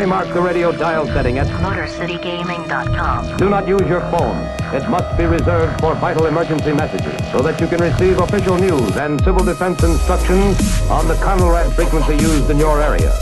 Clearly 0.00 0.16
mark 0.16 0.32
the 0.32 0.40
radio 0.40 0.72
dial 0.72 1.04
setting 1.08 1.36
at 1.36 1.46
MotorCityGaming.com. 1.46 3.36
Do 3.36 3.50
not 3.50 3.68
use 3.68 3.82
your 3.82 4.00
phone. 4.10 4.38
It 4.74 4.88
must 4.88 5.14
be 5.18 5.26
reserved 5.26 5.78
for 5.78 5.94
vital 5.96 6.24
emergency 6.24 6.72
messages 6.72 7.12
so 7.30 7.42
that 7.42 7.60
you 7.60 7.66
can 7.66 7.80
receive 7.82 8.18
official 8.18 8.56
news 8.56 8.96
and 8.96 9.22
civil 9.22 9.44
defense 9.44 9.82
instructions 9.82 10.56
on 10.88 11.06
the 11.06 11.16
CONELRAD 11.16 11.74
frequency 11.74 12.14
used 12.14 12.48
in 12.48 12.56
your 12.56 12.80
area. 12.80 13.12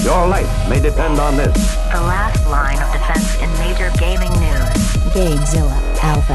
Your 0.00 0.26
life 0.26 0.48
may 0.70 0.80
depend 0.80 1.20
on 1.20 1.36
this. 1.36 1.52
The 1.92 2.00
last 2.00 2.46
line 2.48 2.80
of 2.80 2.90
defense 2.92 3.36
in 3.42 3.52
major 3.58 3.90
gaming 3.98 4.32
news. 4.40 4.72
Gamezilla 5.12 5.78
Alpha. 6.02 6.32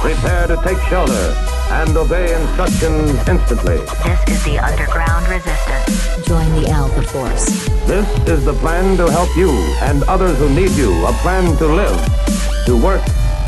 Prepare 0.00 0.46
to 0.46 0.56
take 0.64 0.78
shelter 0.88 1.47
and 1.70 1.96
obey 1.96 2.34
instructions 2.34 3.10
instantly. 3.28 3.76
This 3.76 4.28
is 4.28 4.44
the 4.44 4.58
underground 4.58 5.28
resistance. 5.28 6.26
Join 6.26 6.50
the 6.60 6.70
Alpha 6.70 7.02
Force. 7.02 7.68
This 7.86 8.28
is 8.28 8.44
the 8.44 8.54
plan 8.54 8.96
to 8.96 9.10
help 9.10 9.34
you 9.36 9.50
and 9.82 10.02
others 10.04 10.38
who 10.38 10.48
need 10.48 10.70
you. 10.72 11.06
A 11.06 11.12
plan 11.14 11.56
to 11.58 11.66
live, 11.66 12.64
to 12.66 12.76
work, 12.76 13.02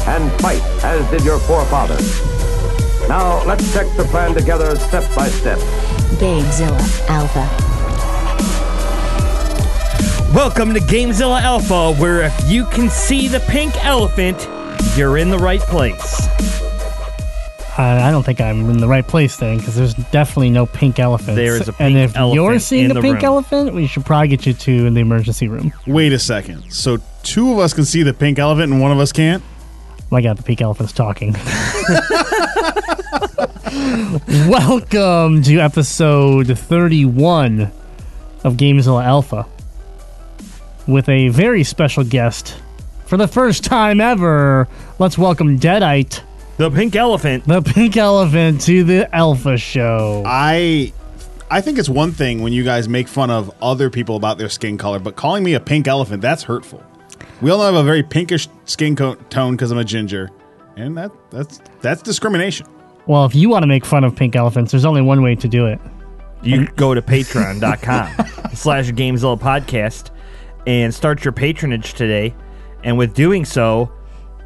and 0.07 0.31
fight 0.41 0.63
as 0.85 1.09
did 1.11 1.25
your 1.25 1.39
forefathers. 1.41 2.21
Now 3.09 3.43
let's 3.45 3.73
check 3.73 3.87
the 3.97 4.05
plan 4.05 4.35
together 4.35 4.77
step 4.79 5.05
by 5.15 5.29
step. 5.29 5.59
Gamezilla 6.19 7.09
Alpha. 7.09 7.71
Welcome 10.35 10.75
to 10.75 10.81
Gamezilla 10.81 11.41
Alpha, 11.41 11.95
where 11.95 12.23
if 12.23 12.51
you 12.51 12.67
can 12.67 12.91
see 12.91 13.29
the 13.29 13.41
pink 13.41 13.83
elephant, 13.85 14.47
you're 14.97 15.17
in 15.17 15.31
the 15.31 15.39
right 15.39 15.61
place. 15.61 16.29
I 17.79 18.09
I 18.09 18.11
don't 18.11 18.23
think 18.25 18.41
I'm 18.41 18.69
in 18.71 18.79
the 18.79 18.89
right 18.89 19.07
place 19.07 19.37
then, 19.37 19.59
because 19.59 19.75
there's 19.77 19.95
definitely 19.95 20.51
no 20.51 20.67
pink 20.67 20.99
elephants. 20.99 21.37
There 21.37 21.57
is 21.57 21.69
a 21.69 21.73
pink 21.73 21.97
elephant. 21.97 21.97
and 21.97 22.13
pink 22.15 22.17
if 22.31 22.35
you're 22.35 22.59
seeing 22.59 22.85
in 22.87 22.91
a 22.93 22.95
the 22.95 23.01
pink 23.01 23.17
room. 23.17 23.25
elephant, 23.25 23.75
we 23.75 23.87
should 23.87 24.05
probably 24.05 24.29
get 24.29 24.47
you 24.47 24.53
to 24.55 24.87
in 24.87 24.95
the 24.95 25.01
emergency 25.01 25.49
room. 25.49 25.73
Wait 25.87 26.13
a 26.13 26.19
second. 26.19 26.71
So 26.73 26.99
two 27.23 27.53
of 27.53 27.59
us 27.59 27.73
can 27.75 27.85
see 27.85 28.03
the 28.03 28.13
pink 28.15 28.39
elephant 28.39 28.73
and 28.73 28.81
one 28.81 28.93
of 28.93 28.99
us 28.99 29.13
can't? 29.13 29.43
My 30.11 30.21
God, 30.21 30.37
the 30.39 30.43
pink 30.43 30.61
elephant's 30.61 30.93
talking. 30.93 31.35
Welcome 34.49 35.43
to 35.43 35.59
episode 35.61 36.59
31 36.59 37.71
of 38.43 38.55
Gamezilla 38.55 39.05
Alpha 39.05 39.47
with 40.89 41.09
a 41.09 41.29
very 41.29 41.63
special 41.63 42.03
guest. 42.03 42.57
For 43.07 43.17
the 43.17 43.29
first 43.29 43.63
time 43.65 44.01
ever, 44.01 44.67
let's 44.99 45.17
welcome 45.17 45.59
Deadite, 45.59 46.23
The 46.61 46.71
pink 46.71 46.95
elephant. 46.95 47.47
the 47.47 47.63
pink 47.63 47.97
elephant, 47.97 48.61
to 48.67 48.85
the 48.85 49.17
Alpha 49.17 49.57
Show. 49.57 50.25
I 50.27 50.93
I 51.51 51.63
think 51.63 51.79
it's 51.79 51.89
one 51.89 52.13
thing 52.13 52.43
when 52.43 52.53
you 52.53 52.65
guys 52.65 52.87
make 52.87 53.09
fun 53.09 53.31
of 53.31 53.51
other 53.63 53.89
people 53.89 54.15
about 54.15 54.37
their 54.37 54.51
skin 54.51 54.77
color, 54.77 54.99
but 54.99 55.17
calling 55.17 55.43
me 55.43 55.55
a 55.55 55.61
pink 55.61 55.89
elephant, 55.89 56.21
that's 56.21 56.43
hurtful. 56.43 56.85
We 57.41 57.51
all 57.51 57.57
know 57.57 57.65
I 57.65 57.67
have 57.69 57.77
a 57.77 57.83
very 57.83 58.03
pinkish 58.03 58.47
skin 58.67 58.95
co- 58.95 59.15
tone 59.31 59.57
because 59.57 59.71
I'm 59.71 59.79
a 59.79 59.85
ginger. 59.85 60.29
And 60.77 60.99
that 60.99 61.11
that's 61.31 61.63
that's 61.81 62.03
discrimination. 62.03 62.67
Well, 63.07 63.25
if 63.25 63.35
you 63.35 63.49
want 63.49 63.63
to 63.63 63.67
make 63.67 63.87
fun 63.87 64.05
of 64.05 64.15
pink 64.15 64.37
elephants, 64.37 64.71
there's 64.71 64.85
only 64.85 65.01
one 65.01 65.23
way 65.23 65.37
to 65.37 65.49
do 65.49 65.65
it. 65.65 65.81
You 66.43 66.67
go 66.77 66.93
to 66.93 67.01
patreon.com 67.01 68.53
slash 68.55 68.91
Gamezilla 68.91 69.41
podcast 69.41 70.11
and 70.67 70.95
start 70.95 71.25
your 71.25 71.33
patronage 71.33 71.95
today. 71.95 72.35
And 72.85 72.99
with 72.99 73.15
doing 73.15 73.47
so, 73.47 73.91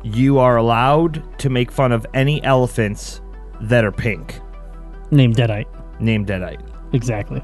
you 0.04 0.38
are 0.38 0.56
allowed 0.56 1.22
to 1.40 1.50
make 1.50 1.72
fun 1.72 1.90
of 1.92 2.06
any 2.14 2.42
elephants 2.44 3.20
that 3.62 3.84
are 3.84 3.92
pink, 3.92 4.38
Name 5.10 5.32
Deadite. 5.32 5.66
named 6.00 6.26
Deadite. 6.26 6.60
Exactly. 6.92 7.42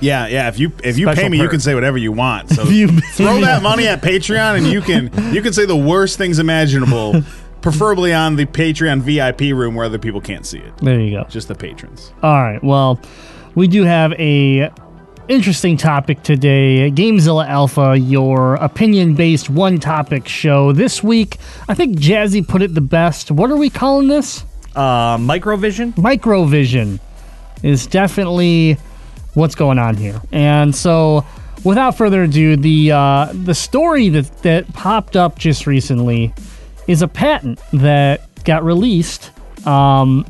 Yeah, 0.00 0.26
yeah. 0.28 0.48
If 0.48 0.58
you 0.58 0.72
if 0.84 0.96
you 0.96 1.06
Special 1.06 1.22
pay 1.24 1.28
me, 1.28 1.40
you 1.40 1.48
can 1.48 1.60
say 1.60 1.74
whatever 1.74 1.98
you 1.98 2.12
want. 2.12 2.48
So 2.54 2.62
If 2.62 2.70
you 2.72 2.88
throw 2.88 3.36
me- 3.36 3.40
that 3.42 3.62
money 3.62 3.86
at 3.88 4.00
Patreon, 4.00 4.56
and 4.58 4.66
you 4.66 4.80
can 4.80 5.10
you 5.34 5.42
can 5.42 5.52
say 5.52 5.64
the 5.66 5.76
worst 5.76 6.16
things 6.18 6.38
imaginable, 6.38 7.20
preferably 7.60 8.14
on 8.14 8.36
the 8.36 8.46
Patreon 8.46 9.00
VIP 9.00 9.56
room 9.56 9.74
where 9.74 9.84
other 9.86 9.98
people 9.98 10.20
can't 10.20 10.46
see 10.46 10.58
it. 10.58 10.76
There 10.78 11.00
you 11.00 11.10
go. 11.10 11.24
Just 11.28 11.48
the 11.48 11.54
patrons. 11.56 12.12
All 12.22 12.40
right. 12.40 12.62
Well, 12.62 13.00
we 13.56 13.66
do 13.66 13.82
have 13.82 14.12
a 14.12 14.70
interesting 15.28 15.76
topic 15.76 16.22
today. 16.22 16.90
Gamezilla 16.90 17.46
Alpha, 17.46 17.96
your 17.96 18.54
opinion-based 18.54 19.50
one-topic 19.50 20.26
show. 20.26 20.72
This 20.72 21.02
week, 21.02 21.36
I 21.68 21.74
think 21.74 21.98
Jazzy 21.98 22.46
put 22.46 22.62
it 22.62 22.74
the 22.74 22.80
best. 22.80 23.30
What 23.30 23.50
are 23.50 23.56
we 23.56 23.68
calling 23.68 24.08
this? 24.08 24.44
Uh, 24.74 25.18
Microvision? 25.18 25.92
Microvision 25.94 26.98
is 27.62 27.86
definitely 27.86 28.78
what's 29.34 29.54
going 29.54 29.78
on 29.78 29.96
here. 29.96 30.20
And 30.32 30.74
so, 30.74 31.26
without 31.62 31.96
further 31.96 32.22
ado, 32.22 32.56
the 32.56 32.92
uh, 32.92 33.32
the 33.32 33.54
story 33.54 34.08
that 34.10 34.42
that 34.42 34.72
popped 34.72 35.16
up 35.16 35.38
just 35.38 35.66
recently 35.66 36.32
is 36.86 37.02
a 37.02 37.08
patent 37.08 37.60
that 37.72 38.22
got 38.44 38.64
released. 38.64 39.30
Um, 39.66 40.26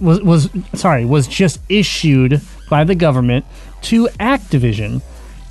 was 0.00 0.20
was 0.20 0.50
sorry 0.74 1.04
was 1.04 1.26
just 1.26 1.58
issued 1.68 2.40
by 2.68 2.84
the 2.84 2.94
government 2.94 3.44
to 3.82 4.06
Activision, 4.20 5.02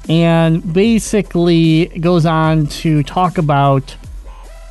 and 0.10 0.74
basically 0.74 1.86
goes 2.00 2.26
on 2.26 2.68
to 2.68 3.04
talk 3.04 3.38
about 3.38 3.96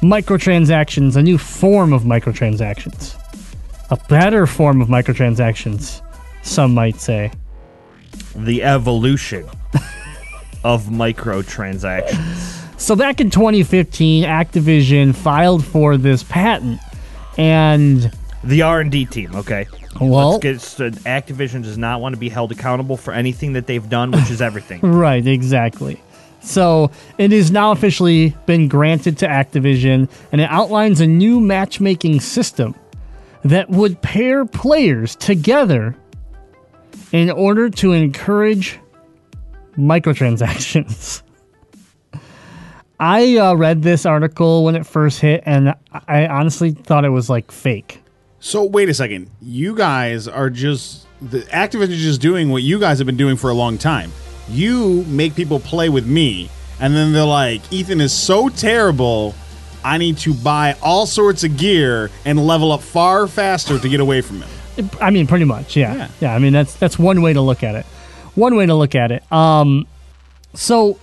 microtransactions, 0.02 1.16
a 1.16 1.22
new 1.22 1.38
form 1.38 1.92
of 1.92 2.02
microtransactions 2.02 3.16
a 3.90 3.96
better 4.08 4.46
form 4.46 4.80
of 4.80 4.88
microtransactions, 4.88 6.00
some 6.42 6.74
might 6.74 7.00
say. 7.00 7.30
The 8.34 8.62
evolution 8.62 9.48
of 10.64 10.86
microtransactions. 10.86 12.80
So 12.80 12.96
back 12.96 13.20
in 13.20 13.30
2015, 13.30 14.24
Activision 14.24 15.14
filed 15.14 15.64
for 15.64 15.96
this 15.96 16.22
patent, 16.22 16.80
and 17.38 18.12
The 18.44 18.62
R&D 18.62 19.06
team, 19.06 19.34
okay? 19.34 19.66
well, 20.00 20.38
Let's 20.38 20.76
get. 20.76 20.92
Activision 21.04 21.62
does 21.62 21.78
not 21.78 22.00
want 22.00 22.14
to 22.14 22.18
be 22.18 22.28
held 22.28 22.52
accountable 22.52 22.96
for 22.96 23.14
anything 23.14 23.54
that 23.54 23.66
they've 23.66 23.88
done, 23.88 24.10
which 24.10 24.30
is 24.30 24.42
everything. 24.42 24.80
right, 24.82 25.26
exactly. 25.26 26.00
So 26.42 26.90
it 27.16 27.32
is 27.32 27.50
now 27.50 27.72
officially 27.72 28.36
been 28.44 28.68
granted 28.68 29.16
to 29.18 29.26
Activision, 29.26 30.10
and 30.30 30.40
it 30.42 30.50
outlines 30.50 31.00
a 31.00 31.06
new 31.06 31.40
matchmaking 31.40 32.20
system 32.20 32.74
that 33.44 33.70
would 33.70 34.00
pair 34.02 34.44
players 34.44 35.16
together 35.16 35.96
in 37.12 37.30
order 37.30 37.70
to 37.70 37.92
encourage 37.92 38.78
microtransactions. 39.78 41.22
I 43.00 43.38
uh, 43.38 43.54
read 43.54 43.82
this 43.82 44.06
article 44.06 44.64
when 44.64 44.76
it 44.76 44.86
first 44.86 45.20
hit, 45.20 45.42
and 45.46 45.74
I 45.92 46.26
honestly 46.26 46.72
thought 46.72 47.04
it 47.04 47.10
was 47.10 47.28
like 47.28 47.50
fake. 47.50 48.03
So 48.44 48.62
wait 48.62 48.90
a 48.90 48.94
second. 48.94 49.30
You 49.40 49.74
guys 49.74 50.28
are 50.28 50.50
just 50.50 51.06
the 51.22 51.40
Activision 51.40 51.92
is 51.92 52.02
just 52.02 52.20
doing 52.20 52.50
what 52.50 52.62
you 52.62 52.78
guys 52.78 52.98
have 52.98 53.06
been 53.06 53.16
doing 53.16 53.36
for 53.36 53.48
a 53.48 53.54
long 53.54 53.78
time. 53.78 54.12
You 54.50 55.02
make 55.04 55.34
people 55.34 55.58
play 55.58 55.88
with 55.88 56.06
me, 56.06 56.50
and 56.78 56.94
then 56.94 57.14
they're 57.14 57.24
like, 57.24 57.62
Ethan 57.72 58.02
is 58.02 58.12
so 58.12 58.50
terrible. 58.50 59.34
I 59.82 59.96
need 59.96 60.18
to 60.18 60.34
buy 60.34 60.76
all 60.82 61.06
sorts 61.06 61.42
of 61.42 61.56
gear 61.56 62.10
and 62.26 62.46
level 62.46 62.70
up 62.70 62.82
far 62.82 63.26
faster 63.28 63.78
to 63.78 63.88
get 63.88 64.00
away 64.00 64.20
from 64.20 64.42
him. 64.42 64.90
I 65.00 65.08
mean, 65.08 65.26
pretty 65.26 65.46
much, 65.46 65.74
yeah. 65.74 65.94
Yeah. 65.94 66.08
yeah. 66.20 66.34
I 66.34 66.38
mean, 66.38 66.52
that's 66.52 66.74
that's 66.76 66.98
one 66.98 67.22
way 67.22 67.32
to 67.32 67.40
look 67.40 67.62
at 67.62 67.74
it. 67.74 67.86
One 68.34 68.56
way 68.56 68.66
to 68.66 68.74
look 68.74 68.94
at 68.94 69.10
it. 69.10 69.32
Um, 69.32 69.86
so 70.52 70.98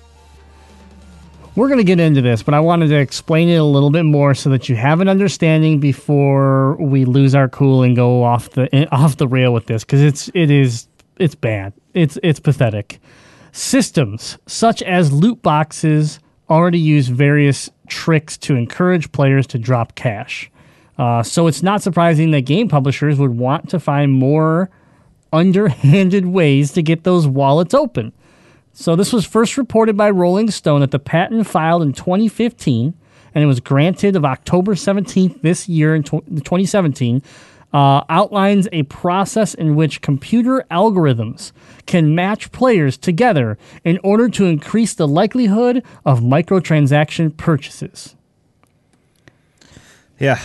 we're 1.55 1.69
gonna 1.69 1.83
get 1.83 1.99
into 1.99 2.21
this, 2.21 2.43
but 2.43 2.53
I 2.53 2.59
wanted 2.59 2.87
to 2.87 2.95
explain 2.95 3.49
it 3.49 3.57
a 3.57 3.63
little 3.63 3.89
bit 3.89 4.03
more 4.03 4.33
so 4.33 4.49
that 4.51 4.69
you 4.69 4.75
have 4.75 5.01
an 5.01 5.09
understanding 5.09 5.79
before 5.79 6.75
we 6.77 7.05
lose 7.05 7.35
our 7.35 7.49
cool 7.49 7.83
and 7.83 7.95
go 7.95 8.23
off 8.23 8.51
the 8.51 8.73
eh, 8.73 8.85
off 8.91 9.17
the 9.17 9.27
rail 9.27 9.53
with 9.53 9.65
this, 9.65 9.83
because 9.83 10.01
it's 10.01 10.29
it 10.33 10.49
is 10.49 10.87
it's 11.17 11.35
bad. 11.35 11.73
It's 11.93 12.17
it's 12.23 12.39
pathetic. 12.39 12.99
Systems 13.51 14.37
such 14.47 14.81
as 14.83 15.11
loot 15.11 15.41
boxes 15.41 16.19
already 16.49 16.79
use 16.79 17.07
various 17.07 17.69
tricks 17.87 18.37
to 18.37 18.55
encourage 18.55 19.11
players 19.11 19.45
to 19.47 19.57
drop 19.57 19.95
cash. 19.95 20.49
Uh, 20.97 21.23
so 21.23 21.47
it's 21.47 21.63
not 21.63 21.81
surprising 21.81 22.31
that 22.31 22.41
game 22.41 22.67
publishers 22.67 23.17
would 23.17 23.37
want 23.37 23.69
to 23.69 23.79
find 23.79 24.11
more 24.11 24.69
underhanded 25.33 26.25
ways 26.25 26.73
to 26.73 26.81
get 26.81 27.03
those 27.03 27.27
wallets 27.27 27.73
open. 27.73 28.13
So 28.73 28.95
this 28.95 29.11
was 29.11 29.25
first 29.25 29.57
reported 29.57 29.97
by 29.97 30.09
Rolling 30.09 30.49
Stone 30.49 30.81
that 30.81 30.91
the 30.91 30.99
patent 30.99 31.45
filed 31.47 31.81
in 31.81 31.93
2015 31.93 32.93
and 33.33 33.43
it 33.43 33.47
was 33.47 33.59
granted 33.59 34.15
of 34.15 34.25
October 34.25 34.75
17th 34.75 35.41
this 35.41 35.69
year 35.69 35.95
in 35.95 36.03
2017 36.03 37.21
uh, 37.73 38.03
outlines 38.09 38.67
a 38.71 38.83
process 38.83 39.53
in 39.53 39.75
which 39.75 40.01
computer 40.01 40.65
algorithms 40.69 41.51
can 41.85 42.13
match 42.13 42.51
players 42.51 42.97
together 42.97 43.57
in 43.85 43.97
order 44.03 44.27
to 44.27 44.45
increase 44.45 44.93
the 44.93 45.07
likelihood 45.07 45.83
of 46.05 46.19
microtransaction 46.19 47.35
purchases. 47.37 48.15
Yeah. 50.19 50.39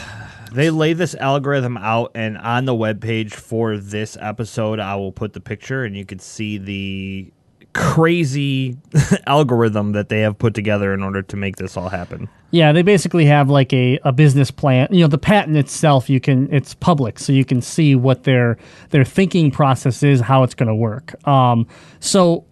They 0.52 0.70
lay 0.70 0.93
this 0.93 1.14
algorithm 1.17 1.76
out, 1.76 2.12
and 2.14 2.38
on 2.38 2.64
the 2.64 2.73
webpage 2.73 3.32
for 3.32 3.76
this 3.76 4.17
episode, 4.19 4.78
I 4.78 4.94
will 4.94 5.12
put 5.12 5.32
the 5.32 5.40
picture, 5.40 5.84
and 5.84 5.96
you 5.96 6.06
can 6.06 6.20
see 6.20 6.56
the 6.56 7.31
crazy 7.76 8.76
algorithm 9.26 9.93
that 9.93 10.08
they 10.08 10.20
have 10.20 10.38
put 10.38 10.55
together 10.55 10.94
in 10.94 11.02
order 11.02 11.23
to 11.23 11.37
make 11.37 11.56
this 11.56 11.76
all 11.76 11.88
happen. 11.88 12.28
Yeah, 12.50 12.73
they 12.73 12.82
basically 12.82 13.26
have 13.26 13.50
like 13.50 13.73
a, 13.73 13.99
a 14.02 14.12
business 14.12 14.50
plan. 14.50 14.88
You 14.90 15.02
know, 15.02 15.08
the 15.08 15.19
patent 15.19 15.56
itself, 15.56 16.08
you 16.08 16.20
can 16.20 16.52
it's 16.52 16.75
public, 16.75 17.19
so 17.19 17.32
you 17.32 17.44
can 17.44 17.61
see 17.61 17.94
what 17.94 18.25
their 18.25 18.56
their 18.90 19.05
thinking 19.05 19.50
process 19.50 20.02
is, 20.02 20.20
how 20.20 20.43
it's 20.43 20.55
going 20.55 20.69
to 20.69 20.75
work. 20.75 21.14
Um, 21.28 21.67
so, 22.00 22.44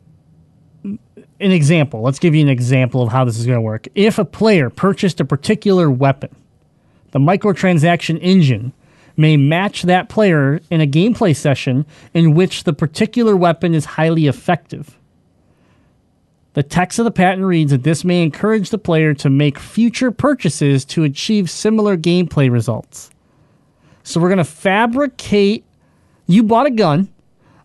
an 0.84 0.98
example. 1.40 2.02
Let's 2.02 2.18
give 2.18 2.34
you 2.34 2.42
an 2.42 2.48
example 2.48 3.02
of 3.02 3.10
how 3.10 3.24
this 3.24 3.38
is 3.38 3.46
going 3.46 3.56
to 3.56 3.62
work. 3.62 3.88
If 3.94 4.18
a 4.18 4.24
player 4.24 4.68
purchased 4.68 5.20
a 5.20 5.24
particular 5.24 5.90
weapon, 5.90 6.34
the 7.12 7.18
microtransaction 7.18 8.18
engine 8.20 8.72
may 9.16 9.36
match 9.36 9.82
that 9.82 10.08
player 10.08 10.60
in 10.70 10.80
a 10.80 10.86
gameplay 10.86 11.34
session 11.34 11.86
in 12.12 12.34
which 12.34 12.64
the 12.64 12.72
particular 12.72 13.36
weapon 13.36 13.74
is 13.74 13.84
highly 13.84 14.26
effective. 14.26 14.98
The 16.54 16.62
text 16.62 16.98
of 16.98 17.04
the 17.04 17.10
patent 17.10 17.44
reads 17.44 17.72
that 17.72 17.82
this 17.82 18.04
may 18.04 18.22
encourage 18.22 18.70
the 18.70 18.78
player 18.78 19.12
to 19.14 19.28
make 19.28 19.58
future 19.58 20.10
purchases 20.10 20.84
to 20.86 21.02
achieve 21.02 21.50
similar 21.50 21.96
gameplay 21.96 22.50
results. 22.50 23.10
So 24.04 24.20
we're 24.20 24.28
going 24.28 24.38
to 24.38 24.44
fabricate. 24.44 25.64
You 26.26 26.42
bought 26.42 26.66
a 26.66 26.70
gun. 26.70 27.08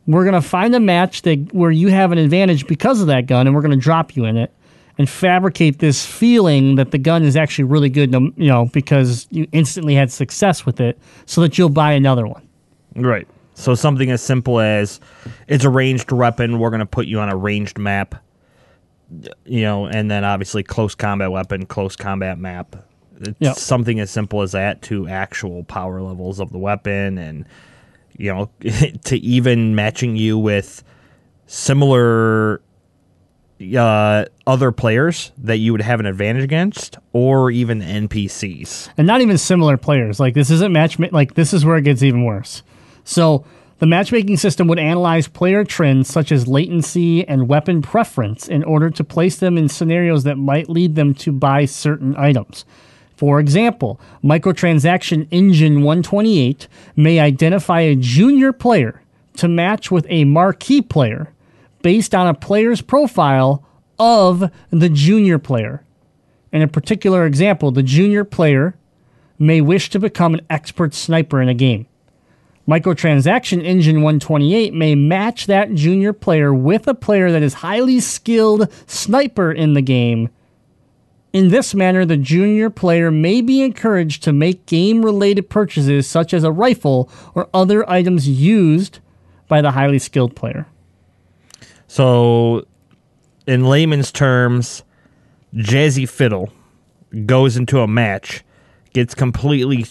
We're 0.07 0.23
going 0.23 0.41
to 0.41 0.47
find 0.47 0.73
a 0.73 0.79
match 0.79 1.21
that 1.21 1.53
where 1.53 1.69
you 1.69 1.89
have 1.89 2.11
an 2.11 2.17
advantage 2.17 2.65
because 2.65 2.99
of 2.99 3.07
that 3.07 3.27
gun, 3.27 3.45
and 3.45 3.55
we're 3.55 3.61
going 3.61 3.77
to 3.77 3.77
drop 3.77 4.15
you 4.15 4.25
in 4.25 4.37
it 4.37 4.51
and 4.97 5.07
fabricate 5.07 5.77
this 5.77 6.03
feeling 6.03 6.75
that 6.75 6.89
the 6.89 6.97
gun 6.97 7.21
is 7.21 7.35
actually 7.35 7.65
really 7.65 7.89
good. 7.89 8.11
You 8.11 8.33
know, 8.37 8.65
because 8.73 9.27
you 9.29 9.47
instantly 9.51 9.93
had 9.93 10.11
success 10.11 10.65
with 10.65 10.81
it, 10.81 10.97
so 11.27 11.41
that 11.41 11.59
you'll 11.59 11.69
buy 11.69 11.91
another 11.91 12.25
one. 12.25 12.47
Right. 12.95 13.27
So 13.53 13.75
something 13.75 14.09
as 14.09 14.23
simple 14.23 14.59
as 14.59 14.99
it's 15.47 15.63
a 15.63 15.69
ranged 15.69 16.11
weapon, 16.11 16.57
we're 16.57 16.71
going 16.71 16.79
to 16.79 16.87
put 16.87 17.05
you 17.05 17.19
on 17.19 17.29
a 17.29 17.35
ranged 17.35 17.77
map. 17.77 18.15
You 19.45 19.61
know, 19.61 19.85
and 19.87 20.09
then 20.11 20.23
obviously 20.23 20.61
close 20.63 20.93
combat 20.95 21.31
weapon, 21.31 21.65
close 21.65 21.95
combat 21.95 22.37
map. 22.37 22.75
It's 23.21 23.35
Yep. 23.39 23.55
something 23.57 23.99
as 23.99 24.09
simple 24.11 24.41
as 24.41 24.51
that 24.53 24.81
to 24.83 25.07
actual 25.07 25.63
power 25.63 26.01
levels 26.01 26.39
of 26.39 26.51
the 26.51 26.57
weapon 26.57 27.17
and 27.17 27.45
you 28.17 28.33
know 28.33 28.49
to 29.05 29.17
even 29.17 29.75
matching 29.75 30.15
you 30.15 30.37
with 30.37 30.83
similar 31.47 32.61
uh, 33.77 34.23
other 34.47 34.71
players 34.71 35.31
that 35.37 35.57
you 35.57 35.73
would 35.73 35.81
have 35.81 35.99
an 35.99 36.05
advantage 36.05 36.43
against 36.43 36.97
or 37.11 37.51
even 37.51 37.81
NPCs. 37.81 38.89
and 38.97 39.05
not 39.05 39.19
even 39.21 39.37
similar 39.37 39.75
players. 39.75 40.17
Like 40.19 40.33
this 40.33 40.49
isn't 40.49 40.71
match. 40.71 40.97
Like 40.99 41.33
this 41.33 41.53
is 41.53 41.65
where 41.65 41.75
it 41.77 41.81
gets 41.81 42.01
even 42.03 42.23
worse. 42.23 42.63
So 43.03 43.43
the 43.79 43.85
matchmaking 43.85 44.37
system 44.37 44.67
would 44.67 44.79
analyze 44.79 45.27
player 45.27 45.63
trends 45.63 46.09
such 46.09 46.31
as 46.31 46.47
latency 46.47 47.27
and 47.27 47.47
weapon 47.47 47.81
preference 47.81 48.47
in 48.47 48.63
order 48.63 48.89
to 48.89 49.03
place 49.03 49.37
them 49.37 49.57
in 49.57 49.69
scenarios 49.69 50.23
that 50.25 50.37
might 50.37 50.69
lead 50.69 50.95
them 50.95 51.13
to 51.15 51.31
buy 51.31 51.65
certain 51.65 52.15
items. 52.17 52.65
For 53.15 53.39
example, 53.39 53.99
microtransaction 54.23 55.27
engine 55.31 55.81
128 55.81 56.67
may 56.95 57.19
identify 57.19 57.81
a 57.81 57.95
junior 57.95 58.53
player 58.53 59.01
to 59.37 59.47
match 59.47 59.89
with 59.89 60.05
a 60.09 60.25
marquee 60.25 60.81
player 60.81 61.33
based 61.81 62.13
on 62.13 62.27
a 62.27 62.33
player's 62.33 62.81
profile 62.81 63.63
of 63.97 64.51
the 64.69 64.89
junior 64.89 65.39
player. 65.39 65.83
In 66.51 66.61
a 66.61 66.67
particular 66.67 67.25
example, 67.25 67.71
the 67.71 67.83
junior 67.83 68.25
player 68.25 68.75
may 69.37 69.61
wish 69.61 69.89
to 69.91 69.99
become 69.99 70.33
an 70.33 70.45
expert 70.49 70.93
sniper 70.93 71.41
in 71.41 71.47
a 71.47 71.53
game. 71.53 71.87
Microtransaction 72.69 73.65
Engine 73.65 74.03
128 74.03 74.75
may 74.75 74.93
match 74.93 75.47
that 75.47 75.73
junior 75.73 76.13
player 76.13 76.53
with 76.53 76.87
a 76.87 76.93
player 76.93 77.31
that 77.31 77.41
is 77.41 77.55
highly 77.55 77.99
skilled 77.99 78.71
sniper 78.85 79.51
in 79.51 79.73
the 79.73 79.81
game. 79.81 80.29
In 81.33 81.47
this 81.47 81.73
manner, 81.73 82.05
the 82.05 82.15
junior 82.15 82.69
player 82.69 83.09
may 83.09 83.41
be 83.41 83.63
encouraged 83.63 84.21
to 84.21 84.31
make 84.31 84.67
game 84.67 85.03
related 85.03 85.49
purchases 85.49 86.05
such 86.05 86.31
as 86.31 86.43
a 86.43 86.51
rifle 86.51 87.09
or 87.33 87.49
other 87.55 87.89
items 87.89 88.29
used 88.29 88.99
by 89.47 89.61
the 89.61 89.71
highly 89.71 89.97
skilled 89.97 90.35
player. 90.35 90.67
So, 91.87 92.67
in 93.47 93.65
layman's 93.65 94.11
terms, 94.11 94.83
Jazzy 95.55 96.07
Fiddle 96.07 96.53
goes 97.25 97.57
into 97.57 97.79
a 97.79 97.87
match, 97.87 98.43
gets 98.93 99.15
completely 99.15 99.87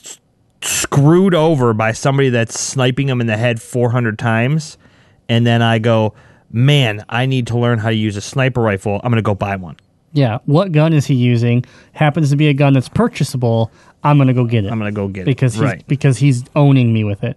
screwed 0.62 1.34
over 1.34 1.72
by 1.72 1.92
somebody 1.92 2.30
that's 2.30 2.58
sniping 2.58 3.08
him 3.08 3.20
in 3.20 3.26
the 3.26 3.36
head 3.36 3.60
400 3.62 4.18
times, 4.18 4.78
and 5.28 5.46
then 5.46 5.62
I 5.62 5.78
go, 5.78 6.14
man, 6.50 7.04
I 7.08 7.26
need 7.26 7.46
to 7.48 7.58
learn 7.58 7.78
how 7.78 7.88
to 7.90 7.94
use 7.94 8.16
a 8.16 8.20
sniper 8.20 8.60
rifle. 8.60 8.96
I'm 9.04 9.10
going 9.10 9.16
to 9.16 9.22
go 9.22 9.34
buy 9.34 9.56
one. 9.56 9.76
Yeah, 10.12 10.38
what 10.46 10.72
gun 10.72 10.92
is 10.94 11.06
he 11.06 11.14
using? 11.14 11.64
Happens 11.92 12.30
to 12.30 12.36
be 12.36 12.48
a 12.48 12.54
gun 12.54 12.72
that's 12.72 12.88
purchasable. 12.88 13.70
I'm 14.02 14.16
going 14.16 14.28
to 14.28 14.34
go 14.34 14.44
get 14.46 14.64
it. 14.64 14.72
I'm 14.72 14.78
going 14.78 14.92
to 14.92 14.96
go 14.96 15.06
get 15.08 15.26
because 15.26 15.54
it. 15.54 15.58
he's, 15.58 15.64
Right. 15.64 15.86
because 15.86 16.18
he's 16.18 16.44
owning 16.56 16.92
me 16.92 17.04
with 17.04 17.22
it. 17.24 17.36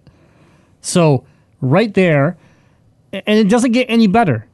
So 0.80 1.24
right 1.60 1.92
there, 1.92 2.36
and 3.12 3.38
it 3.38 3.48
doesn't 3.50 3.72
get 3.72 3.86
any 3.90 4.06
better. 4.06 4.46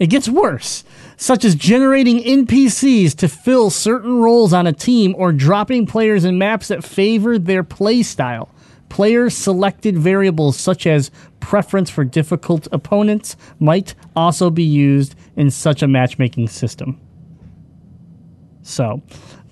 It 0.00 0.08
gets 0.08 0.30
worse, 0.30 0.82
such 1.18 1.44
as 1.44 1.54
generating 1.54 2.20
NPCs 2.20 3.14
to 3.16 3.28
fill 3.28 3.68
certain 3.68 4.14
roles 4.14 4.54
on 4.54 4.66
a 4.66 4.72
team 4.72 5.14
or 5.16 5.30
dropping 5.30 5.86
players 5.86 6.24
in 6.24 6.38
maps 6.38 6.68
that 6.68 6.82
favor 6.82 7.38
their 7.38 7.62
play 7.62 8.02
style. 8.02 8.48
Player 8.88 9.28
selected 9.28 9.98
variables 9.98 10.56
such 10.58 10.86
as 10.86 11.10
preference 11.38 11.90
for 11.90 12.02
difficult 12.02 12.66
opponents 12.72 13.36
might 13.60 13.94
also 14.16 14.48
be 14.48 14.64
used 14.64 15.14
in 15.36 15.50
such 15.50 15.82
a 15.82 15.86
matchmaking 15.86 16.48
system. 16.48 16.98
So, 18.62 19.02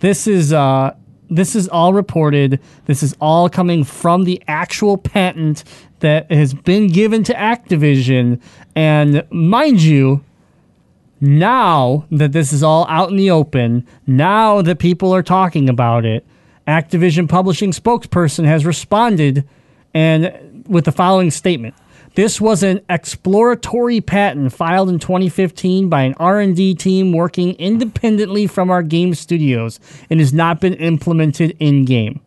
this 0.01 0.27
is 0.27 0.53
uh, 0.53 0.97
this 1.29 1.55
is 1.55 1.69
all 1.69 1.93
reported. 1.93 2.59
This 2.87 3.03
is 3.03 3.15
all 3.21 3.51
coming 3.51 3.85
from 3.85 4.25
the 4.25 4.43
actual 4.49 4.97
patent 4.97 5.63
that 6.01 6.31
has 6.33 6.55
been 6.55 6.89
given 6.89 7.23
to 7.25 7.35
Activision. 7.35 8.41
And 8.75 9.27
mind 9.31 9.83
you, 9.83 10.25
now 11.21 12.07
that 12.11 12.33
this 12.33 12.53
is 12.53 12.63
all 12.63 12.87
out 12.89 13.11
in 13.11 13.17
the 13.17 13.31
open, 13.31 13.87
now 14.07 14.63
that 14.63 14.79
people 14.79 15.15
are 15.15 15.23
talking 15.23 15.69
about 15.69 16.05
it, 16.05 16.25
Activision 16.67 17.29
Publishing 17.29 17.73
spokesperson 17.73 18.45
has 18.45 18.67
responded 18.67 19.49
and 19.95 20.65
with 20.69 20.85
the 20.85 20.93
following 20.93 21.31
statement. 21.31 21.75
This 22.15 22.41
was 22.41 22.63
an 22.63 22.81
exploratory 22.91 24.01
patent 24.01 24.53
filed 24.53 24.89
in 24.89 24.99
2015 24.99 25.89
by 25.89 26.03
an 26.03 26.15
R&D 26.19 26.75
team 26.75 27.13
working 27.13 27.55
independently 27.55 28.47
from 28.47 28.71
our 28.71 28.83
game 28.83 29.15
studios 29.15 29.79
and 30.11 30.19
has 30.19 30.33
not 30.33 30.61
been 30.61 30.75
implemented 30.75 31.57
in 31.61 31.85
game. 31.85 32.21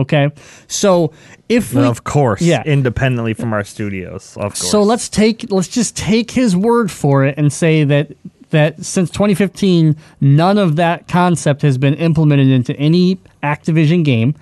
Okay? 0.00 0.30
So, 0.66 1.12
if 1.48 1.74
we 1.74 1.82
of 1.82 2.04
course, 2.04 2.40
Yeah. 2.42 2.62
independently 2.64 3.34
from 3.34 3.52
our 3.52 3.64
studios. 3.64 4.34
Of 4.36 4.52
course. 4.54 4.70
so 4.70 4.82
let's 4.82 5.08
take 5.08 5.46
let's 5.50 5.68
just 5.68 5.96
take 5.96 6.30
his 6.32 6.56
word 6.56 6.90
for 6.90 7.24
it 7.24 7.34
and 7.38 7.52
say 7.52 7.84
that 7.84 8.12
that 8.50 8.84
since 8.84 9.10
2015 9.10 9.94
none 10.20 10.58
of 10.58 10.76
that 10.76 11.06
concept 11.08 11.62
has 11.62 11.78
been 11.78 11.94
implemented 11.94 12.48
into 12.48 12.74
any 12.76 13.18
Activision 13.42 14.04
game. 14.04 14.34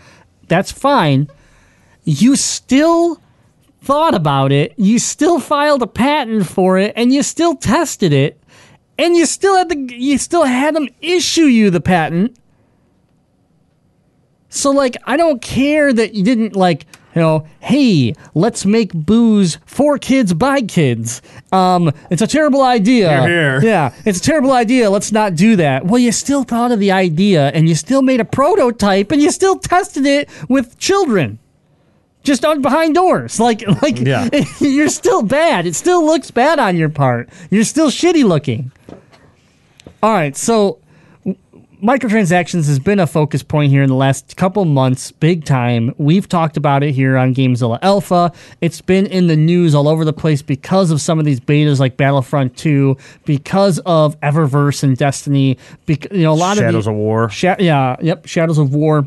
That's 0.49 0.73
fine. 0.73 1.29
You 2.05 2.37
still 2.37 3.21
thought 3.83 4.15
about 4.15 4.51
it. 4.51 4.73
You 4.77 4.99
still 4.99 5.39
filed 5.41 5.83
a 5.83 5.87
patent 5.87 6.47
for 6.47 6.79
it 6.79 6.93
and 6.97 7.13
you 7.13 7.23
still 7.23 7.55
tested 7.55 8.13
it 8.13 8.41
and 8.99 9.15
you 9.17 9.25
still 9.27 9.57
had 9.57 9.69
the 9.69 9.77
you 9.95 10.19
still 10.19 10.45
had 10.45 10.75
them 10.75 10.89
issue 11.01 11.45
you 11.45 11.71
the 11.71 11.81
patent. 11.81 12.37
So 14.49 14.71
like 14.71 14.97
I 15.05 15.17
don't 15.17 15.43
care 15.43 15.93
that 15.93 16.15
you 16.15 16.25
didn't 16.25 16.57
like 16.57 16.87
you 17.15 17.23
know, 17.25 17.47
hey, 17.59 18.15
let's 18.35 18.65
make 18.65 18.93
booze 18.93 19.59
for 19.67 19.99
kids 19.99 20.33
by 20.35 20.61
kids. 20.61 21.21
Um, 21.51 21.93
it's 22.11 22.23
a 22.23 22.29
terrible 22.29 22.63
idea. 22.63 23.23
Hear, 23.23 23.61
hear. 23.61 23.63
Yeah, 23.69 23.95
it's 24.05 24.19
a 24.19 24.23
terrible 24.23 24.53
idea. 24.53 24.89
Let's 24.89 25.11
not 25.11 25.35
do 25.35 25.57
that. 25.57 25.85
Well, 25.85 25.99
you 25.99 26.13
still 26.13 26.45
thought 26.45 26.71
of 26.71 26.79
the 26.79 26.93
idea 26.93 27.49
and 27.49 27.69
you 27.69 27.75
still 27.75 28.03
made 28.03 28.21
a 28.21 28.25
prototype 28.25 29.11
and 29.11 29.21
you 29.21 29.33
still 29.33 29.59
tested 29.59 30.07
it 30.07 30.29
with 30.49 30.79
children. 30.79 31.41
Just 32.23 32.45
on 32.45 32.63
behind 32.63 32.95
doors. 32.95 33.41
Like 33.49 33.67
like 33.83 33.99
Yeah. 33.99 34.29
you're 34.61 34.89
still 34.89 35.23
bad. 35.23 35.67
It 35.67 35.75
still 35.75 36.05
looks 36.05 36.31
bad 36.31 36.61
on 36.61 36.77
your 36.77 36.91
part. 36.91 37.31
You're 37.51 37.65
still 37.65 37.91
shitty 37.91 38.23
looking. 38.23 38.71
All 40.03 40.13
right, 40.13 40.37
so 40.37 40.79
microtransactions 41.83 42.67
has 42.67 42.79
been 42.79 42.99
a 42.99 43.07
focus 43.07 43.43
point 43.43 43.71
here 43.71 43.83
in 43.83 43.89
the 43.89 43.95
last 43.95 44.37
couple 44.37 44.65
months, 44.65 45.13
big 45.13 45.45
time. 45.45 45.95
We've 45.99 46.29
talked 46.29 46.57
about 46.57 46.83
it 46.83 46.93
here 46.93 47.17
on 47.17 47.35
Gamezilla 47.35 47.79
Alpha. 47.83 48.33
It's 48.61 48.81
been 48.81 49.07
in 49.07 49.29
the 49.29 49.37
news 49.37 49.75
all 49.75 49.89
over 49.89 50.05
the 50.05 50.13
place 50.13 50.43
because 50.43 50.91
of 50.91 51.01
some 51.01 51.19
of 51.19 51.25
these 51.25 51.41
betas 51.41 51.79
like 51.79 51.97
Battlefront 51.97 52.57
2, 52.57 52.97
because 53.25 53.79
of 53.81 54.19
Eververse 54.21 54.83
and 54.83 54.97
Destiny, 54.97 55.57
because 55.87 56.17
you 56.17 56.25
know 56.25 56.33
a 56.33 56.35
lot 56.35 56.57
Shadows 56.57 56.59
of 56.59 56.85
Shadows 56.85 56.87
of 56.89 56.95
War. 56.95 57.29
Sha- 57.31 57.57
yeah, 57.59 57.97
yep, 58.01 58.27
Shadows 58.27 58.59
of 58.59 58.75
War. 58.75 59.07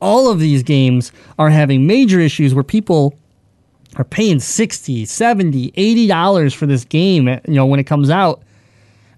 All 0.00 0.30
of 0.30 0.38
these 0.38 0.62
games 0.62 1.12
are 1.38 1.50
having 1.50 1.86
major 1.86 2.20
issues 2.20 2.54
where 2.54 2.64
people 2.64 3.14
are 3.96 4.04
paying 4.04 4.38
60 4.38 5.04
70 5.04 5.72
80 5.74 6.06
dollars 6.06 6.54
for 6.54 6.64
this 6.64 6.84
game 6.84 7.26
you 7.26 7.54
know 7.54 7.66
when 7.66 7.80
it 7.80 7.84
comes 7.84 8.08
out 8.08 8.40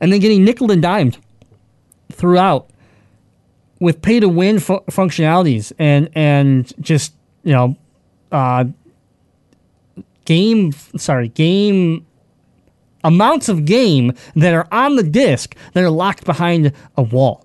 and 0.00 0.11
then 0.11 0.19
getting 0.19 0.45
nickel 0.45 0.71
and 0.71 0.81
dimed 0.81 1.19
throughout 2.12 2.69
with 3.81 4.00
pay 4.02 4.21
to 4.21 4.28
win 4.28 4.59
fu- 4.59 4.81
functionalities 4.90 5.73
and 5.78 6.09
and 6.14 6.73
just 6.81 7.14
you 7.42 7.52
know 7.52 7.76
uh 8.31 8.64
game 10.25 10.73
sorry 10.97 11.28
game 11.28 12.07
amounts 13.04 13.49
of 13.49 13.64
game 13.64 14.12
that 14.37 14.54
are 14.54 14.69
on 14.71 14.95
the 14.97 15.02
disc 15.02 15.57
that 15.73 15.83
are 15.83 15.90
locked 15.90 16.25
behind 16.25 16.73
a 16.97 17.02
wall 17.02 17.45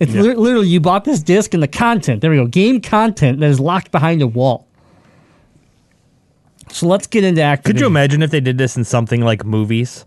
it's 0.00 0.14
lit- 0.14 0.38
literally 0.38 0.68
you 0.68 0.80
bought 0.80 1.04
this 1.04 1.22
disc 1.22 1.52
and 1.52 1.62
the 1.62 1.68
content 1.68 2.22
there 2.22 2.30
we 2.30 2.36
go 2.36 2.46
game 2.46 2.80
content 2.80 3.38
that 3.40 3.50
is 3.50 3.60
locked 3.60 3.90
behind 3.90 4.22
a 4.22 4.26
wall 4.26 4.66
so 6.70 6.86
let's 6.86 7.06
get 7.06 7.22
into 7.22 7.42
Activision. 7.42 7.64
Could 7.64 7.80
you 7.80 7.86
imagine 7.86 8.22
if 8.22 8.30
they 8.30 8.40
did 8.40 8.56
this 8.56 8.78
in 8.78 8.84
something 8.84 9.20
like 9.20 9.44
movies? 9.44 10.06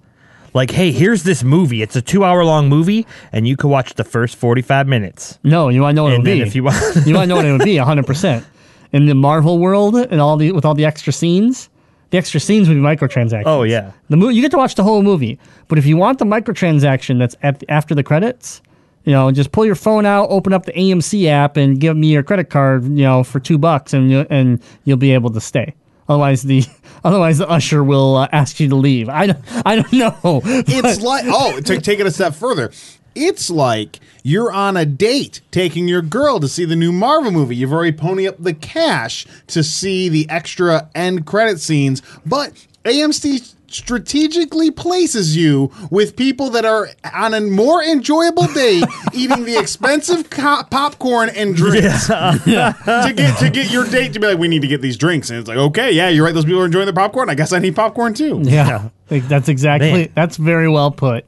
Like, 0.56 0.72
hey, 0.72 0.92
here's 0.92 1.24
this 1.24 1.44
movie. 1.44 1.82
It's 1.84 1.96
a 1.98 2.02
two 2.02 2.24
hour 2.24 2.44
long 2.46 2.70
movie, 2.70 3.06
and 3.34 3.46
you 3.48 3.58
could 3.58 3.68
watch 3.68 3.94
the 3.96 4.04
first 4.06 4.38
45 4.38 4.88
minutes. 4.88 5.38
No, 5.44 5.68
you 5.70 5.82
want 5.82 5.92
to 5.92 5.96
know 5.98 6.04
what 6.04 6.14
it 6.14 6.16
And 6.16 6.24
would 6.24 6.30
then 6.32 6.38
be. 6.40 6.48
if 6.48 6.56
you 6.56 6.64
want- 6.64 6.96
you 7.06 7.14
want 7.14 7.26
to 7.26 7.28
know 7.28 7.36
what 7.36 7.46
it 7.46 7.52
would 7.52 7.64
be, 7.66 7.76
hundred 7.78 8.08
percent. 8.08 8.46
In 8.94 9.06
the 9.08 9.14
Marvel 9.16 9.60
world 9.60 9.96
and 9.98 10.22
all 10.22 10.38
the 10.38 10.54
with 10.54 10.64
all 10.66 10.74
the 10.74 10.86
extra 10.86 11.12
scenes, 11.12 11.70
the 12.12 12.18
extra 12.18 12.40
scenes 12.40 12.70
would 12.70 12.76
be 12.76 12.80
microtransactions. 12.82 13.44
Oh, 13.46 13.64
yeah. 13.64 13.92
the 14.10 14.16
movie 14.16 14.36
you 14.36 14.42
get 14.42 14.52
to 14.52 14.58
watch 14.58 14.76
the 14.76 14.84
whole 14.84 15.04
movie. 15.04 15.38
But 15.68 15.78
if 15.78 15.86
you 15.86 15.98
want 15.98 16.20
the 16.20 16.26
microtransaction 16.26 17.20
that's 17.20 17.36
at 17.44 17.60
the, 17.60 17.70
after 17.70 17.94
the 17.94 18.04
credits, 18.04 18.62
you 19.04 19.12
know, 19.12 19.30
just 19.32 19.52
pull 19.52 19.66
your 19.66 19.76
phone 19.76 20.06
out, 20.06 20.28
open 20.30 20.54
up 20.54 20.66
the 20.66 20.72
AMC 20.72 21.28
app, 21.28 21.58
and 21.58 21.80
give 21.82 21.98
me 21.98 22.08
your 22.14 22.24
credit 22.24 22.50
card, 22.50 22.86
you 22.86 23.04
know, 23.04 23.24
for 23.26 23.42
two 23.42 23.58
bucks, 23.58 23.94
and 23.94 24.10
you, 24.10 24.26
and 24.30 24.62
you'll 24.86 24.96
be 24.98 25.12
able 25.12 25.32
to 25.32 25.42
stay. 25.42 25.74
Otherwise, 26.08 26.44
the 26.44 26.64
otherwise 27.06 27.38
the 27.38 27.48
usher 27.48 27.84
will 27.84 28.18
uh, 28.18 28.28
ask 28.34 28.60
you 28.60 28.68
to 28.68 28.76
leave. 28.76 29.08
I 29.08 29.28
don't, 29.28 29.40
I 29.66 29.76
don't 29.78 29.94
know. 29.94 30.42
It's 30.68 31.02
like 31.02 31.26
oh, 31.28 31.62
to 31.62 31.80
take 31.80 32.00
it 32.00 32.06
a 32.06 32.12
step 32.12 32.36
further. 32.36 32.72
It's 33.14 33.50
like 33.50 34.02
you're 34.24 34.52
on 34.52 34.76
a 34.76 34.86
date 34.86 35.40
taking 35.52 35.88
your 35.88 36.02
girl 36.02 36.40
to 36.42 36.50
see 36.50 36.66
the 36.66 36.76
new 36.76 36.92
Marvel 36.92 37.32
movie. 37.32 37.56
You've 37.56 37.72
already 37.72 37.96
pony 37.96 38.28
up 38.28 38.36
the 38.38 38.54
cash 38.54 39.26
to 39.48 39.64
see 39.64 40.10
the 40.10 40.30
extra 40.30 40.90
end 40.94 41.26
credit 41.26 41.62
scenes, 41.62 42.02
but 42.26 42.66
AMC 42.84 43.55
strategically 43.75 44.72
places 44.72 45.36
you 45.36 45.72
with 45.91 46.15
people 46.15 46.50
that 46.51 46.65
are 46.65 46.88
on 47.13 47.34
a 47.34 47.41
more 47.41 47.84
enjoyable 47.84 48.48
date 48.48 48.84
eating 49.13 49.44
the 49.46 49.58
expensive 49.58 50.29
co- 50.29 50.63
popcorn 50.70 51.29
and 51.29 51.55
drinks 51.55 52.08
to 52.08 53.13
get 53.15 53.38
to 53.39 53.50
get 53.51 53.72
your 53.72 53.86
date 53.86 54.13
to 54.13 54.20
be 54.20 54.27
like 54.27 54.38
we 54.38 54.48
need 54.48 54.62
to 54.62 54.67
get 54.67 54.82
these 54.82 54.98
drinks 54.98 55.29
and 55.29 55.39
it's 55.39 55.48
like 55.48 55.58
okay 55.58 55.91
yeah 55.91 56.10
you're 56.10 56.24
right 56.25 56.34
those 56.34 56.46
people 56.46 56.62
are 56.62 56.65
enjoying 56.65 56.86
their 56.86 56.94
popcorn 56.94 57.29
I 57.29 57.36
guess 57.36 57.51
I 57.53 57.60
need 57.60 57.75
popcorn 57.75 58.13
too 58.13 58.39
yeah, 58.44 58.89
Like, 59.10 59.27
that's 59.27 59.50
exactly 59.50 59.91
Man. 59.91 60.12
that's 60.15 60.38
very 60.38 60.70
well 60.70 60.91
put. 60.91 61.25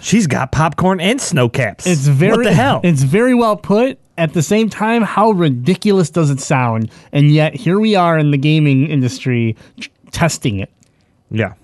She's 0.00 0.26
got 0.26 0.52
popcorn 0.52 1.00
and 1.00 1.20
Sno-Caps. 1.20 1.86
It's 1.86 2.06
very 2.06 2.36
What 2.36 2.44
the 2.44 2.52
hell? 2.52 2.80
It's 2.84 3.02
very 3.02 3.34
well 3.34 3.56
put. 3.56 3.98
At 4.18 4.34
the 4.34 4.42
same 4.42 4.68
time, 4.70 5.02
how 5.02 5.32
ridiculous 5.32 6.10
does 6.10 6.30
it 6.30 6.38
sound? 6.40 6.90
And 7.12 7.32
yet 7.32 7.54
here 7.54 7.80
we 7.80 7.96
are 7.96 8.16
in 8.16 8.30
the 8.30 8.36
gaming 8.38 8.86
industry 8.86 9.56
t- 9.80 9.90
testing 10.12 10.60
it. 10.60 10.70
yeah. 11.30 11.54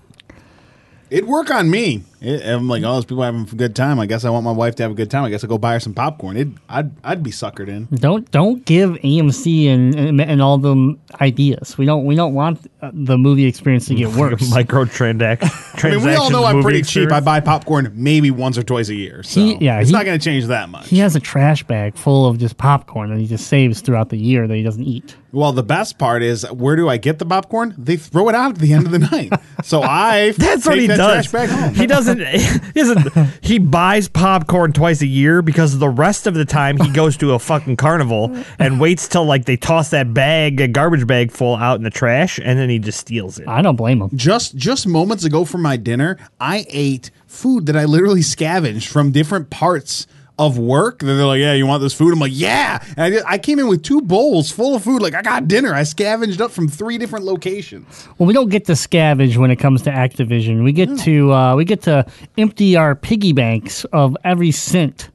It'd 1.09 1.27
work 1.27 1.51
on 1.51 1.69
me. 1.69 2.03
It, 2.23 2.45
I'm 2.45 2.67
like, 2.69 2.83
oh, 2.83 2.93
those 2.95 3.05
people 3.05 3.21
having 3.23 3.41
a 3.41 3.55
good 3.55 3.75
time. 3.75 3.99
I 3.99 4.05
guess 4.05 4.23
I 4.23 4.29
want 4.29 4.45
my 4.45 4.51
wife 4.51 4.75
to 4.75 4.83
have 4.83 4.91
a 4.91 4.95
good 4.95 5.11
time. 5.11 5.25
I 5.25 5.29
guess 5.29 5.43
I'll 5.43 5.49
go 5.49 5.57
buy 5.57 5.73
her 5.73 5.79
some 5.81 5.93
popcorn. 5.93 6.37
It, 6.37 6.47
I'd, 6.69 6.91
I'd 7.03 7.21
be 7.23 7.31
suckered 7.31 7.67
in. 7.67 7.85
Don't 7.93 8.29
don't 8.31 8.63
give 8.65 8.91
AMC 8.91 9.67
and 9.67 9.93
and, 9.95 10.21
and 10.21 10.41
all 10.41 10.57
them 10.57 10.99
ideas. 11.21 11.77
We 11.77 11.85
don't 11.85 12.05
we 12.05 12.15
don't 12.15 12.33
want 12.33 12.65
uh, 12.81 12.91
the 12.93 13.17
movie 13.17 13.45
experience 13.45 13.87
to 13.87 13.95
get 13.95 14.09
worse. 14.15 14.41
Microtransaction. 14.51 15.83
I 15.83 15.89
mean, 15.95 16.05
we 16.05 16.15
all 16.15 16.29
know 16.29 16.45
I'm 16.45 16.55
movie 16.57 16.63
pretty 16.63 16.81
cheap. 16.83 17.11
I 17.11 17.19
buy 17.19 17.39
popcorn 17.39 17.91
maybe 17.93 18.31
once 18.31 18.57
or 18.57 18.63
twice 18.63 18.89
a 18.89 18.95
year. 18.95 19.23
So 19.23 19.39
He- 19.41 19.55
yeah, 19.57 19.79
it's 19.79 19.89
he- 19.89 19.93
not 19.93 20.05
going 20.05 20.17
to 20.17 20.23
change 20.23 20.45
that 20.47 20.69
much. 20.69 20.87
he 20.87 20.99
has 20.99 21.15
a 21.15 21.19
trash 21.19 21.63
bag 21.63 21.95
full 21.97 22.25
of 22.27 22.37
just 22.37 22.57
popcorn 22.57 23.09
that 23.09 23.19
he 23.19 23.27
just 23.27 23.47
saves 23.47 23.81
throughout 23.81 24.09
the 24.09 24.17
year 24.17 24.47
that 24.47 24.55
he 24.55 24.63
doesn't 24.63 24.83
eat. 24.83 25.15
Well, 25.31 25.51
the 25.51 25.63
best 25.63 25.97
part 25.97 26.21
is 26.21 26.43
where 26.51 26.75
do 26.75 26.87
I 26.87 26.97
get 26.97 27.17
the 27.19 27.25
popcorn? 27.25 27.73
They 27.77 27.97
throw 27.97 28.29
it 28.29 28.35
out 28.35 28.51
at 28.51 28.57
the 28.59 28.71
end 28.73 28.85
of 28.85 28.91
the 28.91 28.99
night. 28.99 29.33
So 29.63 29.81
I 29.81 30.31
That's 30.31 30.65
what 30.65 30.73
take 30.73 30.81
he 30.81 30.87
that 30.87 30.97
does. 30.97 31.27
trash 31.29 31.47
bag 31.47 31.49
home. 31.49 31.73
He 31.73 31.87
doesn't. 31.87 32.12
He 32.19 32.79
doesn't. 32.81 33.07
He 33.41 33.59
buys 33.59 34.07
popcorn 34.07 34.73
twice 34.73 35.01
a 35.01 35.07
year 35.07 35.41
because 35.41 35.77
the 35.77 35.89
rest 35.89 36.27
of 36.27 36.33
the 36.33 36.45
time 36.45 36.77
he 36.77 36.89
goes 36.89 37.17
to 37.17 37.33
a 37.33 37.39
fucking 37.39 37.77
carnival 37.77 38.35
and 38.57 38.79
waits 38.79 39.07
till 39.07 39.25
like 39.25 39.45
they 39.45 39.57
toss 39.57 39.89
that 39.89 40.13
bag, 40.13 40.61
a 40.61 40.67
garbage 40.67 41.05
bag 41.05 41.31
full, 41.31 41.55
out 41.55 41.77
in 41.77 41.83
the 41.83 41.89
trash, 41.89 42.39
and 42.43 42.57
then 42.57 42.69
he 42.69 42.79
just 42.79 42.99
steals 42.99 43.39
it. 43.39 43.47
I 43.47 43.61
don't 43.61 43.75
blame 43.75 44.01
him. 44.01 44.09
just 44.15 44.55
just 44.55 44.87
moments 44.87 45.23
ago 45.23 45.45
for 45.45 45.57
my 45.57 45.77
dinner, 45.77 46.17
I 46.39 46.65
ate 46.69 47.11
food 47.27 47.65
that 47.65 47.75
I 47.75 47.85
literally 47.85 48.21
scavenged 48.21 48.87
from 48.89 49.11
different 49.11 49.49
parts 49.49 50.07
of 50.39 50.57
work. 50.57 50.99
They're 50.99 51.25
like, 51.25 51.39
"Yeah, 51.39 51.53
you 51.53 51.67
want 51.67 51.81
this 51.81 51.93
food?" 51.93 52.13
I'm 52.13 52.19
like, 52.19 52.31
"Yeah." 52.33 52.83
And 52.97 52.99
I, 52.99 53.09
did, 53.09 53.23
I 53.25 53.37
came 53.37 53.59
in 53.59 53.67
with 53.67 53.83
two 53.83 54.01
bowls 54.01 54.51
full 54.51 54.75
of 54.75 54.83
food. 54.83 55.01
Like 55.01 55.13
I 55.13 55.21
got 55.21 55.47
dinner. 55.47 55.73
I 55.73 55.83
scavenged 55.83 56.41
up 56.41 56.51
from 56.51 56.67
three 56.67 56.97
different 56.97 57.25
locations. 57.25 58.07
Well, 58.17 58.27
we 58.27 58.33
don't 58.33 58.49
get 58.49 58.65
to 58.65 58.73
scavenge 58.73 59.37
when 59.37 59.51
it 59.51 59.57
comes 59.57 59.81
to 59.83 59.91
Activision. 59.91 60.63
We 60.63 60.71
get 60.71 60.97
to 60.99 61.31
uh, 61.31 61.55
we 61.55 61.65
get 61.65 61.81
to 61.83 62.05
empty 62.37 62.75
our 62.75 62.95
piggy 62.95 63.33
banks 63.33 63.85
of 63.85 64.17
every 64.23 64.51
cent 64.51 65.09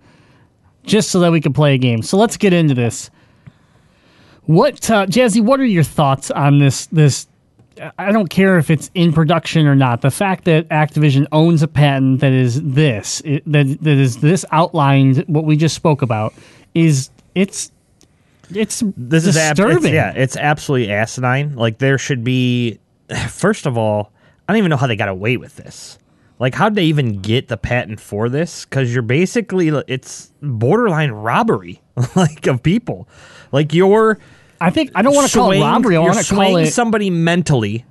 just 0.85 1.11
so 1.11 1.21
that 1.21 1.33
we 1.33 1.41
can 1.41 1.53
play 1.53 1.75
a 1.75 1.79
game. 1.79 2.03
So 2.03 2.17
let's 2.17 2.37
get 2.37 2.53
into 2.53 2.75
this. 2.75 3.11
What 4.45 4.91
uh, 4.91 5.07
Jazzy? 5.07 5.43
What 5.43 5.61
are 5.61 5.67
your 5.67 5.85
thoughts 5.85 6.31
on 6.31 6.59
this? 6.59 6.87
This 6.87 7.27
I 7.99 8.13
don't 8.13 8.29
care 8.29 8.59
if 8.59 8.71
it's 8.71 8.91
in 8.95 9.13
production 9.13 9.67
or 9.67 9.75
not. 9.75 10.01
The 10.01 10.11
fact 10.11 10.45
that 10.45 10.69
Activision 10.69 11.27
owns 11.33 11.63
a 11.63 11.69
patent 11.69 12.21
that 12.21 12.33
is 12.33 12.63
this 12.63 13.21
it, 13.25 13.43
that 13.51 13.67
that 13.83 13.97
is 13.97 14.19
this 14.19 14.45
outlined 14.51 15.25
what 15.27 15.45
we 15.45 15.57
just 15.57 15.75
spoke 15.75 16.03
about 16.03 16.35
is 16.75 17.11
it's 17.35 17.71
it's 18.51 18.83
this 18.97 19.27
is 19.27 19.37
ab- 19.37 19.57
disturbing. 19.57 19.87
it's, 19.87 19.95
yeah, 19.95 20.13
it's 20.15 20.37
absolutely 20.37 20.93
asinine. 20.93 21.55
Like 21.55 21.79
there 21.79 21.99
should 21.99 22.25
be. 22.25 22.79
First 23.29 23.67
of 23.67 23.79
all, 23.79 24.13
I 24.49 24.53
don't 24.53 24.59
even 24.59 24.71
know 24.71 24.77
how 24.77 24.87
they 24.87 24.97
got 24.97 25.09
away 25.09 25.37
with 25.37 25.57
this. 25.57 25.99
Like, 26.39 26.55
how'd 26.55 26.77
they 26.77 26.85
even 26.85 27.21
get 27.21 27.49
the 27.49 27.57
patent 27.57 28.01
for 28.01 28.29
this? 28.29 28.65
Because 28.65 28.93
you're 28.93 29.03
basically 29.03 29.69
it's 29.89 30.33
borderline 30.41 31.11
robbery, 31.11 31.81
like 32.17 32.47
of 32.47 32.63
people. 32.63 33.09
Like 33.51 33.75
you're 33.75 34.19
I 34.61 34.71
think 34.71 34.91
I 34.95 35.03
don't 35.03 35.15
want 35.15 35.31
to 35.31 35.39
call 35.39 35.53
it 35.53 35.61
robbery. 35.61 35.97
I 35.97 36.01
you're 36.01 36.13
want 36.13 36.25
to 36.25 36.35
call 36.35 36.45
swaying 36.45 36.67
it 36.67 36.73
somebody 36.73 37.11
mentally 37.11 37.85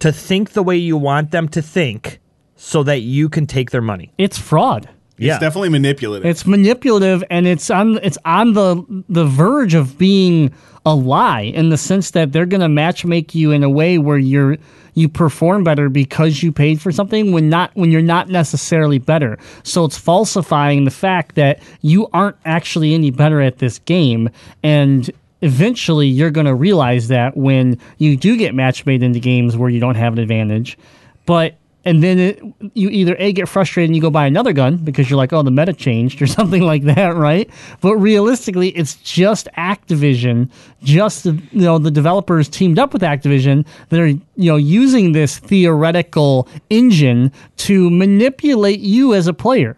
to 0.00 0.12
think 0.12 0.52
the 0.52 0.62
way 0.62 0.76
you 0.76 0.96
want 0.96 1.30
them 1.30 1.48
to 1.48 1.62
think, 1.62 2.20
so 2.56 2.82
that 2.82 3.00
you 3.00 3.28
can 3.28 3.46
take 3.46 3.70
their 3.70 3.82
money. 3.82 4.12
it's 4.18 4.38
fraud. 4.38 4.88
Yeah. 5.18 5.34
It's 5.34 5.40
definitely 5.40 5.68
manipulative. 5.68 6.24
It's 6.24 6.46
manipulative 6.46 7.22
and 7.30 7.46
it's 7.46 7.70
on 7.70 7.98
it's 8.02 8.16
on 8.24 8.54
the 8.54 9.04
the 9.10 9.26
verge 9.26 9.74
of 9.74 9.98
being 9.98 10.50
a 10.86 10.94
lie 10.94 11.42
in 11.42 11.68
the 11.68 11.76
sense 11.76 12.12
that 12.12 12.32
they're 12.32 12.46
going 12.46 12.62
to 12.62 12.68
matchmake 12.68 13.34
you 13.34 13.50
in 13.50 13.62
a 13.62 13.68
way 13.68 13.98
where 13.98 14.16
you're 14.16 14.56
you 14.94 15.10
perform 15.10 15.62
better 15.62 15.90
because 15.90 16.42
you 16.42 16.50
paid 16.52 16.80
for 16.80 16.90
something 16.90 17.32
when 17.32 17.50
not 17.50 17.70
when 17.74 17.90
you're 17.90 18.00
not 18.00 18.30
necessarily 18.30 18.98
better. 18.98 19.38
So 19.62 19.84
it's 19.84 19.98
falsifying 19.98 20.84
the 20.84 20.90
fact 20.90 21.34
that 21.34 21.60
you 21.82 22.08
aren't 22.14 22.36
actually 22.46 22.94
any 22.94 23.10
better 23.10 23.42
at 23.42 23.58
this 23.58 23.78
game 23.80 24.30
and 24.62 25.10
eventually 25.42 26.06
you're 26.06 26.30
going 26.30 26.46
to 26.46 26.54
realize 26.54 27.08
that 27.08 27.36
when 27.36 27.78
you 27.98 28.16
do 28.16 28.36
get 28.36 28.54
match 28.54 28.86
made 28.86 29.02
into 29.02 29.20
games 29.20 29.56
where 29.56 29.70
you 29.70 29.80
don't 29.80 29.94
have 29.94 30.14
an 30.14 30.18
advantage. 30.18 30.78
But 31.26 31.56
and 31.84 32.02
then 32.02 32.18
it, 32.18 32.42
you 32.74 32.90
either 32.90 33.16
a 33.18 33.32
get 33.32 33.48
frustrated 33.48 33.88
and 33.88 33.96
you 33.96 34.02
go 34.02 34.10
buy 34.10 34.26
another 34.26 34.52
gun 34.52 34.76
because 34.76 35.08
you're 35.08 35.16
like, 35.16 35.32
oh, 35.32 35.42
the 35.42 35.50
meta 35.50 35.72
changed 35.72 36.20
or 36.20 36.26
something 36.38 36.62
like 36.62 36.82
that, 36.84 37.16
right? 37.16 37.48
But 37.80 37.96
realistically, 37.96 38.68
it's 38.70 38.96
just 38.96 39.48
Activision, 39.56 40.50
just 40.82 41.24
the, 41.24 41.32
you 41.52 41.62
know 41.62 41.78
the 41.78 41.90
developers 41.90 42.48
teamed 42.48 42.78
up 42.78 42.92
with 42.92 43.02
Activision 43.02 43.66
that 43.88 44.00
are 44.00 44.08
you 44.08 44.20
know 44.36 44.56
using 44.56 45.12
this 45.12 45.38
theoretical 45.38 46.48
engine 46.68 47.32
to 47.58 47.90
manipulate 47.90 48.80
you 48.80 49.14
as 49.14 49.26
a 49.26 49.32
player. 49.34 49.76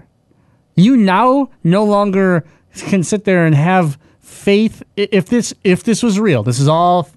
You 0.75 0.97
now 0.97 1.51
no 1.63 1.85
longer 1.85 2.45
can 2.75 3.03
sit 3.05 3.25
there 3.25 3.47
and 3.47 3.55
have 3.55 3.99
faith 4.33 4.83
if 4.97 5.27
this 5.27 5.55
if 5.65 5.85
this 5.85 6.03
was 6.03 6.19
real. 6.19 6.43
This 6.43 6.59
is 6.59 6.69
all 6.69 7.09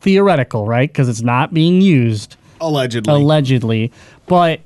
theoretical, 0.00 0.66
right? 0.66 0.88
Because 0.88 1.08
it's 1.08 1.22
not 1.22 1.52
being 1.52 1.80
used 1.80 2.36
allegedly. 2.60 3.12
allegedly, 3.12 3.92
but 4.26 4.60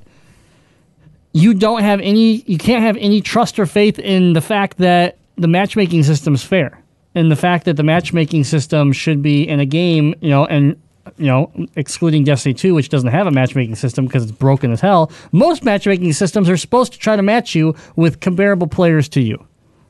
you 1.33 1.55
don't 1.55 1.83
have 1.83 2.01
any 2.01 2.43
you 2.47 2.59
can't 2.59 2.83
have 2.83 2.97
any 2.99 3.21
trust 3.21 3.59
or 3.59 3.67
faith 3.67 3.99
in 3.99 4.33
the 4.33 4.41
fact 4.41 4.79
that 4.79 5.19
the 5.37 5.49
matchmaking 5.49 6.03
system 6.03 6.35
is 6.35 6.45
fair 6.45 6.81
and 7.15 7.31
the 7.31 7.37
fact 7.37 7.65
that 7.65 7.77
the 7.77 7.83
matchmaking 7.83 8.45
system 8.45 8.93
should 8.93 9.23
be 9.23 9.47
in 9.47 9.61
a 9.61 9.67
game, 9.67 10.15
you 10.21 10.31
know, 10.31 10.47
and 10.47 10.81
you 11.19 11.27
know, 11.27 11.51
excluding 11.77 12.25
Destiny 12.25 12.55
2, 12.55 12.75
which 12.75 12.89
doesn't 12.89 13.11
have 13.11 13.27
a 13.27 13.31
matchmaking 13.31 13.75
system 13.75 14.07
because 14.07 14.23
it's 14.23 14.33
broken 14.33 14.73
as 14.73 14.81
hell. 14.81 15.13
Most 15.33 15.63
matchmaking 15.63 16.13
systems 16.15 16.49
are 16.49 16.57
supposed 16.57 16.93
to 16.95 16.99
try 16.99 17.15
to 17.15 17.23
match 17.23 17.55
you 17.55 17.75
with 17.95 18.21
comparable 18.21 18.67
players 18.67 19.09
to 19.11 19.21
you. 19.21 19.45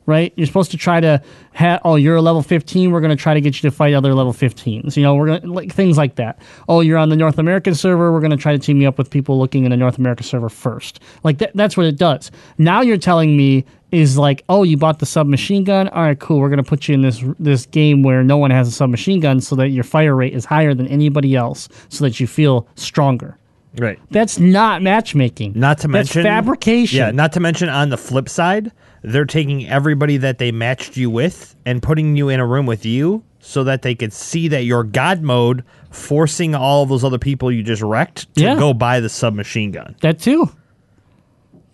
Right? 0.06 0.32
You're 0.36 0.46
supposed 0.46 0.70
to 0.72 0.76
try 0.76 1.00
to 1.00 1.22
ha- 1.54 1.80
oh, 1.84 1.96
you're 1.96 2.16
a 2.16 2.22
level 2.22 2.42
15, 2.42 2.90
we're 2.90 3.00
going 3.00 3.16
to 3.16 3.22
try 3.22 3.34
to 3.34 3.40
get 3.40 3.62
you 3.62 3.70
to 3.70 3.74
fight 3.74 3.94
other 3.94 4.14
level 4.14 4.32
15s. 4.32 4.96
You 4.96 5.02
know, 5.02 5.14
we're 5.14 5.26
going 5.26 5.40
to 5.42 5.52
like 5.52 5.72
things 5.72 5.96
like 5.96 6.16
that. 6.16 6.38
Oh, 6.68 6.80
you're 6.80 6.98
on 6.98 7.08
the 7.08 7.16
North 7.16 7.38
American 7.38 7.74
server, 7.74 8.12
we're 8.12 8.20
going 8.20 8.30
to 8.30 8.36
try 8.36 8.52
to 8.52 8.58
team 8.58 8.80
you 8.80 8.88
up 8.88 8.98
with 8.98 9.10
people 9.10 9.38
looking 9.38 9.64
in 9.64 9.70
the 9.70 9.76
North 9.76 9.98
America 9.98 10.22
server 10.22 10.48
first. 10.48 11.00
Like 11.22 11.38
that, 11.38 11.52
that's 11.54 11.76
what 11.76 11.86
it 11.86 11.96
does. 11.96 12.30
Now 12.58 12.80
you're 12.82 12.96
telling 12.96 13.36
me 13.36 13.64
is 13.94 14.18
like, 14.18 14.42
"Oh, 14.48 14.64
you 14.64 14.76
bought 14.76 14.98
the 14.98 15.06
submachine 15.06 15.62
gun? 15.62 15.88
All 15.88 16.02
right, 16.02 16.18
cool. 16.18 16.40
We're 16.40 16.48
going 16.48 16.62
to 16.62 16.68
put 16.68 16.88
you 16.88 16.94
in 16.94 17.02
this 17.02 17.22
this 17.38 17.64
game 17.66 18.02
where 18.02 18.24
no 18.24 18.36
one 18.36 18.50
has 18.50 18.66
a 18.66 18.72
submachine 18.72 19.20
gun 19.20 19.40
so 19.40 19.54
that 19.56 19.68
your 19.68 19.84
fire 19.84 20.16
rate 20.16 20.34
is 20.34 20.44
higher 20.44 20.74
than 20.74 20.88
anybody 20.88 21.36
else 21.36 21.68
so 21.88 22.04
that 22.04 22.18
you 22.18 22.26
feel 22.26 22.66
stronger." 22.74 23.38
Right. 23.76 23.98
That's 24.10 24.38
not 24.38 24.82
matchmaking. 24.82 25.54
Not 25.56 25.78
to 25.78 25.88
That's 25.88 26.14
mention 26.14 26.22
fabrication. 26.22 26.98
Yeah, 26.98 27.10
not 27.10 27.32
to 27.32 27.40
mention 27.40 27.68
on 27.68 27.88
the 27.88 27.96
flip 27.96 28.28
side, 28.28 28.70
they're 29.06 29.26
taking 29.26 29.68
everybody 29.68 30.16
that 30.16 30.38
they 30.38 30.50
matched 30.50 30.96
you 30.96 31.10
with 31.10 31.54
and 31.66 31.82
putting 31.82 32.16
you 32.16 32.30
in 32.30 32.40
a 32.40 32.46
room 32.46 32.64
with 32.64 32.86
you 32.86 33.22
so 33.38 33.62
that 33.64 33.82
they 33.82 33.94
could 33.94 34.12
see 34.14 34.48
that 34.48 34.64
you're 34.64 34.82
God 34.82 35.20
mode, 35.20 35.62
forcing 35.90 36.54
all 36.54 36.86
those 36.86 37.04
other 37.04 37.18
people 37.18 37.52
you 37.52 37.62
just 37.62 37.82
wrecked 37.82 38.34
to 38.36 38.42
Yeah. 38.42 38.54
go 38.58 38.72
buy 38.72 39.00
the 39.00 39.10
submachine 39.10 39.72
gun. 39.72 39.94
That 40.00 40.18
too. 40.18 40.50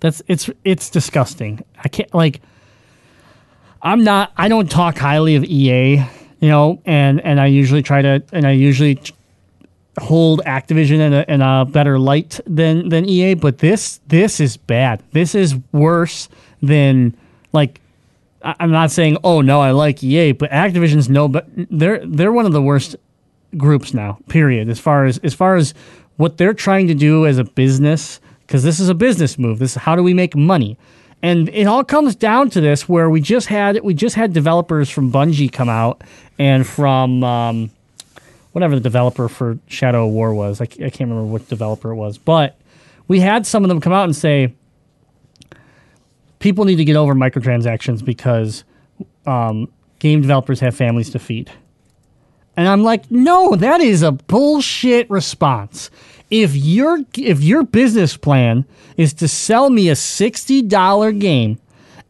That's 0.00 0.22
it's 0.26 0.50
it's 0.64 0.90
disgusting. 0.90 1.64
I 1.82 1.88
can't 1.88 2.12
like. 2.14 2.40
I'm 3.82 4.02
not. 4.02 4.32
I 4.36 4.48
don't 4.48 4.70
talk 4.70 4.98
highly 4.98 5.36
of 5.36 5.44
EA, 5.44 5.96
you 6.40 6.48
know, 6.48 6.80
and 6.84 7.20
and 7.20 7.40
I 7.40 7.46
usually 7.46 7.82
try 7.82 8.02
to 8.02 8.22
and 8.32 8.46
I 8.46 8.50
usually 8.52 9.00
hold 10.00 10.40
Activision 10.46 11.00
in 11.00 11.12
a, 11.12 11.24
in 11.28 11.42
a 11.42 11.64
better 11.66 11.98
light 11.98 12.40
than 12.46 12.88
than 12.88 13.08
EA. 13.08 13.34
But 13.34 13.58
this 13.58 14.00
this 14.08 14.40
is 14.40 14.56
bad. 14.56 15.02
This 15.12 15.34
is 15.34 15.54
worse 15.72 16.28
than 16.62 17.16
like. 17.52 17.80
I'm 18.42 18.70
not 18.70 18.90
saying 18.90 19.18
oh 19.22 19.42
no 19.42 19.60
I 19.60 19.72
like 19.72 20.02
EA, 20.02 20.32
but 20.32 20.50
Activision's 20.50 21.10
no, 21.10 21.28
but 21.28 21.46
they're 21.54 22.04
they're 22.06 22.32
one 22.32 22.46
of 22.46 22.52
the 22.52 22.62
worst 22.62 22.96
groups 23.56 23.92
now. 23.92 24.18
Period. 24.28 24.68
As 24.68 24.78
far 24.78 25.04
as 25.04 25.18
as 25.18 25.34
far 25.34 25.56
as 25.56 25.74
what 26.16 26.36
they're 26.36 26.54
trying 26.54 26.86
to 26.88 26.94
do 26.94 27.26
as 27.26 27.38
a 27.38 27.44
business, 27.44 28.20
because 28.46 28.62
this 28.62 28.80
is 28.80 28.88
a 28.88 28.94
business 28.94 29.38
move. 29.38 29.58
This 29.58 29.72
is 29.72 29.82
how 29.82 29.96
do 29.96 30.02
we 30.02 30.14
make 30.14 30.36
money, 30.36 30.76
and 31.22 31.48
it 31.50 31.66
all 31.66 31.84
comes 31.84 32.14
down 32.14 32.50
to 32.50 32.60
this. 32.60 32.88
Where 32.88 33.10
we 33.10 33.20
just 33.20 33.46
had 33.48 33.80
we 33.82 33.94
just 33.94 34.16
had 34.16 34.32
developers 34.32 34.90
from 34.90 35.12
Bungie 35.12 35.52
come 35.52 35.68
out 35.68 36.02
and 36.38 36.66
from 36.66 37.22
um, 37.24 37.70
whatever 38.52 38.74
the 38.74 38.80
developer 38.80 39.28
for 39.28 39.58
Shadow 39.66 40.06
War 40.06 40.34
was. 40.34 40.60
I, 40.60 40.64
I 40.64 40.90
can't 40.90 41.10
remember 41.10 41.24
what 41.24 41.48
developer 41.48 41.90
it 41.90 41.96
was, 41.96 42.18
but 42.18 42.56
we 43.08 43.20
had 43.20 43.46
some 43.46 43.64
of 43.64 43.68
them 43.68 43.80
come 43.80 43.92
out 43.92 44.04
and 44.04 44.16
say 44.16 44.52
people 46.40 46.64
need 46.64 46.76
to 46.76 46.84
get 46.84 46.96
over 46.96 47.14
microtransactions 47.14 48.04
because 48.04 48.64
um, 49.26 49.68
game 50.00 50.20
developers 50.20 50.58
have 50.60 50.74
families 50.74 51.10
to 51.10 51.18
feed. 51.18 51.50
And 52.56 52.66
I'm 52.66 52.82
like, 52.82 53.10
no, 53.10 53.54
that 53.56 53.80
is 53.80 54.02
a 54.02 54.12
bullshit 54.12 55.08
response. 55.08 55.90
If 56.30 56.54
your 56.56 56.98
if 57.16 57.42
your 57.42 57.62
business 57.62 58.16
plan 58.16 58.64
is 58.96 59.14
to 59.14 59.28
sell 59.28 59.70
me 59.70 59.88
a 59.88 59.96
sixty 59.96 60.62
dollar 60.62 61.12
game, 61.12 61.58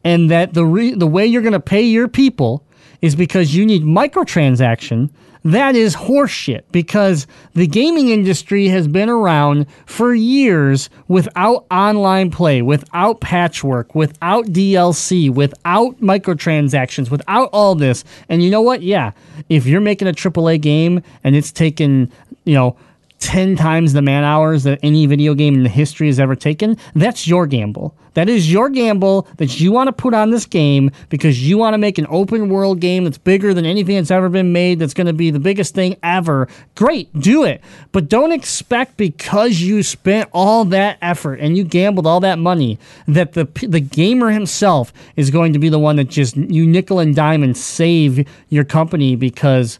and 0.02 0.30
that 0.30 0.54
the 0.54 0.64
re- 0.64 0.94
the 0.94 1.06
way 1.06 1.26
you're 1.26 1.42
going 1.42 1.52
to 1.52 1.60
pay 1.60 1.82
your 1.82 2.08
people 2.08 2.64
is 3.00 3.14
because 3.14 3.54
you 3.54 3.64
need 3.64 3.82
microtransaction, 3.82 5.10
that 5.44 5.74
is 5.74 5.94
horseshit. 5.94 6.62
Because 6.72 7.26
the 7.54 7.66
gaming 7.66 8.08
industry 8.08 8.68
has 8.68 8.86
been 8.88 9.08
around 9.08 9.66
for 9.86 10.14
years 10.14 10.90
without 11.08 11.66
online 11.70 12.30
play, 12.30 12.62
without 12.62 13.20
patchwork, 13.20 13.94
without 13.94 14.46
DLC, 14.46 15.32
without 15.32 16.00
microtransactions, 16.00 17.10
without 17.10 17.48
all 17.52 17.74
this. 17.74 18.04
And 18.28 18.42
you 18.42 18.50
know 18.50 18.62
what? 18.62 18.82
Yeah, 18.82 19.12
if 19.48 19.66
you're 19.66 19.80
making 19.80 20.08
a 20.08 20.12
AAA 20.12 20.60
game 20.60 21.02
and 21.24 21.36
it's 21.36 21.52
taken, 21.52 22.10
you 22.44 22.54
know. 22.54 22.76
10 23.20 23.54
times 23.54 23.92
the 23.92 24.02
man 24.02 24.24
hours 24.24 24.64
that 24.64 24.80
any 24.82 25.06
video 25.06 25.34
game 25.34 25.54
in 25.54 25.62
the 25.62 25.68
history 25.68 26.06
has 26.08 26.18
ever 26.18 26.34
taken, 26.34 26.76
that's 26.94 27.26
your 27.26 27.46
gamble. 27.46 27.94
That 28.14 28.28
is 28.28 28.50
your 28.50 28.70
gamble 28.70 29.28
that 29.36 29.60
you 29.60 29.70
want 29.70 29.88
to 29.88 29.92
put 29.92 30.14
on 30.14 30.30
this 30.30 30.46
game 30.46 30.90
because 31.10 31.46
you 31.46 31.56
want 31.58 31.74
to 31.74 31.78
make 31.78 31.98
an 31.98 32.06
open 32.08 32.48
world 32.48 32.80
game 32.80 33.04
that's 33.04 33.18
bigger 33.18 33.54
than 33.54 33.64
anything 33.64 33.96
that's 33.96 34.10
ever 34.10 34.28
been 34.28 34.52
made, 34.52 34.78
that's 34.78 34.94
going 34.94 35.06
to 35.06 35.12
be 35.12 35.30
the 35.30 35.38
biggest 35.38 35.74
thing 35.74 35.96
ever. 36.02 36.48
Great, 36.74 37.12
do 37.20 37.44
it. 37.44 37.60
But 37.92 38.08
don't 38.08 38.32
expect 38.32 38.96
because 38.96 39.60
you 39.60 39.82
spent 39.82 40.28
all 40.32 40.64
that 40.66 40.98
effort 41.00 41.40
and 41.40 41.56
you 41.56 41.62
gambled 41.62 42.06
all 42.06 42.20
that 42.20 42.38
money 42.38 42.78
that 43.06 43.34
the 43.34 43.44
the 43.68 43.80
gamer 43.80 44.30
himself 44.30 44.92
is 45.14 45.30
going 45.30 45.52
to 45.52 45.58
be 45.58 45.68
the 45.68 45.78
one 45.78 45.96
that 45.96 46.08
just 46.08 46.36
you 46.36 46.66
nickel 46.66 46.98
and 46.98 47.14
dime 47.14 47.42
and 47.42 47.56
save 47.56 48.26
your 48.48 48.64
company 48.64 49.14
because 49.14 49.78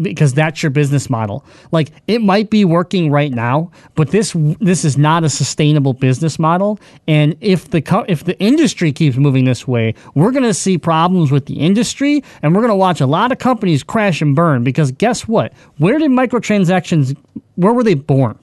because 0.00 0.34
that's 0.34 0.62
your 0.62 0.70
business 0.70 1.08
model. 1.08 1.44
Like 1.70 1.92
it 2.06 2.20
might 2.20 2.50
be 2.50 2.64
working 2.64 3.10
right 3.10 3.32
now, 3.32 3.70
but 3.94 4.10
this 4.10 4.34
this 4.60 4.84
is 4.84 4.98
not 4.98 5.24
a 5.24 5.28
sustainable 5.28 5.94
business 5.94 6.38
model. 6.38 6.78
And 7.08 7.36
if 7.40 7.70
the 7.70 7.80
co- 7.80 8.04
if 8.08 8.24
the 8.24 8.38
industry 8.38 8.92
keeps 8.92 9.16
moving 9.16 9.44
this 9.44 9.66
way, 9.66 9.94
we're 10.14 10.30
going 10.30 10.44
to 10.44 10.54
see 10.54 10.78
problems 10.78 11.30
with 11.30 11.46
the 11.46 11.58
industry, 11.58 12.22
and 12.42 12.54
we're 12.54 12.60
going 12.60 12.70
to 12.70 12.76
watch 12.76 13.00
a 13.00 13.06
lot 13.06 13.32
of 13.32 13.38
companies 13.38 13.82
crash 13.82 14.20
and 14.20 14.36
burn. 14.36 14.62
Because 14.64 14.92
guess 14.92 15.26
what? 15.26 15.52
Where 15.78 15.98
did 15.98 16.10
microtransactions? 16.10 17.16
Where 17.54 17.72
were 17.72 17.84
they 17.84 17.94
born? 17.94 18.38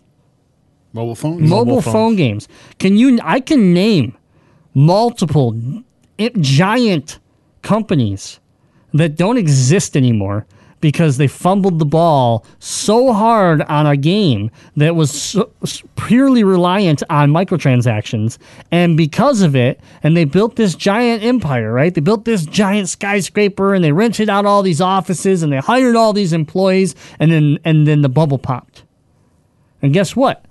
Mobile 0.94 1.16
phones. 1.16 1.48
mobile, 1.48 1.82
phones. 1.82 1.94
phone 1.94 2.16
games. 2.16 2.48
Can 2.80 2.98
you? 2.98 3.20
I 3.24 3.40
can 3.40 3.74
name 3.74 4.18
multiple 4.74 5.60
giant 6.40 7.20
companies 7.62 8.40
that 8.94 9.16
don't 9.16 9.38
exist 9.38 9.96
anymore 9.96 10.48
because 10.82 11.18
they 11.18 11.28
fumbled 11.28 11.80
the 11.80 11.86
ball 11.86 12.46
so 12.60 13.12
hard 13.14 13.62
on 13.64 13.86
a 13.86 13.98
game 13.98 14.52
that 14.78 14.96
was 14.96 15.12
so, 15.12 15.52
purely 15.96 16.44
reliant 16.44 17.04
on 17.10 17.32
microtransactions. 17.32 18.38
And 18.72 18.98
because 18.98 19.42
of 19.42 19.56
it 19.56 19.80
and 20.04 20.16
they 20.16 20.26
built 20.26 20.56
this 20.56 20.76
giant 20.76 21.24
empire 21.24 21.72
right? 21.72 21.94
They 21.94 22.02
built 22.02 22.26
this 22.26 22.46
giant 22.46 22.90
skyscraper 22.90 23.74
and 23.74 23.84
they 23.84 23.92
rented 23.92 24.30
out 24.30 24.46
all 24.46 24.62
these 24.62 24.82
offices 24.82 25.44
and 25.44 25.52
they 25.52 25.58
hired 25.58 25.96
all 25.96 26.14
these 26.14 26.34
employees 26.34 26.96
and 27.20 27.32
then 27.32 27.60
and 27.66 27.88
then 27.88 28.02
the 28.02 28.10
bubble 28.10 28.38
popped. 28.38 28.84
And 29.82 29.94
guess 29.94 30.16
what? 30.16 30.46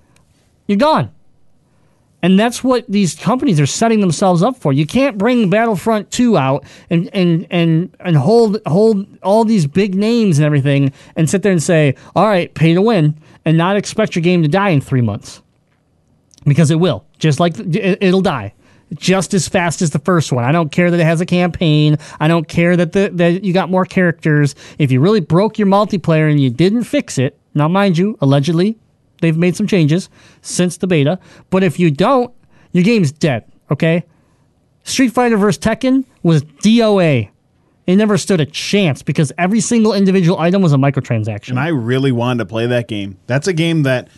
You're 0.67 0.79
gone. 0.79 1.11
And 2.21 2.39
that's 2.39 2.65
what 2.65 2.85
these 2.89 3.15
companies 3.15 3.61
are 3.61 3.67
setting 3.67 4.01
themselves 4.01 4.43
up 4.43 4.57
for. 4.57 4.73
You 4.73 4.87
can't 4.87 5.17
bring 5.17 5.51
Battlefront 5.51 6.11
2 6.11 6.37
out 6.37 6.65
and 6.91 7.09
and 7.13 7.47
and 7.51 7.97
and 8.01 8.17
hold 8.17 8.59
hold 8.67 9.07
all 9.23 9.45
these 9.45 9.67
big 9.67 9.95
names 9.95 10.39
and 10.39 10.45
everything 10.45 10.93
and 11.15 11.31
sit 11.31 11.43
there 11.43 11.53
and 11.53 11.63
say, 11.63 11.95
"All 12.17 12.27
right, 12.27 12.53
pay 12.55 12.75
to 12.75 12.83
win," 12.83 13.15
and 13.45 13.57
not 13.57 13.77
expect 13.77 14.17
your 14.17 14.23
game 14.23 14.43
to 14.43 14.49
die 14.49 14.71
in 14.71 14.81
3 14.81 15.01
months. 15.01 15.43
Because 16.45 16.71
it 16.71 16.81
will. 16.81 17.05
Just 17.19 17.39
like 17.39 17.59
it- 17.59 17.99
it'll 18.01 18.21
die. 18.21 18.53
Just 18.95 19.33
as 19.35 19.47
fast 19.47 19.83
as 19.83 19.91
the 19.91 19.99
first 19.99 20.33
one. 20.33 20.45
I 20.45 20.51
don't 20.51 20.73
care 20.73 20.91
that 20.91 20.99
it 20.99 21.05
has 21.05 21.21
a 21.21 21.27
campaign. 21.27 21.99
I 22.19 22.27
don't 22.27 22.49
care 22.49 22.77
that 22.77 22.93
the 22.93 23.11
that 23.15 23.45
you 23.45 23.53
got 23.53 23.71
more 23.71 23.85
characters. 23.85 24.57
If 24.79 24.91
you 24.91 25.01
really 25.01 25.21
broke 25.21 25.57
your 25.57 25.69
multiplayer 25.69 26.29
and 26.29 26.41
you 26.41 26.51
didn't 26.51 26.85
fix 26.85 27.17
it, 27.17 27.39
now 27.55 27.69
mind 27.69 27.97
you, 27.97 28.17
allegedly 28.21 28.77
they've 29.21 29.37
made 29.37 29.57
some 29.57 29.67
changes 29.67 30.09
since 30.43 30.77
the 30.77 30.87
beta. 30.87 31.19
But 31.51 31.63
if 31.63 31.79
you 31.79 31.91
don't, 31.91 32.33
your 32.73 32.85
game's 32.85 33.13
dead. 33.13 33.45
Okay. 33.71 34.05
Street 34.85 35.13
Fighter 35.13 35.37
vs. 35.37 35.59
Tekken 35.59 36.05
was 36.23 36.43
DOA. 36.43 37.29
It 37.87 37.97
never 37.97 38.19
stood 38.19 38.41
a 38.41 38.47
chance 38.47 39.03
because 39.03 39.33
every 39.39 39.61
single 39.61 39.95
individual 39.95 40.39
item 40.39 40.61
was 40.63 40.73
a 40.73 40.77
microtransaction. 40.77 41.51
And 41.51 41.61
I 41.61 41.69
really 41.69 42.13
wanted 42.13 42.39
to 42.41 42.47
play 42.47 42.67
that 42.67 42.87
game. 42.89 43.19
That's 43.27 43.49
a 43.49 43.53
game 43.53 43.85
that 43.85 44.09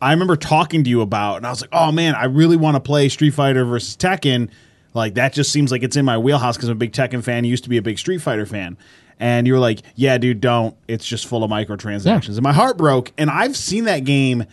I 0.00 0.12
remember 0.12 0.36
talking 0.36 0.82
to 0.84 0.90
you 0.90 1.00
about, 1.02 1.36
and 1.36 1.46
I 1.46 1.50
was 1.50 1.60
like, 1.60 1.70
"Oh 1.72 1.92
man, 1.92 2.14
I 2.14 2.24
really 2.24 2.56
want 2.56 2.74
to 2.76 2.80
play 2.80 3.08
Street 3.08 3.30
Fighter 3.34 3.64
versus 3.64 3.96
Tekken." 3.96 4.48
Like 4.94 5.14
that 5.14 5.32
just 5.32 5.52
seems 5.52 5.70
like 5.70 5.82
it's 5.82 5.96
in 5.96 6.04
my 6.04 6.18
wheelhouse 6.18 6.56
because 6.56 6.68
I'm 6.68 6.76
a 6.76 6.78
big 6.78 6.92
Tekken 6.92 7.22
fan. 7.22 7.44
Used 7.44 7.64
to 7.64 7.70
be 7.70 7.76
a 7.76 7.82
big 7.82 7.98
Street 7.98 8.22
Fighter 8.22 8.46
fan, 8.46 8.78
and 9.20 9.46
you 9.46 9.52
were 9.52 9.60
like, 9.60 9.82
"Yeah, 9.94 10.18
dude, 10.18 10.40
don't. 10.40 10.74
It's 10.88 11.06
just 11.06 11.26
full 11.28 11.44
of 11.44 11.50
microtransactions." 11.50 12.04
Yeah. 12.28 12.34
And 12.34 12.42
my 12.42 12.52
heart 12.52 12.76
broke. 12.76 13.12
And 13.16 13.30
I've 13.30 13.56
seen 13.56 13.84
that 13.84 14.00
game 14.04 14.44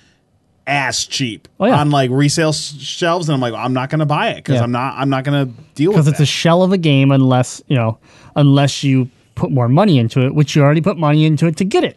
ass 0.67 1.05
cheap 1.05 1.47
Oh, 1.61 1.65
yeah. 1.65 1.79
on 1.79 1.89
like 1.89 2.11
resale 2.11 2.51
shelves, 2.53 3.29
and 3.29 3.33
I'm 3.33 3.39
like, 3.41 3.53
I'm 3.53 3.73
not 3.73 3.89
going 3.89 3.99
to 3.99 4.05
buy 4.05 4.29
it 4.29 4.35
because 4.37 4.55
Yeah. 4.55 4.63
I'm 4.63 4.71
not. 4.71 4.95
I'm 4.97 5.09
not 5.09 5.23
going 5.23 5.47
to 5.47 5.53
deal 5.75 5.91
with 5.91 5.95
it. 5.95 6.01
because 6.01 6.07
it's 6.09 6.17
that. 6.17 6.23
a 6.23 6.27
shell 6.27 6.61
of 6.61 6.71
a 6.73 6.77
game 6.77 7.11
unless 7.11 7.61
you 7.67 7.75
know 7.75 7.97
unless 8.35 8.83
you 8.83 9.09
put 9.35 9.49
more 9.51 9.69
money 9.69 9.97
into 9.99 10.25
it 10.25 10.33
which 10.35 10.55
you 10.55 10.61
already 10.63 10.81
put 10.81 10.97
money 10.97 11.23
into 11.25 11.45
it 11.45 11.55
to 11.57 11.63
get 11.63 11.83
it 11.83 11.95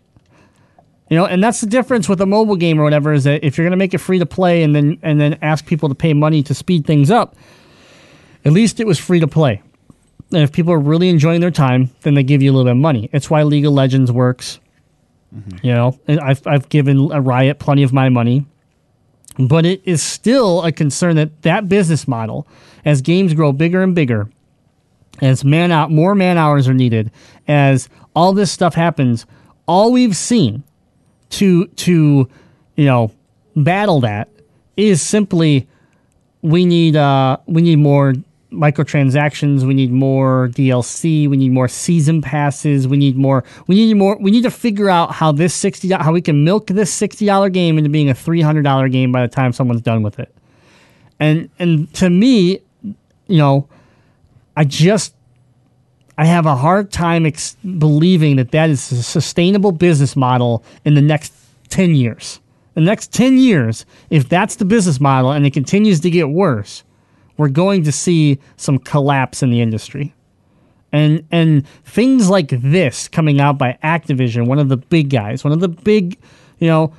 you 1.09 1.17
know 1.17 1.25
and 1.25 1.43
that's 1.43 1.63
the 1.63 1.67
difference 1.67 2.07
with 2.07 2.21
a 2.21 2.27
mobile 2.27 2.55
game 2.55 2.79
or 2.79 2.85
whatever 2.85 3.15
is 3.15 3.25
that 3.25 3.43
if 3.43 3.57
you're 3.57 3.65
going 3.65 3.71
to 3.73 3.79
make 3.79 3.95
it 3.95 3.99
free 3.99 4.19
to 4.19 4.27
play 4.27 4.63
and 4.63 4.77
then 4.77 4.99
and 5.03 5.19
then 5.19 5.39
ask 5.41 5.65
people 5.65 5.89
to 5.89 5.95
pay 5.95 6.13
money 6.13 6.43
to 6.43 6.53
speed 6.53 6.87
things 6.87 7.11
up 7.11 7.35
at 8.45 8.53
least 8.53 8.79
it 8.79 8.87
was 8.87 8.99
free 8.99 9.21
to 9.21 9.27
play 9.27 9.63
and 10.33 10.43
if 10.43 10.53
people 10.53 10.73
are 10.73 10.79
really 10.79 11.09
enjoying 11.09 11.41
their 11.41 11.51
time 11.51 11.91
then 12.03 12.15
they 12.15 12.23
give 12.23 12.43
you 12.43 12.51
a 12.51 12.53
little 12.53 12.65
bit 12.65 12.73
of 12.73 12.77
money. 12.79 13.11
It's 13.13 13.31
why 13.31 13.43
league 13.43 13.67
of 13.67 13.73
legends 13.73 14.11
works. 14.13 14.61
You 15.63 15.73
know 15.73 15.99
I've, 16.09 16.47
I've 16.47 16.69
given 16.69 17.11
a 17.13 17.21
riot 17.21 17.59
plenty 17.59 17.83
of 17.83 17.93
my 17.93 18.09
money. 18.09 18.47
But 19.39 19.65
it 19.65 19.81
is 19.85 20.03
still 20.03 20.63
a 20.65 20.73
concern 20.73 21.17
that 21.17 21.43
that 21.43 21.69
business 21.69 22.09
model, 22.09 22.47
as 22.85 23.01
games 23.01 23.33
grow 23.33 23.53
bigger 23.53 23.83
and 23.83 23.95
bigger, 23.95 24.29
as 25.21 25.45
man 25.45 25.71
out 25.71 25.91
more 25.91 26.15
man 26.15 26.39
hours 26.39 26.69
are 26.69 26.75
needed 26.75 27.11
as 27.49 27.89
all 28.15 28.33
this 28.33 28.51
stuff 28.51 28.75
happens 28.75 29.27
all 29.67 29.93
we've 29.93 30.17
seen 30.17 30.63
to 31.31 31.67
to 31.69 32.29
you 32.77 32.85
know 32.85 33.11
battle 33.57 34.01
that 34.01 34.29
is 34.77 35.03
simply 35.03 35.69
we 36.43 36.65
need 36.65 36.97
uh 36.97 37.37
we 37.47 37.63
need 37.63 37.77
more 37.77 38.15
microtransactions 38.51 39.63
we 39.63 39.75
need 39.75 39.93
more 39.93 40.49
dlc 40.53 41.29
we 41.29 41.37
need 41.37 41.53
more 41.53 41.69
season 41.69 42.21
passes 42.21 42.89
we 42.89 42.97
need 42.97 43.17
more 43.17 43.45
we 43.69 43.77
need 43.77 43.95
more 43.95 44.19
we 44.19 44.31
need 44.31 44.43
to 44.43 44.51
figure 44.51 44.91
out 44.91 45.13
how 45.13 45.31
this 45.31 45.55
60 45.55 45.89
how 45.91 46.13
we 46.13 46.21
can 46.21 46.43
milk 46.43 46.67
this 46.67 46.99
$60 47.01 47.53
game 47.53 47.79
into 47.79 47.89
being 47.89 48.11
a 48.11 48.15
$300 48.15 48.91
game 48.91 49.13
by 49.13 49.23
the 49.23 49.29
time 49.29 49.53
someone's 49.53 49.83
done 49.83 50.03
with 50.03 50.19
it. 50.19 50.35
And 51.21 51.49
and 51.59 51.93
to 51.95 52.11
me 52.11 52.61
you 52.83 53.39
know 53.39 53.69
i 54.57 54.65
just 54.65 55.15
i 56.19 56.25
have 56.25 56.47
a 56.47 56.57
hard 56.57 56.91
time 56.91 57.27
ex- 57.27 57.57
believing 57.79 58.37
that 58.37 58.51
that 58.51 58.69
is 58.69 58.91
a 58.91 59.03
sustainable 59.03 59.71
business 59.71 60.17
model 60.17 60.65
in 60.85 60.95
the 60.95 61.03
next 61.03 61.33
10 61.69 61.95
years. 61.95 62.41
The 62.75 62.81
next 62.81 63.13
10 63.13 63.39
years 63.39 63.87
if 64.11 64.29
that's 64.29 64.57
the 64.57 64.65
business 64.65 64.99
model 64.99 65.31
and 65.31 65.47
it 65.47 65.53
continues 65.53 66.01
to 66.01 66.11
get 66.11 66.31
worse 66.31 66.83
we're 67.41 67.49
going 67.49 67.83
to 67.85 67.91
see 67.91 68.39
some 68.59 68.79
collapse 68.79 69.43
in 69.43 69.49
the 69.49 69.63
industry 69.63 70.15
and 70.93 71.27
and 71.31 71.67
things 71.85 72.29
like 72.29 72.49
this 72.51 73.09
coming 73.09 73.41
out 73.41 73.57
by 73.57 73.79
Activision, 73.83 74.47
one 74.47 74.59
of 74.59 74.69
the 74.69 74.77
big 74.77 75.09
guys, 75.09 75.43
one 75.43 75.53
of 75.53 75.61
the 75.61 75.69
big, 75.69 76.19
you 76.59 76.69
know, 76.69 76.93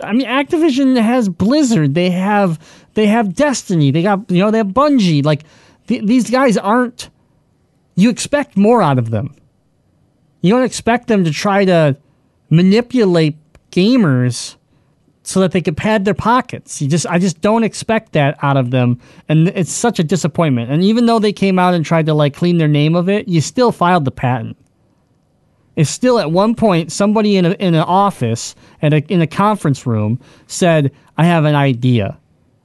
I 0.00 0.12
mean, 0.12 0.28
Activision 0.28 1.00
has 1.00 1.28
Blizzard, 1.28 1.94
they 1.94 2.10
have 2.10 2.58
they 2.94 3.06
have 3.06 3.34
Destiny, 3.34 3.90
they 3.90 4.02
got 4.02 4.30
you 4.30 4.38
know 4.38 4.50
they 4.50 4.58
have 4.58 4.68
Bungie. 4.68 5.24
Like 5.24 5.42
th- 5.88 6.04
these 6.04 6.30
guys 6.30 6.56
aren't. 6.56 7.10
You 7.96 8.10
expect 8.10 8.56
more 8.56 8.80
out 8.80 8.98
of 8.98 9.10
them. 9.10 9.34
You 10.40 10.52
don't 10.54 10.62
expect 10.62 11.08
them 11.08 11.24
to 11.24 11.32
try 11.32 11.64
to 11.64 11.96
manipulate 12.48 13.36
gamers 13.72 14.54
so 15.28 15.40
that 15.40 15.52
they 15.52 15.60
could 15.60 15.76
pad 15.76 16.06
their 16.06 16.14
pockets. 16.14 16.80
You 16.80 16.88
just 16.88 17.06
I 17.06 17.18
just 17.18 17.42
don't 17.42 17.62
expect 17.62 18.12
that 18.12 18.38
out 18.40 18.56
of 18.56 18.70
them 18.70 18.98
and 19.28 19.48
it's 19.48 19.70
such 19.70 19.98
a 19.98 20.02
disappointment. 20.02 20.70
And 20.70 20.82
even 20.82 21.04
though 21.04 21.18
they 21.18 21.34
came 21.34 21.58
out 21.58 21.74
and 21.74 21.84
tried 21.84 22.06
to 22.06 22.14
like 22.14 22.32
clean 22.32 22.56
their 22.56 22.66
name 22.66 22.96
of 22.96 23.10
it, 23.10 23.28
you 23.28 23.42
still 23.42 23.70
filed 23.70 24.06
the 24.06 24.10
patent. 24.10 24.56
It's 25.76 25.90
still 25.90 26.18
at 26.18 26.32
one 26.32 26.54
point 26.54 26.90
somebody 26.90 27.36
in 27.36 27.44
a, 27.44 27.50
in 27.50 27.74
an 27.74 27.82
office 27.82 28.54
and 28.80 28.94
in 28.94 29.20
a 29.20 29.26
conference 29.26 29.86
room 29.86 30.18
said, 30.46 30.92
"I 31.18 31.26
have 31.26 31.44
an 31.44 31.54
idea." 31.54 32.16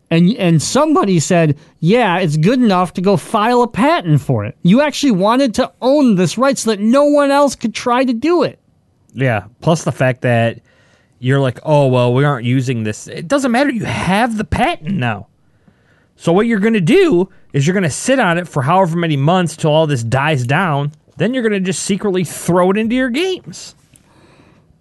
And 0.09 0.33
and 0.37 0.61
somebody 0.61 1.19
said, 1.19 1.57
"Yeah, 1.81 2.19
it's 2.19 2.37
good 2.37 2.59
enough 2.59 2.93
to 2.93 3.01
go 3.01 3.17
file 3.17 3.61
a 3.63 3.67
patent 3.67 4.21
for 4.21 4.45
it." 4.45 4.55
You 4.61 4.79
actually 4.79 5.11
wanted 5.11 5.53
to 5.55 5.69
own 5.81 6.15
this 6.15 6.37
right 6.37 6.57
so 6.57 6.71
that 6.71 6.79
no 6.79 7.03
one 7.03 7.29
else 7.29 7.57
could 7.57 7.75
try 7.75 8.05
to 8.05 8.13
do 8.13 8.43
it. 8.43 8.57
Yeah. 9.13 9.47
Plus 9.59 9.83
the 9.83 9.91
fact 9.91 10.21
that 10.21 10.61
you're 11.23 11.39
like, 11.39 11.59
oh 11.63 11.87
well, 11.87 12.13
we 12.13 12.25
aren't 12.25 12.45
using 12.45 12.83
this. 12.83 13.07
It 13.07 13.27
doesn't 13.27 13.51
matter. 13.51 13.71
You 13.71 13.85
have 13.85 14.37
the 14.37 14.43
patent 14.43 14.97
now. 14.97 15.27
So 16.15 16.31
what 16.31 16.45
you're 16.45 16.59
going 16.59 16.73
to 16.73 16.81
do 16.81 17.29
is 17.53 17.65
you're 17.65 17.73
going 17.73 17.83
to 17.83 17.89
sit 17.89 18.19
on 18.19 18.37
it 18.37 18.47
for 18.47 18.61
however 18.61 18.97
many 18.97 19.17
months 19.17 19.55
till 19.55 19.71
all 19.71 19.87
this 19.87 20.03
dies 20.03 20.45
down. 20.45 20.91
Then 21.17 21.33
you're 21.33 21.43
going 21.43 21.53
to 21.53 21.59
just 21.59 21.83
secretly 21.83 22.23
throw 22.23 22.71
it 22.71 22.77
into 22.77 22.95
your 22.95 23.09
games. 23.09 23.75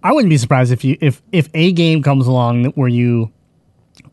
I 0.03 0.11
wouldn't 0.11 0.29
be 0.29 0.37
surprised 0.37 0.71
if 0.73 0.83
you 0.83 0.97
if 0.99 1.21
if 1.31 1.49
a 1.53 1.71
game 1.71 2.03
comes 2.03 2.27
along 2.27 2.65
where 2.75 2.89
you 2.89 3.31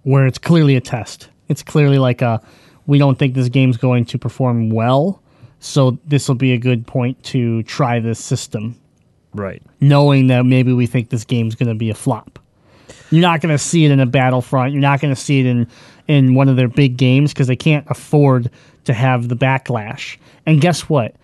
where 0.02 0.26
it's 0.26 0.38
clearly 0.38 0.76
a 0.76 0.80
test. 0.80 1.28
It's 1.48 1.62
clearly 1.62 1.98
like 1.98 2.22
a 2.22 2.40
we 2.86 2.98
don't 2.98 3.18
think 3.18 3.34
this 3.34 3.48
game's 3.48 3.76
going 3.76 4.04
to 4.06 4.18
perform 4.18 4.70
well, 4.70 5.20
so 5.58 5.98
this 6.06 6.28
will 6.28 6.36
be 6.36 6.52
a 6.52 6.58
good 6.58 6.86
point 6.86 7.22
to 7.24 7.62
try 7.64 7.98
this 7.98 8.18
system, 8.18 8.80
Right. 9.34 9.62
knowing 9.80 10.26
that 10.28 10.44
maybe 10.44 10.72
we 10.72 10.86
think 10.86 11.10
this 11.10 11.24
game's 11.24 11.54
going 11.54 11.68
to 11.68 11.74
be 11.74 11.90
a 11.90 11.94
flop. 11.94 12.38
You're 13.10 13.22
not 13.22 13.40
going 13.40 13.52
to 13.52 13.58
see 13.58 13.84
it 13.84 13.90
in 13.90 14.00
a 14.00 14.06
Battlefront. 14.06 14.72
You're 14.72 14.80
not 14.82 15.00
going 15.00 15.14
to 15.14 15.20
see 15.20 15.40
it 15.40 15.46
in 15.46 15.66
in 16.08 16.34
one 16.34 16.48
of 16.48 16.56
their 16.56 16.68
big 16.68 16.96
games 16.96 17.32
because 17.32 17.46
they 17.46 17.56
can't 17.56 17.86
afford 17.88 18.50
to 18.84 18.92
have 18.92 19.28
the 19.28 19.36
backlash. 19.36 20.16
And 20.46 20.60
guess 20.60 20.88
what? 20.88 21.14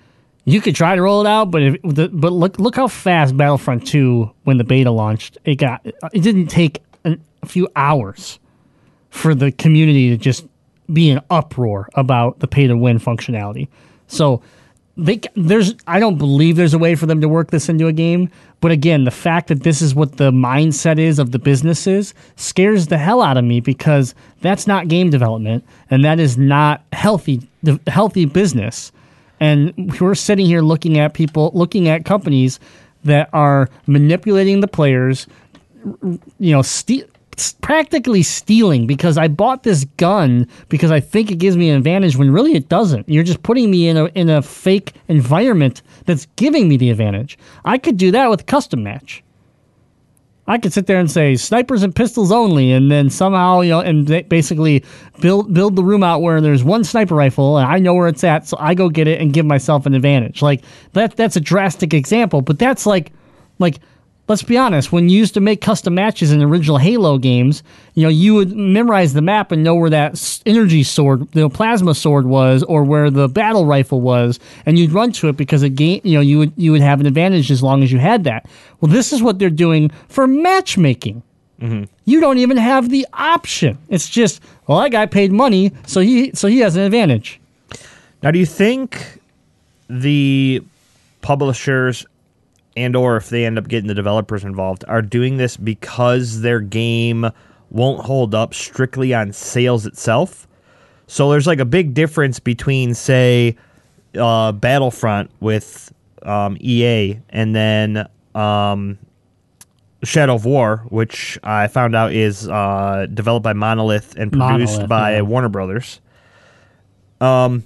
You 0.44 0.60
could 0.60 0.76
try 0.76 0.94
to 0.94 1.02
roll 1.02 1.20
it 1.20 1.26
out, 1.26 1.50
but 1.50 1.62
if 1.62 1.76
but 1.82 2.32
look 2.32 2.58
look 2.60 2.76
how 2.76 2.86
fast 2.86 3.36
Battlefront 3.36 3.86
2 3.86 4.30
when 4.44 4.58
the 4.58 4.64
beta 4.64 4.90
launched, 4.92 5.38
it 5.44 5.56
got 5.56 5.84
it 5.84 6.22
didn't 6.22 6.46
take 6.46 6.82
an, 7.04 7.20
a 7.42 7.46
few 7.46 7.68
hours 7.74 8.38
for 9.10 9.34
the 9.34 9.50
community 9.50 10.10
to 10.10 10.16
just 10.16 10.46
be 10.92 11.10
in 11.10 11.20
uproar 11.30 11.88
about 11.94 12.38
the 12.38 12.46
pay 12.46 12.68
to 12.68 12.76
win 12.76 13.00
functionality. 13.00 13.66
So 14.06 14.40
they 14.96 15.20
there's 15.34 15.74
I 15.86 16.00
don't 16.00 16.16
believe 16.16 16.56
there's 16.56 16.74
a 16.74 16.78
way 16.78 16.94
for 16.94 17.06
them 17.06 17.20
to 17.20 17.28
work 17.28 17.50
this 17.50 17.68
into 17.68 17.86
a 17.86 17.92
game. 17.92 18.30
But 18.60 18.72
again, 18.72 19.04
the 19.04 19.10
fact 19.10 19.48
that 19.48 19.62
this 19.62 19.82
is 19.82 19.94
what 19.94 20.16
the 20.16 20.30
mindset 20.30 20.98
is 20.98 21.18
of 21.18 21.32
the 21.32 21.38
businesses 21.38 22.14
scares 22.36 22.86
the 22.86 22.96
hell 22.98 23.20
out 23.20 23.36
of 23.36 23.44
me 23.44 23.60
because 23.60 24.14
that's 24.40 24.66
not 24.66 24.88
game 24.88 25.10
development 25.10 25.64
and 25.90 26.04
that 26.04 26.18
is 26.18 26.38
not 26.38 26.82
healthy 26.92 27.48
healthy 27.86 28.24
business. 28.24 28.92
And 29.38 30.00
we're 30.00 30.14
sitting 30.14 30.46
here 30.46 30.62
looking 30.62 30.98
at 30.98 31.12
people 31.12 31.50
looking 31.52 31.88
at 31.88 32.04
companies 32.06 32.58
that 33.04 33.28
are 33.32 33.68
manipulating 33.86 34.60
the 34.60 34.68
players, 34.68 35.26
you 36.38 36.52
know, 36.52 36.62
ste- 36.62 37.04
practically 37.60 38.22
stealing 38.22 38.86
because 38.86 39.18
I 39.18 39.28
bought 39.28 39.62
this 39.62 39.84
gun 39.96 40.48
because 40.68 40.90
I 40.90 41.00
think 41.00 41.30
it 41.30 41.36
gives 41.36 41.56
me 41.56 41.70
an 41.70 41.76
advantage 41.76 42.16
when 42.16 42.30
really 42.30 42.54
it 42.54 42.68
doesn't. 42.68 43.08
You're 43.08 43.24
just 43.24 43.42
putting 43.42 43.70
me 43.70 43.88
in 43.88 43.96
a 43.96 44.06
in 44.14 44.30
a 44.30 44.42
fake 44.42 44.94
environment 45.08 45.82
that's 46.04 46.26
giving 46.36 46.68
me 46.68 46.76
the 46.76 46.90
advantage. 46.90 47.38
I 47.64 47.78
could 47.78 47.96
do 47.96 48.10
that 48.12 48.30
with 48.30 48.46
custom 48.46 48.82
match. 48.82 49.22
I 50.48 50.58
could 50.58 50.72
sit 50.72 50.86
there 50.86 51.00
and 51.00 51.10
say 51.10 51.34
snipers 51.34 51.82
and 51.82 51.94
pistols 51.94 52.30
only, 52.30 52.70
and 52.70 52.90
then 52.90 53.10
somehow 53.10 53.60
you 53.60 53.70
know, 53.70 53.80
and 53.80 54.06
basically 54.28 54.84
build 55.20 55.52
build 55.52 55.74
the 55.74 55.82
room 55.82 56.04
out 56.04 56.22
where 56.22 56.40
there's 56.40 56.62
one 56.62 56.84
sniper 56.84 57.16
rifle, 57.16 57.58
and 57.58 57.66
I 57.66 57.78
know 57.80 57.94
where 57.94 58.06
it's 58.06 58.22
at, 58.22 58.46
so 58.46 58.56
I 58.60 58.74
go 58.74 58.88
get 58.88 59.08
it 59.08 59.20
and 59.20 59.32
give 59.32 59.44
myself 59.44 59.86
an 59.86 59.94
advantage. 59.94 60.42
Like 60.42 60.62
that, 60.92 61.16
that's 61.16 61.36
a 61.36 61.40
drastic 61.40 61.92
example, 61.92 62.42
but 62.42 62.58
that's 62.58 62.86
like, 62.86 63.12
like 63.58 63.80
let's 64.28 64.42
be 64.42 64.56
honest, 64.56 64.92
when 64.92 65.08
you 65.08 65.18
used 65.18 65.34
to 65.34 65.40
make 65.40 65.60
custom 65.60 65.94
matches 65.94 66.32
in 66.32 66.42
original 66.42 66.78
Halo 66.78 67.18
games, 67.18 67.62
you 67.94 68.02
know, 68.02 68.08
you 68.08 68.34
would 68.34 68.56
memorize 68.56 69.12
the 69.12 69.22
map 69.22 69.52
and 69.52 69.62
know 69.62 69.74
where 69.74 69.90
that 69.90 70.40
energy 70.46 70.82
sword, 70.82 71.30
the 71.32 71.48
plasma 71.48 71.94
sword 71.94 72.26
was, 72.26 72.62
or 72.64 72.84
where 72.84 73.10
the 73.10 73.28
battle 73.28 73.66
rifle 73.66 74.00
was, 74.00 74.38
and 74.64 74.78
you'd 74.78 74.92
run 74.92 75.12
to 75.12 75.28
it 75.28 75.36
because 75.36 75.62
a 75.62 75.68
game, 75.68 76.00
you 76.04 76.14
know, 76.14 76.20
you 76.20 76.38
would 76.38 76.52
you 76.56 76.72
would 76.72 76.80
have 76.80 77.00
an 77.00 77.06
advantage 77.06 77.50
as 77.50 77.62
long 77.62 77.82
as 77.82 77.92
you 77.92 77.98
had 77.98 78.24
that. 78.24 78.46
Well, 78.80 78.90
this 78.90 79.12
is 79.12 79.22
what 79.22 79.38
they're 79.38 79.50
doing 79.50 79.90
for 80.08 80.26
matchmaking. 80.26 81.22
Mm-hmm. 81.60 81.84
You 82.04 82.20
don't 82.20 82.38
even 82.38 82.56
have 82.58 82.90
the 82.90 83.06
option. 83.14 83.78
It's 83.88 84.08
just, 84.08 84.42
well, 84.66 84.80
that 84.80 84.90
guy 84.90 85.06
paid 85.06 85.32
money, 85.32 85.72
so 85.86 86.00
he 86.00 86.32
so 86.34 86.48
he 86.48 86.58
has 86.58 86.76
an 86.76 86.82
advantage. 86.82 87.40
Now, 88.22 88.30
do 88.30 88.38
you 88.38 88.46
think 88.46 89.20
the 89.88 90.62
publishers 91.22 92.06
and 92.76 92.94
or 92.94 93.16
if 93.16 93.30
they 93.30 93.44
end 93.46 93.58
up 93.58 93.68
getting 93.68 93.88
the 93.88 93.94
developers 93.94 94.44
involved 94.44 94.84
are 94.88 95.02
doing 95.02 95.36
this 95.36 95.56
because 95.56 96.42
their 96.42 96.60
game 96.60 97.30
won't 97.70 98.04
hold 98.04 98.34
up 98.34 98.54
strictly 98.54 99.14
on 99.14 99.32
sales 99.32 99.86
itself? 99.86 100.46
So 101.06 101.30
there's 101.30 101.46
like 101.46 101.60
a 101.60 101.64
big 101.64 101.94
difference 101.94 102.38
between 102.40 102.94
say 102.94 103.56
uh, 104.18 104.52
Battlefront 104.52 105.30
with 105.40 105.92
um, 106.22 106.56
EA 106.60 107.18
and 107.30 107.54
then 107.54 108.08
um, 108.34 108.98
Shadow 110.04 110.34
of 110.34 110.44
War, 110.44 110.84
which 110.88 111.38
I 111.42 111.68
found 111.68 111.94
out 111.94 112.12
is 112.12 112.48
uh, 112.48 113.06
developed 113.12 113.44
by 113.44 113.52
Monolith 113.52 114.14
and 114.16 114.32
produced 114.32 114.72
Monolith, 114.72 114.88
by 114.88 115.14
yeah. 115.16 115.20
Warner 115.22 115.48
Brothers. 115.48 116.00
Um, 117.20 117.64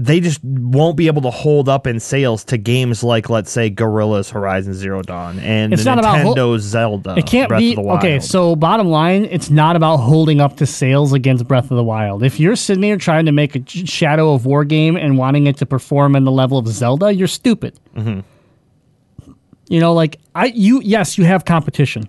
they 0.00 0.20
just 0.20 0.38
won't 0.44 0.96
be 0.96 1.08
able 1.08 1.22
to 1.22 1.30
hold 1.30 1.68
up 1.68 1.84
in 1.84 1.98
sales 1.98 2.44
to 2.44 2.56
games 2.56 3.02
like, 3.02 3.28
let's 3.28 3.50
say, 3.50 3.68
Guerrilla's 3.68 4.30
Horizon 4.30 4.72
Zero 4.72 5.02
Dawn 5.02 5.40
and 5.40 5.72
It's 5.72 5.82
the 5.82 5.90
not 5.90 5.98
about 5.98 6.20
hol- 6.20 6.36
Nintendo's 6.36 6.62
Zelda. 6.62 7.16
It 7.18 7.26
can't 7.26 7.48
Breath 7.48 7.58
be 7.58 7.70
of 7.70 7.76
the 7.76 7.82
Wild. 7.82 7.98
okay. 7.98 8.20
So 8.20 8.54
bottom 8.54 8.86
line, 8.90 9.24
it's 9.24 9.50
not 9.50 9.74
about 9.74 9.96
holding 9.96 10.40
up 10.40 10.56
to 10.58 10.66
sales 10.66 11.12
against 11.12 11.48
Breath 11.48 11.72
of 11.72 11.76
the 11.76 11.82
Wild. 11.82 12.22
If 12.22 12.38
you're 12.38 12.54
sitting 12.54 12.82
there 12.82 12.96
trying 12.96 13.26
to 13.26 13.32
make 13.32 13.56
a 13.56 13.62
Shadow 13.68 14.34
of 14.34 14.46
War 14.46 14.64
game 14.64 14.96
and 14.96 15.18
wanting 15.18 15.48
it 15.48 15.56
to 15.56 15.66
perform 15.66 16.14
in 16.14 16.22
the 16.22 16.30
level 16.30 16.58
of 16.58 16.68
Zelda, 16.68 17.12
you're 17.12 17.26
stupid. 17.26 17.74
Mm-hmm. 17.96 18.20
You 19.68 19.80
know, 19.80 19.92
like 19.94 20.20
I, 20.34 20.46
you, 20.46 20.80
yes, 20.84 21.18
you 21.18 21.24
have 21.24 21.44
competition. 21.44 22.08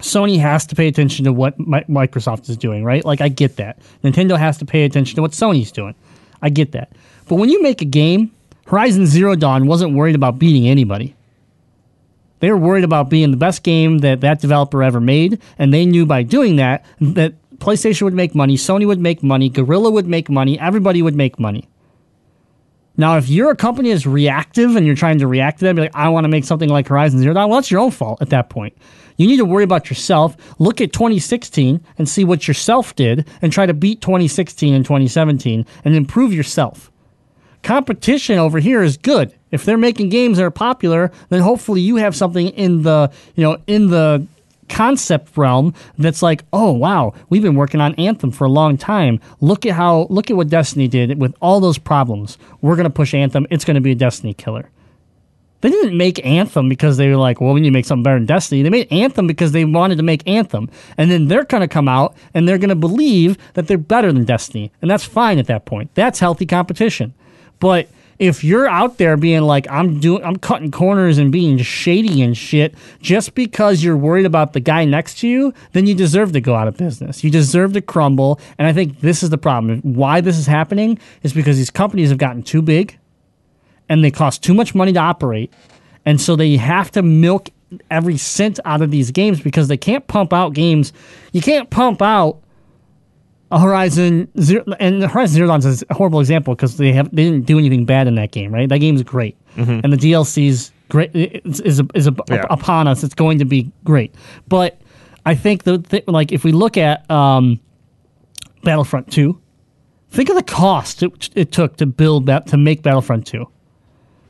Sony 0.00 0.38
has 0.40 0.66
to 0.66 0.74
pay 0.74 0.88
attention 0.88 1.24
to 1.26 1.32
what 1.32 1.56
Microsoft 1.58 2.48
is 2.50 2.56
doing, 2.56 2.84
right? 2.84 3.04
Like 3.04 3.20
I 3.20 3.28
get 3.28 3.56
that. 3.56 3.78
Nintendo 4.04 4.36
has 4.38 4.58
to 4.58 4.64
pay 4.64 4.84
attention 4.84 5.16
to 5.16 5.22
what 5.22 5.30
Sony's 5.30 5.72
doing. 5.72 5.94
I 6.42 6.48
get 6.48 6.72
that. 6.72 6.92
But 7.28 7.36
when 7.36 7.50
you 7.50 7.62
make 7.62 7.82
a 7.82 7.86
game, 7.86 8.30
Horizon 8.66 9.06
Zero 9.06 9.34
Dawn 9.34 9.66
wasn't 9.66 9.94
worried 9.94 10.14
about 10.14 10.38
beating 10.38 10.68
anybody. 10.68 11.14
They 12.40 12.50
were 12.50 12.56
worried 12.58 12.84
about 12.84 13.08
being 13.08 13.30
the 13.30 13.36
best 13.36 13.62
game 13.62 13.98
that 13.98 14.20
that 14.20 14.40
developer 14.40 14.82
ever 14.82 15.00
made, 15.00 15.40
and 15.58 15.72
they 15.72 15.84
knew 15.84 16.06
by 16.06 16.22
doing 16.22 16.56
that 16.56 16.84
that 17.00 17.34
PlayStation 17.58 18.02
would 18.02 18.14
make 18.14 18.34
money, 18.34 18.56
Sony 18.56 18.86
would 18.86 19.00
make 19.00 19.22
money, 19.22 19.48
Guerrilla 19.48 19.90
would 19.90 20.06
make 20.06 20.30
money, 20.30 20.58
everybody 20.60 21.02
would 21.02 21.16
make 21.16 21.38
money. 21.38 21.68
Now, 22.98 23.16
if 23.16 23.28
you're 23.28 23.50
a 23.50 23.56
company 23.56 23.92
that's 23.92 24.06
reactive 24.06 24.74
and 24.74 24.84
you're 24.84 24.96
trying 24.96 25.20
to 25.20 25.28
react 25.28 25.60
to 25.60 25.64
that, 25.64 25.76
be 25.76 25.82
like, 25.82 25.94
I 25.94 26.08
want 26.08 26.24
to 26.24 26.28
make 26.28 26.44
something 26.44 26.68
like 26.68 26.88
Horizon 26.88 27.20
Zero 27.20 27.32
Dawn, 27.32 27.48
well, 27.48 27.58
that's 27.58 27.70
your 27.70 27.80
own 27.80 27.92
fault 27.92 28.20
at 28.20 28.30
that 28.30 28.50
point. 28.50 28.76
You 29.16 29.28
need 29.28 29.36
to 29.36 29.44
worry 29.44 29.62
about 29.62 29.88
yourself. 29.88 30.36
Look 30.58 30.80
at 30.80 30.92
2016 30.92 31.80
and 31.96 32.08
see 32.08 32.24
what 32.24 32.48
yourself 32.48 32.96
did 32.96 33.28
and 33.40 33.52
try 33.52 33.66
to 33.66 33.74
beat 33.74 34.00
2016 34.00 34.74
and 34.74 34.84
2017 34.84 35.64
and 35.84 35.94
improve 35.94 36.34
yourself. 36.34 36.90
Competition 37.62 38.38
over 38.38 38.58
here 38.58 38.82
is 38.82 38.96
good. 38.96 39.32
If 39.52 39.64
they're 39.64 39.78
making 39.78 40.08
games 40.08 40.38
that 40.38 40.44
are 40.44 40.50
popular, 40.50 41.12
then 41.28 41.40
hopefully 41.40 41.80
you 41.80 41.96
have 41.96 42.16
something 42.16 42.48
in 42.48 42.82
the, 42.82 43.12
you 43.36 43.44
know, 43.44 43.58
in 43.68 43.88
the 43.88 44.26
concept 44.68 45.36
realm 45.36 45.74
that's 45.98 46.22
like, 46.22 46.44
oh 46.52 46.72
wow, 46.72 47.14
we've 47.28 47.42
been 47.42 47.54
working 47.54 47.80
on 47.80 47.94
Anthem 47.94 48.30
for 48.30 48.44
a 48.44 48.50
long 48.50 48.76
time. 48.76 49.20
Look 49.40 49.66
at 49.66 49.74
how 49.74 50.06
look 50.10 50.30
at 50.30 50.36
what 50.36 50.48
Destiny 50.48 50.88
did 50.88 51.20
with 51.20 51.34
all 51.40 51.60
those 51.60 51.78
problems. 51.78 52.38
We're 52.60 52.76
gonna 52.76 52.90
push 52.90 53.14
Anthem. 53.14 53.46
It's 53.50 53.64
gonna 53.64 53.80
be 53.80 53.92
a 53.92 53.96
Destiny 53.96 54.34
killer. 54.34 54.70
They 55.60 55.70
didn't 55.70 55.96
make 55.96 56.24
Anthem 56.24 56.68
because 56.68 56.96
they 56.96 57.08
were 57.08 57.16
like, 57.16 57.40
well, 57.40 57.52
we 57.52 57.60
need 57.60 57.68
to 57.68 57.72
make 57.72 57.84
something 57.84 58.04
better 58.04 58.18
than 58.18 58.26
Destiny. 58.26 58.62
They 58.62 58.70
made 58.70 58.92
Anthem 58.92 59.26
because 59.26 59.50
they 59.50 59.64
wanted 59.64 59.96
to 59.96 60.04
make 60.04 60.26
Anthem. 60.28 60.70
And 60.96 61.10
then 61.10 61.26
they're 61.26 61.44
going 61.44 61.62
to 61.62 61.68
come 61.68 61.88
out 61.88 62.14
and 62.32 62.46
they're 62.46 62.58
going 62.58 62.68
to 62.68 62.76
believe 62.76 63.36
that 63.54 63.66
they're 63.66 63.76
better 63.76 64.12
than 64.12 64.24
Destiny. 64.24 64.70
And 64.80 64.88
that's 64.88 65.04
fine 65.04 65.38
at 65.38 65.48
that 65.48 65.64
point. 65.64 65.92
That's 65.94 66.20
healthy 66.20 66.46
competition. 66.46 67.12
But 67.58 67.88
if 68.18 68.42
you're 68.42 68.66
out 68.66 68.98
there 68.98 69.16
being 69.16 69.42
like 69.42 69.66
I'm 69.70 70.00
doing 70.00 70.24
I'm 70.24 70.36
cutting 70.36 70.70
corners 70.70 71.18
and 71.18 71.30
being 71.30 71.58
shady 71.58 72.20
and 72.22 72.36
shit 72.36 72.74
just 73.00 73.34
because 73.34 73.82
you're 73.82 73.96
worried 73.96 74.26
about 74.26 74.52
the 74.52 74.60
guy 74.60 74.84
next 74.84 75.18
to 75.20 75.28
you, 75.28 75.54
then 75.72 75.86
you 75.86 75.94
deserve 75.94 76.32
to 76.32 76.40
go 76.40 76.54
out 76.54 76.68
of 76.68 76.76
business. 76.76 77.22
You 77.22 77.30
deserve 77.30 77.74
to 77.74 77.80
crumble. 77.80 78.40
And 78.58 78.66
I 78.66 78.72
think 78.72 79.00
this 79.00 79.22
is 79.22 79.30
the 79.30 79.38
problem. 79.38 79.80
Why 79.82 80.20
this 80.20 80.36
is 80.36 80.46
happening 80.46 80.98
is 81.22 81.32
because 81.32 81.56
these 81.56 81.70
companies 81.70 82.08
have 82.08 82.18
gotten 82.18 82.42
too 82.42 82.62
big 82.62 82.98
and 83.88 84.02
they 84.02 84.10
cost 84.10 84.42
too 84.42 84.54
much 84.54 84.74
money 84.74 84.92
to 84.92 85.00
operate. 85.00 85.52
And 86.04 86.20
so 86.20 86.36
they 86.36 86.56
have 86.56 86.90
to 86.92 87.02
milk 87.02 87.50
every 87.90 88.16
cent 88.16 88.58
out 88.64 88.82
of 88.82 88.90
these 88.90 89.10
games 89.10 89.40
because 89.40 89.68
they 89.68 89.76
can't 89.76 90.06
pump 90.06 90.32
out 90.32 90.54
games. 90.54 90.92
You 91.32 91.42
can't 91.42 91.70
pump 91.70 92.02
out 92.02 92.40
a 93.50 93.58
Horizon 93.60 94.28
Zero, 94.40 94.62
and 94.78 95.02
Horizon 95.02 95.34
Zero 95.34 95.48
Dawn 95.48 95.60
is 95.64 95.84
a 95.88 95.94
horrible 95.94 96.20
example 96.20 96.54
because 96.54 96.76
they 96.76 96.92
have 96.92 97.08
they 97.14 97.24
didn't 97.24 97.46
do 97.46 97.58
anything 97.58 97.84
bad 97.84 98.06
in 98.06 98.14
that 98.16 98.30
game, 98.32 98.52
right? 98.52 98.68
That 98.68 98.78
game's 98.78 99.02
great, 99.02 99.36
and 99.56 99.92
the 99.92 99.96
DLC's 99.96 100.70
great 100.88 101.10
is 101.14 101.60
is, 101.60 101.82
is 101.94 102.08
Yeah. 102.28 102.44
upon 102.50 102.86
us. 102.88 103.02
It's 103.04 103.14
going 103.14 103.38
to 103.38 103.44
be 103.44 103.70
great, 103.84 104.14
but 104.48 104.80
I 105.26 105.34
think 105.34 105.64
the 105.64 105.78
th- 105.78 106.04
like 106.06 106.30
if 106.32 106.44
we 106.44 106.52
look 106.52 106.76
at 106.76 107.10
um, 107.10 107.58
Battlefront 108.64 109.10
Two, 109.10 109.40
think 110.10 110.28
of 110.28 110.36
the 110.36 110.42
cost 110.42 111.02
it, 111.02 111.30
it 111.34 111.52
took 111.52 111.76
to 111.78 111.86
build 111.86 112.26
that 112.26 112.46
to 112.48 112.56
make 112.56 112.82
Battlefront 112.82 113.26
Two. 113.26 113.46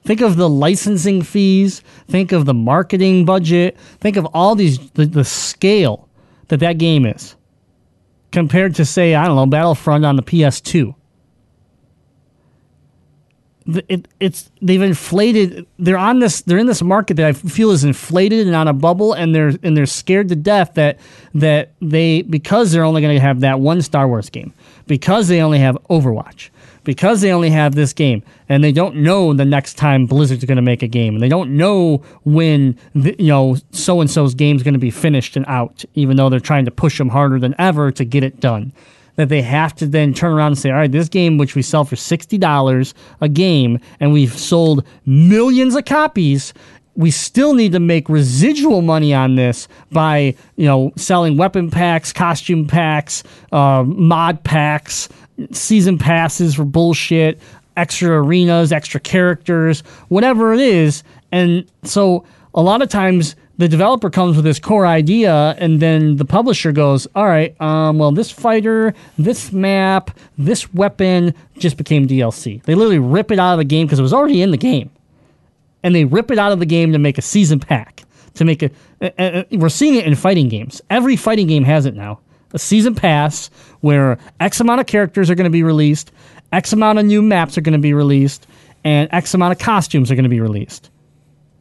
Think 0.04 0.20
of 0.20 0.36
the 0.36 0.48
licensing 0.48 1.22
fees. 1.22 1.82
Think 2.08 2.32
of 2.32 2.46
the 2.46 2.54
marketing 2.54 3.24
budget. 3.24 3.76
Think 4.00 4.16
of 4.16 4.24
all 4.26 4.54
these 4.54 4.78
the, 4.92 5.04
the 5.06 5.24
scale 5.24 6.08
that 6.48 6.60
that 6.60 6.78
game 6.78 7.04
is 7.04 7.34
compared 8.38 8.76
to 8.76 8.84
say 8.84 9.14
I 9.14 9.26
don't 9.26 9.36
know 9.36 9.46
Battlefront 9.46 10.04
on 10.04 10.16
the 10.16 10.22
PS2. 10.22 10.94
The- 13.66 13.84
It, 13.92 14.08
it's 14.18 14.50
they've 14.62 14.80
inflated. 14.80 15.66
They're 15.78 15.98
on 15.98 16.20
this. 16.20 16.40
They're 16.42 16.58
in 16.58 16.66
this 16.66 16.82
market 16.82 17.14
that 17.18 17.26
I 17.26 17.32
feel 17.34 17.70
is 17.70 17.84
inflated 17.84 18.46
and 18.46 18.56
on 18.56 18.66
a 18.68 18.72
bubble, 18.72 19.12
and 19.12 19.34
they're 19.34 19.52
and 19.62 19.76
they're 19.76 19.84
scared 19.86 20.28
to 20.30 20.36
death 20.36 20.74
that 20.74 20.98
that 21.34 21.72
they 21.82 22.22
because 22.22 22.72
they're 22.72 22.84
only 22.84 23.02
going 23.02 23.14
to 23.14 23.20
have 23.20 23.40
that 23.40 23.60
one 23.60 23.82
Star 23.82 24.08
Wars 24.08 24.30
game, 24.30 24.54
because 24.86 25.28
they 25.28 25.42
only 25.42 25.58
have 25.58 25.76
Overwatch, 25.90 26.48
because 26.88 27.20
they 27.20 27.30
only 27.32 27.50
have 27.50 27.74
this 27.74 27.92
game, 27.92 28.22
and 28.48 28.64
they 28.64 28.72
don't 28.72 28.96
know 28.96 29.34
the 29.34 29.44
next 29.44 29.74
time 29.74 30.06
Blizzard's 30.06 30.46
going 30.46 30.56
to 30.56 30.62
make 30.62 30.82
a 30.82 30.86
game, 30.86 31.12
and 31.12 31.22
they 31.22 31.28
don't 31.28 31.54
know 31.54 31.98
when 32.24 32.78
the, 32.94 33.14
you 33.18 33.28
know 33.28 33.58
so 33.72 34.00
and 34.00 34.10
so's 34.10 34.34
game's 34.34 34.62
going 34.62 34.72
to 34.72 34.80
be 34.80 34.90
finished 34.90 35.36
and 35.36 35.44
out, 35.48 35.84
even 35.92 36.16
though 36.16 36.30
they're 36.30 36.40
trying 36.40 36.64
to 36.64 36.70
push 36.70 36.96
them 36.96 37.10
harder 37.10 37.38
than 37.38 37.54
ever 37.58 37.92
to 37.92 38.06
get 38.06 38.24
it 38.24 38.40
done. 38.40 38.72
That 39.16 39.28
they 39.28 39.42
have 39.42 39.74
to 39.74 39.86
then 39.86 40.14
turn 40.14 40.32
around 40.32 40.52
and 40.52 40.58
say, 40.58 40.70
all 40.70 40.76
right, 40.76 40.90
this 40.90 41.10
game 41.10 41.36
which 41.36 41.54
we 41.54 41.60
sell 41.60 41.84
for 41.84 41.96
sixty 41.96 42.38
dollars 42.38 42.94
a 43.20 43.28
game, 43.28 43.80
and 44.00 44.10
we've 44.10 44.32
sold 44.32 44.82
millions 45.04 45.74
of 45.76 45.84
copies. 45.84 46.54
We 46.96 47.10
still 47.10 47.52
need 47.52 47.72
to 47.72 47.80
make 47.80 48.08
residual 48.08 48.80
money 48.80 49.12
on 49.12 49.34
this 49.34 49.68
by 49.92 50.34
you 50.56 50.64
know 50.64 50.92
selling 50.96 51.36
weapon 51.36 51.70
packs, 51.70 52.14
costume 52.14 52.66
packs, 52.66 53.24
uh, 53.52 53.84
mod 53.86 54.42
packs, 54.42 55.10
season 55.52 55.98
passes 55.98 56.54
for 56.54 56.64
bullshit, 56.64 57.38
extra 57.76 58.22
arenas, 58.22 58.72
extra 58.72 59.00
characters, 59.00 59.80
whatever 60.08 60.52
it 60.52 60.60
is. 60.60 61.02
And 61.32 61.70
so 61.84 62.24
a 62.54 62.62
lot 62.62 62.82
of 62.82 62.88
times 62.88 63.36
the 63.58 63.68
developer 63.68 64.10
comes 64.10 64.36
with 64.36 64.44
this 64.44 64.58
core 64.58 64.86
idea 64.86 65.56
and 65.58 65.80
then 65.80 66.16
the 66.16 66.24
publisher 66.24 66.72
goes, 66.72 67.06
all 67.14 67.26
right, 67.26 67.58
um, 67.60 67.98
well, 67.98 68.12
this 68.12 68.30
fighter, 68.30 68.94
this 69.18 69.52
map, 69.52 70.16
this 70.38 70.72
weapon 70.74 71.34
just 71.58 71.76
became 71.76 72.06
DLC. 72.06 72.62
They 72.62 72.74
literally 72.74 72.98
rip 72.98 73.30
it 73.30 73.38
out 73.38 73.52
of 73.52 73.58
the 73.58 73.64
game 73.64 73.86
because 73.86 73.98
it 73.98 74.02
was 74.02 74.12
already 74.12 74.42
in 74.42 74.50
the 74.50 74.56
game. 74.56 74.90
And 75.82 75.94
they 75.94 76.04
rip 76.04 76.30
it 76.30 76.38
out 76.38 76.52
of 76.52 76.58
the 76.58 76.66
game 76.66 76.92
to 76.92 76.98
make 76.98 77.18
a 77.18 77.22
season 77.22 77.60
pack. 77.60 78.04
To 78.34 78.44
make 78.44 78.62
a, 78.62 79.46
we're 79.50 79.68
seeing 79.68 79.96
it 79.96 80.04
in 80.04 80.14
fighting 80.14 80.48
games. 80.48 80.80
Every 80.90 81.16
fighting 81.16 81.48
game 81.48 81.64
has 81.64 81.86
it 81.86 81.94
now. 81.94 82.20
A 82.52 82.58
season 82.58 82.94
pass 82.94 83.50
where 83.80 84.18
X 84.40 84.60
amount 84.60 84.80
of 84.80 84.86
characters 84.86 85.30
are 85.30 85.34
going 85.34 85.44
to 85.44 85.50
be 85.50 85.62
released, 85.62 86.12
X 86.52 86.72
amount 86.72 86.98
of 86.98 87.04
new 87.04 87.20
maps 87.20 87.58
are 87.58 87.60
going 87.60 87.74
to 87.74 87.78
be 87.78 87.92
released, 87.92 88.46
and 88.84 89.08
X 89.12 89.34
amount 89.34 89.52
of 89.52 89.58
costumes 89.58 90.10
are 90.10 90.14
going 90.14 90.22
to 90.22 90.30
be 90.30 90.40
released. 90.40 90.90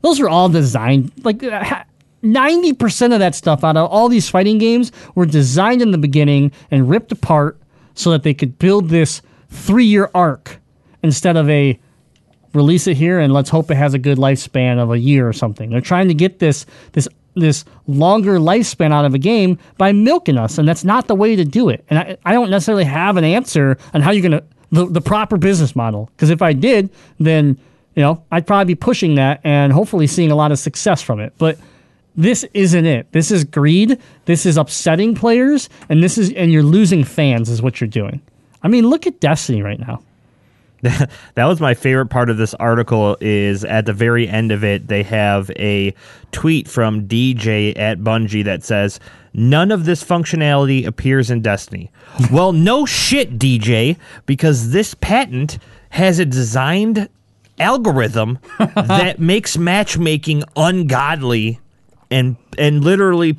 Those 0.01 0.19
are 0.21 0.29
all 0.29 0.47
designed 0.47 1.11
like 1.25 1.43
uh, 1.43 1.83
ninety 2.21 2.71
percent 2.71 3.13
of 3.13 3.19
that 3.19 3.35
stuff 3.35 3.63
out 3.63 3.75
of 3.75 3.89
all 3.89 4.07
these 4.07 4.29
fighting 4.29 4.57
games 4.59 4.91
were 5.15 5.25
designed 5.25 5.81
in 5.81 5.91
the 5.91 5.97
beginning 5.97 6.51
and 6.71 6.89
ripped 6.89 7.11
apart 7.11 7.59
so 7.95 8.11
that 8.11 8.23
they 8.23 8.33
could 8.33 8.57
build 8.59 8.89
this 8.89 9.21
three-year 9.49 10.09
arc 10.13 10.59
instead 11.03 11.35
of 11.35 11.49
a 11.49 11.79
release 12.53 12.87
it 12.87 12.95
here 12.95 13.19
and 13.19 13.33
let's 13.33 13.49
hope 13.49 13.69
it 13.69 13.75
has 13.75 13.93
a 13.93 13.99
good 13.99 14.17
lifespan 14.17 14.79
of 14.79 14.91
a 14.91 14.97
year 14.97 15.27
or 15.27 15.33
something. 15.33 15.69
They're 15.69 15.81
trying 15.81 16.07
to 16.07 16.13
get 16.13 16.39
this 16.39 16.65
this 16.93 17.07
this 17.39 17.65
longer 17.87 18.39
lifespan 18.39 18.91
out 18.91 19.05
of 19.05 19.13
a 19.13 19.19
game 19.19 19.57
by 19.77 19.91
milking 19.91 20.37
us, 20.37 20.57
and 20.57 20.67
that's 20.67 20.83
not 20.83 21.07
the 21.07 21.15
way 21.15 21.35
to 21.35 21.45
do 21.45 21.69
it. 21.69 21.85
And 21.89 21.99
I, 21.99 22.17
I 22.25 22.33
don't 22.33 22.49
necessarily 22.49 22.83
have 22.83 23.17
an 23.17 23.23
answer 23.23 23.77
on 23.93 24.01
how 24.01 24.11
you're 24.11 24.23
gonna 24.23 24.43
the, 24.71 24.85
the 24.85 25.01
proper 25.01 25.37
business 25.37 25.75
model. 25.75 26.09
Because 26.15 26.29
if 26.29 26.41
I 26.41 26.53
did, 26.53 26.89
then 27.19 27.57
you 27.95 28.01
know 28.01 28.23
I'd 28.31 28.47
probably 28.47 28.73
be 28.73 28.75
pushing 28.75 29.15
that 29.15 29.41
and 29.43 29.71
hopefully 29.71 30.07
seeing 30.07 30.31
a 30.31 30.35
lot 30.35 30.51
of 30.51 30.59
success 30.59 31.01
from 31.01 31.19
it. 31.19 31.33
But 31.37 31.57
this 32.15 32.43
isn't 32.53 32.85
it. 32.85 33.11
This 33.11 33.31
is 33.31 33.43
greed. 33.43 33.99
This 34.25 34.45
is 34.45 34.57
upsetting 34.57 35.15
players, 35.15 35.69
and 35.89 36.03
this 36.03 36.17
is 36.17 36.33
and 36.33 36.51
you're 36.51 36.63
losing 36.63 37.03
fans 37.03 37.49
is 37.49 37.61
what 37.61 37.79
you're 37.79 37.87
doing. 37.87 38.21
I 38.63 38.67
mean, 38.67 38.87
look 38.89 39.07
at 39.07 39.19
Destiny 39.19 39.61
right 39.61 39.79
now. 39.79 40.01
that 41.35 41.45
was 41.45 41.59
my 41.59 41.73
favorite 41.73 42.07
part 42.07 42.29
of 42.29 42.37
this 42.37 42.53
article 42.55 43.17
is 43.21 43.63
at 43.63 43.85
the 43.85 43.93
very 43.93 44.27
end 44.27 44.51
of 44.51 44.63
it 44.63 44.87
they 44.87 45.03
have 45.03 45.49
a 45.51 45.93
tweet 46.31 46.67
from 46.67 47.07
DeeJ 47.07 47.77
at 47.77 47.99
Bungie 47.99 48.43
that 48.43 48.63
says 48.63 48.99
none 49.33 49.71
of 49.71 49.85
this 49.85 50.03
functionality 50.03 50.85
appears 50.85 51.29
in 51.29 51.41
Destiny. 51.41 51.91
well, 52.31 52.51
no 52.51 52.85
shit 52.85 53.37
DeeJ 53.37 53.97
because 54.25 54.71
this 54.71 54.93
patent 54.95 55.59
has 55.89 56.19
a 56.19 56.25
designed 56.25 57.09
algorithm 57.59 58.39
that 58.59 59.19
makes 59.19 59.57
matchmaking 59.57 60.43
ungodly 60.55 61.59
and 62.09 62.37
and 62.57 62.83
literally 62.83 63.37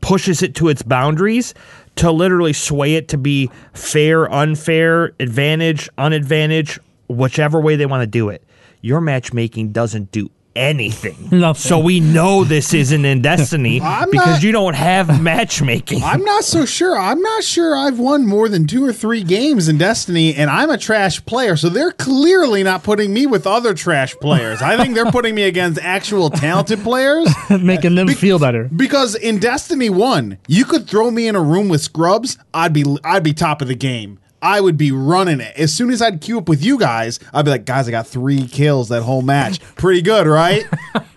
pushes 0.00 0.42
it 0.42 0.54
to 0.54 0.68
its 0.68 0.82
boundaries 0.82 1.54
to 1.96 2.10
literally 2.10 2.52
sway 2.52 2.94
it 2.94 3.08
to 3.08 3.18
be 3.18 3.50
fair, 3.72 4.30
unfair, 4.32 5.12
advantage, 5.18 5.88
unadvantage, 5.98 6.78
whichever 7.08 7.60
way 7.60 7.76
they 7.76 7.86
want 7.86 8.02
to 8.02 8.06
do 8.06 8.28
it. 8.28 8.42
Your 8.80 9.00
matchmaking 9.00 9.72
doesn't 9.72 10.12
do 10.12 10.30
anything. 10.54 11.28
Nothing. 11.38 11.60
So 11.60 11.78
we 11.78 12.00
know 12.00 12.42
this 12.42 12.72
isn't 12.72 13.04
in 13.04 13.20
Destiny 13.20 13.78
I'm 13.82 14.10
because 14.10 14.26
not- 14.36 14.42
you 14.42 14.52
don't 14.52 14.74
have 14.74 15.20
matchmaking. 15.22 16.02
I'm 16.02 16.24
not 16.24 16.44
so 16.44 16.64
sure. 16.64 16.98
I'm 16.98 17.20
not 17.20 17.44
sure 17.44 17.76
I've 17.76 17.98
won 17.98 18.26
more 18.26 18.48
than 18.48 18.66
two 18.66 18.82
or 18.84 18.92
three 18.92 19.22
games 19.22 19.68
in 19.68 19.76
Destiny, 19.76 20.34
and 20.34 20.48
I'm 20.48 20.70
a 20.70 20.78
trash 20.78 21.22
player. 21.26 21.56
So 21.56 21.68
they're 21.68 21.92
clearly 21.92 22.62
not 22.62 22.82
putting 22.84 23.12
me 23.12 23.26
with 23.26 23.46
other 23.46 23.74
trash 23.74 24.14
players. 24.14 24.62
I 24.62 24.82
think 24.82 24.94
they're 24.94 25.10
putting 25.12 25.34
me 25.34 25.42
against 25.42 25.78
actual 25.82 26.30
talented 26.30 26.80
players. 26.80 27.28
making 27.50 27.94
them 27.94 28.08
feel 28.08 28.38
better. 28.38 28.64
Because 28.74 29.14
in 29.14 29.38
Destiny 29.38 29.90
One, 29.90 30.38
you 30.48 30.64
could 30.64 30.88
throw 30.88 31.10
me 31.10 31.28
in 31.28 31.36
a 31.36 31.42
room 31.42 31.68
with 31.68 31.82
scrubs. 31.82 32.38
I'd 32.54 32.72
be 32.72 32.84
I'd 33.04 33.22
be 33.22 33.34
top 33.34 33.60
of 33.60 33.68
the 33.68 33.74
game. 33.74 34.20
I 34.46 34.60
would 34.60 34.76
be 34.76 34.92
running 34.92 35.40
it. 35.40 35.52
As 35.56 35.74
soon 35.74 35.90
as 35.90 36.00
I'd 36.00 36.20
queue 36.20 36.38
up 36.38 36.48
with 36.48 36.62
you 36.64 36.78
guys, 36.78 37.18
I'd 37.34 37.44
be 37.44 37.50
like, 37.50 37.64
guys, 37.64 37.88
I 37.88 37.90
got 37.90 38.06
three 38.06 38.46
kills 38.46 38.90
that 38.90 39.02
whole 39.02 39.22
match. 39.22 39.60
Pretty 39.76 40.02
good, 40.02 40.26
right? 40.28 40.64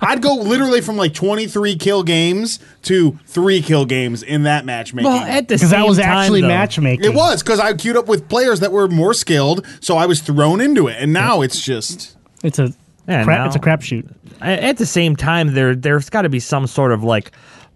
I'd 0.02 0.22
go 0.22 0.34
literally 0.36 0.82
from 0.82 0.98
like 0.98 1.14
23 1.14 1.76
kill 1.76 2.02
games 2.04 2.60
to 2.84 3.20
three 3.28 3.62
kill 3.62 3.86
games 3.86 4.24
in 4.24 4.44
that 4.44 4.66
matchmaking. 4.66 5.12
Well, 5.12 5.22
at 5.24 5.48
the 5.48 5.56
Because 5.56 5.70
same 5.70 5.80
that 5.82 5.88
was 5.88 5.98
time, 6.00 6.08
actually 6.10 6.42
though, 6.42 6.48
matchmaking. 6.48 7.06
it 7.06 7.14
was 7.14 7.44
because 7.44 7.60
I 7.60 7.74
queued 7.74 7.98
up 7.98 8.08
with 8.08 8.28
players 8.30 8.62
that 8.62 8.72
were 8.72 8.88
more 8.88 9.14
skilled, 9.14 9.66
so 9.80 9.96
I 9.98 10.06
was 10.08 10.22
thrown 10.22 10.60
into 10.62 10.88
it. 10.88 10.98
And 11.00 11.14
now 11.14 11.42
it's 11.42 11.62
just. 11.64 12.18
It's 12.44 12.58
a 12.58 12.74
Yeah, 13.08 13.24
crap. 13.26 13.40
now- 13.40 13.46
It's 13.46 13.56
a 13.56 13.60
crapshoot. 13.60 14.12
At 14.42 14.78
the 14.78 14.86
same 14.86 15.16
time, 15.16 15.54
there 15.54 15.76
there's 15.76 16.10
got 16.10 16.22
to 16.24 16.30
be 16.30 16.40
some 16.40 16.66
sort 16.66 16.92
of 16.94 17.04
like 17.04 17.32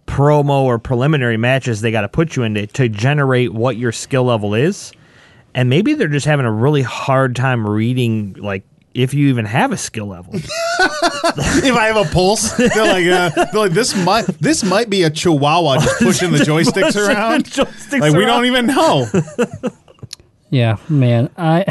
promo 0.08 0.64
or 0.64 0.80
preliminary 0.80 1.38
matches 1.38 1.82
they 1.82 1.92
got 1.92 2.02
to 2.02 2.08
put 2.10 2.36
you 2.36 2.44
into 2.44 2.66
to 2.68 2.90
generate 2.90 3.54
what 3.54 3.78
your 3.78 3.92
skill 3.92 4.24
level 4.24 4.54
is, 4.56 4.92
and 5.56 5.70
maybe 5.70 5.94
they're 5.94 6.08
just 6.08 6.26
having 6.26 6.46
a 6.46 6.52
really 6.52 6.82
hard 6.82 7.36
time 7.36 7.68
reading 7.68 8.34
like 8.34 8.64
if 8.94 9.14
you 9.14 9.30
even 9.30 9.46
have 9.46 9.72
a 9.72 9.78
skill 9.78 10.08
level. 10.08 10.34
if 10.36 11.76
I 11.76 11.88
have 11.88 11.98
a 11.98 12.10
pulse, 12.12 12.52
they're 12.54 12.68
like, 12.70 13.06
uh, 13.08 13.30
they're 13.52 13.62
like 13.62 13.72
this 13.72 13.96
might 14.06 14.26
this 14.40 14.64
might 14.64 14.90
be 14.90 15.04
a 15.04 15.10
chihuahua 15.10 15.78
just 15.82 16.00
pushing 16.00 16.32
the 16.32 16.40
joysticks 16.40 16.94
Pushing 16.94 17.02
the 17.04 17.14
around. 17.14 17.46
joysticks 17.46 18.00
like 18.00 18.14
we 18.14 18.26
don't 18.26 18.46
even 18.46 18.68
know. 18.68 19.08
Yeah, 20.50 20.78
man. 20.90 21.30
I 21.38 21.64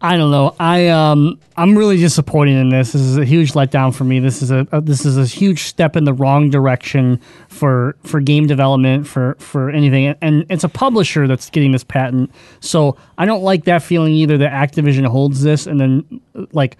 I 0.00 0.18
don't 0.18 0.30
know. 0.30 0.54
I 0.60 0.88
um 0.88 1.40
I'm 1.56 1.76
really 1.76 1.96
disappointed 1.96 2.58
in 2.60 2.68
this. 2.68 2.92
This 2.92 3.00
is 3.00 3.16
a 3.16 3.24
huge 3.24 3.52
letdown 3.52 3.94
for 3.94 4.04
me. 4.04 4.20
This 4.20 4.42
is 4.42 4.50
a, 4.50 4.66
a 4.70 4.80
this 4.80 5.06
is 5.06 5.16
a 5.16 5.24
huge 5.24 5.62
step 5.62 5.96
in 5.96 6.04
the 6.04 6.12
wrong 6.12 6.50
direction 6.50 7.20
for 7.48 7.96
for 8.04 8.20
game 8.20 8.46
development 8.46 9.06
for 9.06 9.36
for 9.38 9.70
anything. 9.70 10.14
And 10.20 10.44
it's 10.50 10.64
a 10.64 10.68
publisher 10.68 11.26
that's 11.26 11.48
getting 11.48 11.72
this 11.72 11.84
patent. 11.84 12.30
So 12.60 12.96
I 13.16 13.24
don't 13.24 13.42
like 13.42 13.64
that 13.64 13.82
feeling 13.82 14.12
either 14.12 14.36
that 14.38 14.52
Activision 14.52 15.06
holds 15.06 15.42
this 15.42 15.66
and 15.66 15.80
then 15.80 16.20
like 16.52 16.76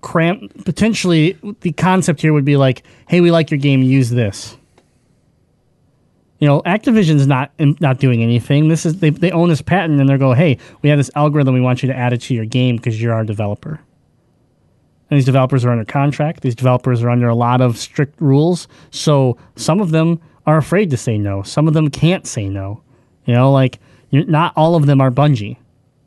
cramp 0.00 0.64
potentially 0.64 1.38
the 1.60 1.72
concept 1.72 2.20
here 2.20 2.32
would 2.32 2.44
be 2.44 2.56
like, 2.56 2.82
"Hey, 3.08 3.20
we 3.20 3.30
like 3.30 3.50
your 3.50 3.58
game, 3.58 3.82
use 3.82 4.10
this." 4.10 4.56
You 6.38 6.46
know, 6.46 6.60
Activision's 6.62 7.26
not 7.26 7.50
not 7.58 7.98
doing 7.98 8.22
anything. 8.22 8.68
This 8.68 8.84
is 8.84 9.00
they, 9.00 9.10
they 9.10 9.30
own 9.30 9.48
this 9.48 9.62
patent 9.62 10.00
and 10.00 10.08
they're 10.08 10.18
going, 10.18 10.36
hey, 10.36 10.58
we 10.82 10.90
have 10.90 10.98
this 10.98 11.10
algorithm. 11.14 11.54
We 11.54 11.60
want 11.60 11.82
you 11.82 11.88
to 11.88 11.96
add 11.96 12.12
it 12.12 12.20
to 12.22 12.34
your 12.34 12.44
game 12.44 12.76
because 12.76 13.00
you're 13.00 13.14
our 13.14 13.24
developer. 13.24 13.80
And 15.08 15.16
these 15.16 15.24
developers 15.24 15.64
are 15.64 15.70
under 15.70 15.84
contract. 15.84 16.42
These 16.42 16.56
developers 16.56 17.02
are 17.02 17.10
under 17.10 17.28
a 17.28 17.34
lot 17.34 17.60
of 17.60 17.78
strict 17.78 18.20
rules. 18.20 18.68
So 18.90 19.38
some 19.54 19.80
of 19.80 19.92
them 19.92 20.20
are 20.46 20.58
afraid 20.58 20.90
to 20.90 20.96
say 20.96 21.16
no. 21.16 21.42
Some 21.42 21.68
of 21.68 21.74
them 21.74 21.90
can't 21.90 22.26
say 22.26 22.48
no. 22.48 22.82
You 23.24 23.34
know, 23.34 23.50
like 23.50 23.78
not 24.12 24.52
all 24.56 24.74
of 24.74 24.86
them 24.86 25.00
are 25.00 25.10
Bungie, 25.10 25.56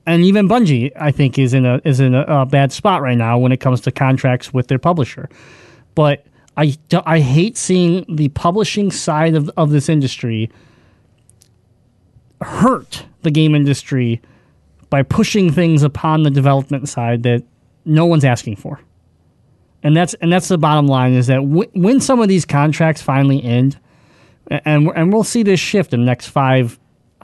and 0.06 0.24
even 0.24 0.48
Bungie, 0.48 0.92
I 0.96 1.12
think, 1.12 1.38
is 1.38 1.54
in 1.54 1.66
a 1.66 1.82
is 1.86 2.00
in 2.00 2.16
a, 2.16 2.22
a 2.24 2.46
bad 2.46 2.72
spot 2.72 3.02
right 3.02 3.18
now 3.18 3.38
when 3.38 3.52
it 3.52 3.60
comes 3.60 3.82
to 3.82 3.92
contracts 3.92 4.54
with 4.54 4.68
their 4.68 4.80
publisher. 4.80 5.30
But 5.96 6.26
I, 6.60 6.78
I 7.06 7.20
hate 7.22 7.56
seeing 7.56 8.06
the 8.14 8.28
publishing 8.30 8.92
side 8.92 9.34
of, 9.34 9.50
of 9.56 9.70
this 9.70 9.88
industry 9.88 10.52
hurt 12.42 13.06
the 13.22 13.32
game 13.32 13.56
industry 13.56 14.22
by 14.90 15.04
pushing 15.04 15.52
things 15.52 15.84
upon 15.84 16.24
the 16.24 16.30
development 16.30 16.90
side 16.90 17.24
that 17.24 17.44
no 17.86 18.06
one's 18.06 18.26
asking 18.26 18.58
for. 18.58 18.82
And 19.84 19.96
that's 19.96 20.14
and 20.16 20.32
that's 20.34 20.50
the 20.50 20.58
bottom 20.58 20.88
line 20.88 21.14
is 21.14 21.28
that 21.28 21.38
w- 21.38 21.70
when 21.74 22.02
some 22.02 22.20
of 22.20 22.28
these 22.28 22.44
contracts 22.44 23.02
finally 23.02 23.42
end, 23.42 23.80
and 24.50 24.90
and 24.94 25.14
we'll 25.14 25.24
see 25.24 25.44
this 25.44 25.62
shift 25.62 25.94
in 25.94 26.02
the 26.02 26.06
next 26.06 26.28
five, 26.28 26.78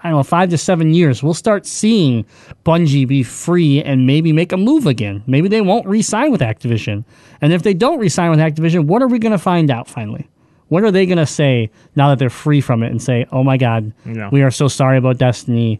I 0.05 0.09
don't 0.09 0.19
know, 0.19 0.23
five 0.23 0.49
to 0.51 0.57
seven 0.57 0.93
years, 0.93 1.23
we'll 1.23 1.33
start 1.33 1.65
seeing 1.65 2.25
Bungie 2.63 3.07
be 3.07 3.23
free 3.23 3.81
and 3.81 4.05
maybe 4.05 4.31
make 4.31 4.51
a 4.51 4.57
move 4.57 4.85
again. 4.85 5.23
Maybe 5.25 5.47
they 5.47 5.61
won't 5.61 5.87
re-sign 5.87 6.31
with 6.31 6.41
Activision, 6.41 7.03
and 7.41 7.51
if 7.51 7.63
they 7.63 7.73
don't 7.73 7.97
re-sign 7.97 8.29
with 8.29 8.39
Activision, 8.39 8.85
what 8.85 9.01
are 9.01 9.07
we 9.07 9.17
going 9.17 9.31
to 9.31 9.39
find 9.39 9.71
out 9.71 9.87
finally? 9.87 10.27
What 10.67 10.83
are 10.83 10.91
they 10.91 11.05
going 11.07 11.17
to 11.17 11.25
say 11.25 11.71
now 11.95 12.09
that 12.09 12.19
they're 12.19 12.29
free 12.29 12.61
from 12.61 12.83
it 12.83 12.91
and 12.91 13.01
say, 13.01 13.25
"Oh 13.31 13.43
my 13.43 13.57
God, 13.57 13.93
Yeah. 14.05 14.29
we 14.31 14.41
are 14.43 14.51
so 14.51 14.67
sorry 14.67 14.97
about 14.97 15.17
Destiny. 15.17 15.79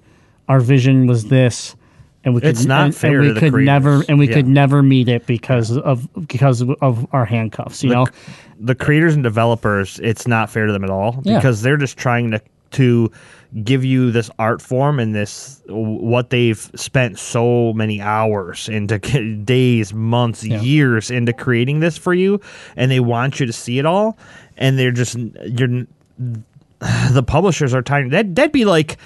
Our 0.50 0.60
vision 0.60 1.06
was 1.08 1.26
this." 1.26 1.76
And 2.24 2.34
we 2.34 2.42
could, 2.42 2.50
It's 2.50 2.66
not 2.66 2.86
and, 2.86 2.96
fair 2.96 3.20
and 3.20 3.28
we 3.28 3.34
the 3.34 3.40
could 3.40 3.54
never 3.54 4.04
and 4.10 4.18
we 4.18 4.28
could 4.28 4.48
never 4.48 4.82
meet 4.82 5.08
it 5.08 5.28
because 5.28 5.78
of 5.78 6.08
because 6.28 6.62
of, 6.82 7.06
our 7.14 7.26
handcuffs. 7.26 7.84
You 7.84 7.92
know, 7.92 8.08
the 8.60 8.74
creators 8.74 9.14
and 9.14 9.22
developers, 9.24 10.00
it's 10.02 10.26
not 10.28 10.50
fair 10.50 10.66
to 10.66 10.74
them 10.74 10.84
at 10.84 10.90
all 10.90 11.22
Yeah. 11.24 11.38
because 11.38 11.62
they're 11.62 11.78
just 11.78 11.98
trying 11.98 12.32
to 12.32 12.42
to 12.76 13.12
give 13.64 13.86
you 13.86 14.12
this 14.12 14.30
art 14.38 14.62
form 14.62 15.00
and 15.00 15.16
this 15.16 15.62
what 15.68 16.30
they've 16.30 16.70
spent 16.76 17.18
so 17.18 17.74
many 17.74 18.02
hours 18.02 18.68
into 18.70 19.00
days, 19.46 19.94
months, 19.94 20.44
years 20.44 21.12
into 21.12 21.34
creating 21.34 21.80
this 21.80 21.98
for 21.98 22.14
you, 22.14 22.40
and 22.76 22.92
they 22.92 23.00
want 23.00 23.40
you 23.40 23.46
to 23.46 23.54
see 23.54 23.80
it 23.80 23.86
all, 23.86 24.18
and 24.58 24.78
they're 24.78 24.92
just 24.92 25.18
you're 25.18 25.86
the 27.12 27.24
publishers 27.26 27.74
are 27.74 27.82
trying 27.82 28.10
that 28.10 28.36
that'd 28.36 28.52
be 28.52 28.66
like 28.66 28.98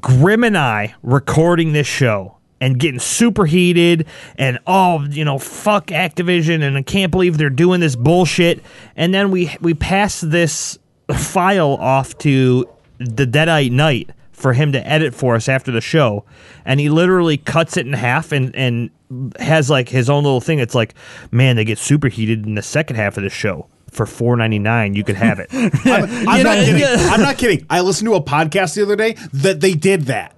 Grim 0.00 0.42
and 0.42 0.58
I 0.58 0.94
recording 1.02 1.72
this 1.72 1.86
show 1.86 2.36
and 2.60 2.78
getting 2.78 2.98
super 2.98 3.44
heated 3.44 4.06
and 4.36 4.58
oh 4.66 5.04
you 5.04 5.24
know 5.24 5.38
fuck 5.38 5.86
Activision 5.88 6.62
and 6.62 6.76
I 6.76 6.82
can't 6.82 7.12
believe 7.12 7.38
they're 7.38 7.50
doing 7.50 7.80
this 7.80 7.94
bullshit. 7.94 8.62
And 8.96 9.14
then 9.14 9.30
we 9.30 9.54
we 9.60 9.74
pass 9.74 10.20
this 10.20 10.78
file 11.14 11.74
off 11.80 12.16
to 12.18 12.68
the 12.98 13.26
Deadite 13.26 13.70
Knight 13.70 14.10
for 14.32 14.52
him 14.52 14.72
to 14.72 14.86
edit 14.86 15.14
for 15.14 15.34
us 15.34 15.48
after 15.48 15.70
the 15.72 15.80
show 15.80 16.24
and 16.64 16.78
he 16.78 16.90
literally 16.90 17.36
cuts 17.38 17.76
it 17.76 17.86
in 17.86 17.92
half 17.94 18.32
and 18.32 18.54
and 18.54 18.90
has 19.38 19.70
like 19.70 19.88
his 19.88 20.10
own 20.10 20.24
little 20.24 20.40
thing 20.42 20.58
it's 20.58 20.74
like 20.74 20.94
man 21.30 21.56
they 21.56 21.64
get 21.64 21.78
super 21.78 22.08
heated 22.08 22.44
in 22.44 22.54
the 22.54 22.60
second 22.62 22.96
half 22.96 23.16
of 23.16 23.22
the 23.22 23.30
show 23.30 23.66
for 23.90 24.04
4.99 24.04 24.94
you 24.94 25.02
could 25.04 25.16
have 25.16 25.38
it 25.38 25.48
I'm, 25.52 25.68
I'm 26.28 26.42
not 26.42 26.58
know, 26.58 26.64
kidding. 26.64 26.80
yeah. 26.80 26.96
I'm 27.12 27.20
not 27.22 27.38
kidding. 27.38 27.64
I 27.70 27.80
listened 27.80 28.08
to 28.08 28.14
a 28.14 28.22
podcast 28.22 28.74
the 28.74 28.82
other 28.82 28.96
day 28.96 29.14
that 29.32 29.60
they 29.60 29.72
did 29.72 30.02
that. 30.02 30.34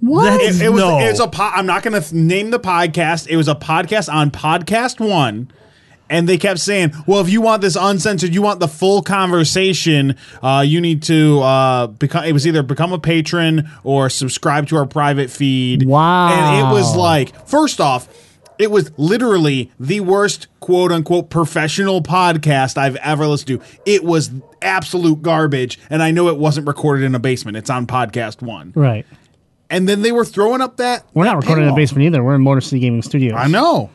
what? 0.00 0.40
It, 0.40 0.60
it 0.60 0.70
was 0.70 0.80
No. 0.82 0.98
it 0.98 1.08
was 1.10 1.20
a 1.20 1.28
po- 1.28 1.52
I'm 1.54 1.66
not 1.66 1.84
going 1.84 2.00
to 2.00 2.16
name 2.16 2.50
the 2.50 2.58
podcast. 2.58 3.28
It 3.28 3.36
was 3.36 3.46
a 3.46 3.54
podcast 3.54 4.12
on 4.12 4.32
Podcast 4.32 4.98
One, 5.06 5.48
and 6.10 6.28
they 6.28 6.38
kept 6.38 6.60
saying, 6.60 6.92
"Well, 7.06 7.20
if 7.20 7.28
you 7.28 7.40
want 7.40 7.62
this 7.62 7.76
uncensored, 7.76 8.34
you 8.34 8.42
want 8.42 8.60
the 8.60 8.68
full 8.68 9.02
conversation, 9.02 10.16
uh, 10.42 10.64
you 10.66 10.80
need 10.80 11.02
to 11.04 11.40
uh, 11.40 11.86
become." 11.88 12.24
It 12.24 12.32
was 12.32 12.46
either 12.46 12.62
become 12.62 12.92
a 12.92 12.98
patron 12.98 13.68
or 13.84 14.10
subscribe 14.10 14.68
to 14.68 14.76
our 14.76 14.86
private 14.86 15.30
feed. 15.30 15.86
Wow. 15.86 16.28
And 16.28 16.66
it 16.66 16.72
was 16.72 16.96
like, 16.96 17.46
first 17.46 17.80
off. 17.80 18.08
It 18.58 18.72
was 18.72 18.90
literally 18.98 19.70
the 19.78 20.00
worst 20.00 20.48
quote 20.58 20.90
unquote 20.90 21.30
professional 21.30 22.02
podcast 22.02 22.76
I've 22.76 22.96
ever 22.96 23.24
listened 23.28 23.60
to. 23.60 23.66
It 23.86 24.02
was 24.02 24.32
absolute 24.60 25.22
garbage, 25.22 25.78
and 25.90 26.02
I 26.02 26.10
know 26.10 26.26
it 26.26 26.38
wasn't 26.38 26.66
recorded 26.66 27.04
in 27.04 27.14
a 27.14 27.20
basement. 27.20 27.56
It's 27.56 27.70
on 27.70 27.86
podcast 27.86 28.42
one. 28.42 28.72
right. 28.74 29.06
And 29.70 29.88
then 29.88 30.02
they 30.02 30.10
were 30.10 30.24
throwing 30.24 30.60
up 30.60 30.78
that. 30.78 31.04
We're 31.14 31.26
not 31.26 31.36
recording 31.36 31.66
in 31.66 31.70
paywall. 31.72 31.76
basement 31.76 32.06
either. 32.06 32.24
We're 32.24 32.34
in 32.34 32.42
Motor 32.42 32.62
City 32.62 32.80
Gaming 32.80 33.02
Studios. 33.02 33.34
I 33.36 33.46
know. 33.46 33.90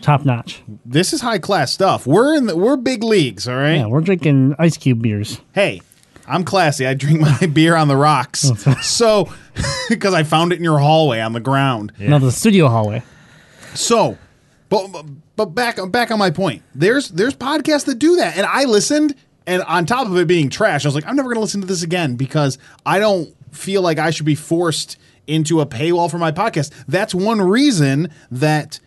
Top 0.00 0.24
notch. 0.24 0.62
This 0.84 1.12
is 1.12 1.20
high 1.20 1.38
class 1.38 1.72
stuff. 1.72 2.06
We're 2.06 2.34
in 2.34 2.46
the 2.46 2.56
we're 2.56 2.76
big 2.76 3.02
leagues, 3.02 3.48
all 3.48 3.56
right? 3.56 3.76
Yeah, 3.76 3.86
we're 3.86 4.00
drinking 4.00 4.54
ice 4.58 4.76
cube 4.76 5.02
beers. 5.02 5.40
Hey, 5.52 5.80
I'm 6.26 6.44
classy. 6.44 6.86
I 6.86 6.94
drink 6.94 7.20
my 7.20 7.46
beer 7.52 7.74
on 7.74 7.88
the 7.88 7.96
rocks. 7.96 8.50
Oh, 8.50 8.74
so 8.82 9.32
because 9.88 10.14
I 10.14 10.22
found 10.22 10.52
it 10.52 10.56
in 10.56 10.64
your 10.64 10.78
hallway 10.78 11.20
on 11.20 11.32
the 11.32 11.40
ground. 11.40 11.92
No, 11.98 12.18
the 12.18 12.32
studio 12.32 12.68
hallway. 12.68 13.02
So, 13.74 14.18
but 14.68 15.04
but 15.36 15.46
back 15.46 15.78
back 15.90 16.10
on 16.10 16.18
my 16.18 16.30
point. 16.30 16.62
There's 16.74 17.08
there's 17.08 17.34
podcasts 17.34 17.86
that 17.86 17.98
do 17.98 18.16
that, 18.16 18.36
and 18.36 18.46
I 18.46 18.64
listened, 18.64 19.14
and 19.46 19.62
on 19.62 19.86
top 19.86 20.06
of 20.06 20.16
it 20.16 20.26
being 20.26 20.50
trash, 20.50 20.84
I 20.84 20.88
was 20.88 20.94
like, 20.94 21.06
I'm 21.06 21.16
never 21.16 21.28
going 21.28 21.36
to 21.36 21.40
listen 21.40 21.60
to 21.60 21.66
this 21.66 21.82
again 21.82 22.16
because 22.16 22.58
I 22.84 22.98
don't 22.98 23.34
feel 23.54 23.82
like 23.82 23.98
I 23.98 24.10
should 24.10 24.26
be 24.26 24.34
forced 24.34 24.98
into 25.26 25.60
a 25.60 25.66
paywall 25.66 26.10
for 26.10 26.18
my 26.18 26.32
podcast. 26.32 26.72
That's 26.88 27.14
one 27.14 27.40
reason 27.40 28.10
that 28.30 28.80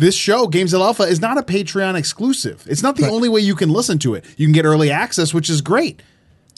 this 0.00 0.14
show, 0.16 0.46
Games 0.46 0.72
of 0.72 0.80
Alpha, 0.80 1.04
is 1.04 1.20
not 1.20 1.38
a 1.38 1.42
Patreon 1.42 1.94
exclusive. 1.94 2.64
It's 2.66 2.82
not 2.82 2.96
the 2.96 3.08
only 3.08 3.28
way 3.28 3.40
you 3.40 3.54
can 3.54 3.68
listen 3.68 3.98
to 4.00 4.14
it. 4.14 4.24
You 4.36 4.46
can 4.46 4.52
get 4.52 4.64
early 4.64 4.90
access, 4.90 5.32
which 5.34 5.50
is 5.50 5.60
great. 5.60 6.02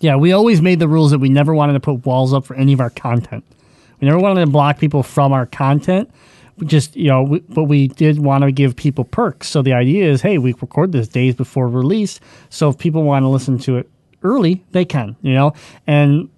Yeah, 0.01 0.17
we 0.17 0.33
always 0.33 0.63
made 0.63 0.79
the 0.79 0.89
rules 0.89 1.11
that 1.11 1.19
we 1.19 1.29
never 1.29 1.55
wanted 1.55 1.75
to 1.75 1.81
put 1.81 2.07
walls 2.07 2.33
up 2.33 2.45
for 2.45 2.55
any 2.55 2.73
of 2.73 2.81
our 2.81 2.91
content. 2.91 3.45
We 4.01 4.07
never 4.07 4.19
wanted 4.19 4.41
to 4.41 4.47
block 4.47 4.79
people 4.79 5.03
from 5.03 5.33
our 5.33 5.47
content. 5.47 6.11
We 6.57 6.67
just, 6.67 6.97
you 6.97 7.09
know, 7.09 7.23
we, 7.23 7.41
but 7.41 7.65
we 7.65 7.88
did 7.88 8.19
want 8.19 8.43
to 8.43 8.53
give 8.53 8.77
people 8.77 9.05
perks. 9.05 9.49
So 9.49 9.63
the 9.63 9.73
idea 9.73 10.11
is, 10.11 10.23
hey, 10.23 10.38
we 10.38 10.55
record 10.55 10.93
this 10.93 11.09
days 11.09 11.35
before 11.35 11.69
release. 11.69 12.21
So 12.49 12.69
if 12.69 12.79
people 12.79 13.03
want 13.03 13.25
to 13.25 13.29
listen 13.29 13.59
to 13.61 13.77
it 13.77 13.90
early, 14.23 14.65
they 14.73 14.85
can, 14.85 15.17
you 15.23 15.35
know? 15.35 15.53
And 15.87 16.29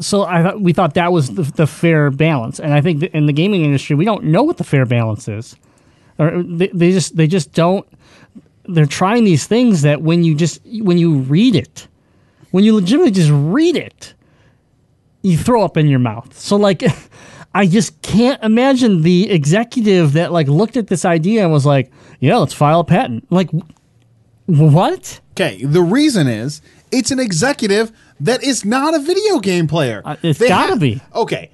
so 0.00 0.24
I 0.24 0.42
thought 0.42 0.60
we 0.60 0.72
thought 0.72 0.94
that 0.94 1.12
was 1.12 1.30
the, 1.30 1.42
the 1.42 1.66
fair 1.66 2.10
balance. 2.10 2.60
And 2.60 2.72
I 2.72 2.80
think 2.80 3.00
that 3.00 3.16
in 3.16 3.26
the 3.26 3.32
gaming 3.32 3.64
industry, 3.64 3.96
we 3.96 4.04
don't 4.04 4.24
know 4.24 4.42
what 4.42 4.56
the 4.56 4.64
fair 4.64 4.86
balance 4.86 5.28
is. 5.28 5.56
Or 6.18 6.42
they, 6.42 6.68
they 6.68 6.92
just 6.92 7.16
they 7.16 7.26
just 7.26 7.52
don't 7.52 7.86
they're 8.64 8.86
trying 8.86 9.24
these 9.24 9.46
things 9.46 9.82
that 9.82 10.02
when 10.02 10.24
you 10.24 10.34
just 10.34 10.60
when 10.64 10.98
you 10.98 11.18
read 11.18 11.54
it 11.56 11.88
when 12.50 12.64
you 12.64 12.74
legitimately 12.74 13.12
just 13.12 13.30
read 13.32 13.76
it 13.76 14.14
you 15.22 15.36
throw 15.36 15.62
up 15.64 15.76
in 15.76 15.86
your 15.88 15.98
mouth. 15.98 16.38
So 16.38 16.56
like 16.56 16.82
I 17.54 17.66
just 17.66 18.00
can't 18.02 18.42
imagine 18.42 19.02
the 19.02 19.30
executive 19.30 20.12
that 20.12 20.32
like 20.32 20.48
looked 20.48 20.76
at 20.76 20.88
this 20.88 21.04
idea 21.04 21.42
and 21.42 21.52
was 21.52 21.64
like, 21.66 21.90
"Yeah, 22.20 22.36
let's 22.36 22.52
file 22.52 22.80
a 22.80 22.84
patent." 22.84 23.30
Like 23.30 23.50
what? 24.46 25.20
Okay, 25.32 25.64
the 25.64 25.82
reason 25.82 26.26
is 26.28 26.60
it's 26.92 27.10
an 27.10 27.18
executive 27.18 27.92
that 28.20 28.42
is 28.42 28.64
not 28.64 28.94
a 28.94 28.98
video 28.98 29.40
game 29.40 29.66
player. 29.66 30.02
Uh, 30.04 30.16
it's 30.22 30.38
They 30.38 30.48
gotta 30.48 30.74
ha- 30.74 30.78
be. 30.78 31.00
Okay. 31.14 31.50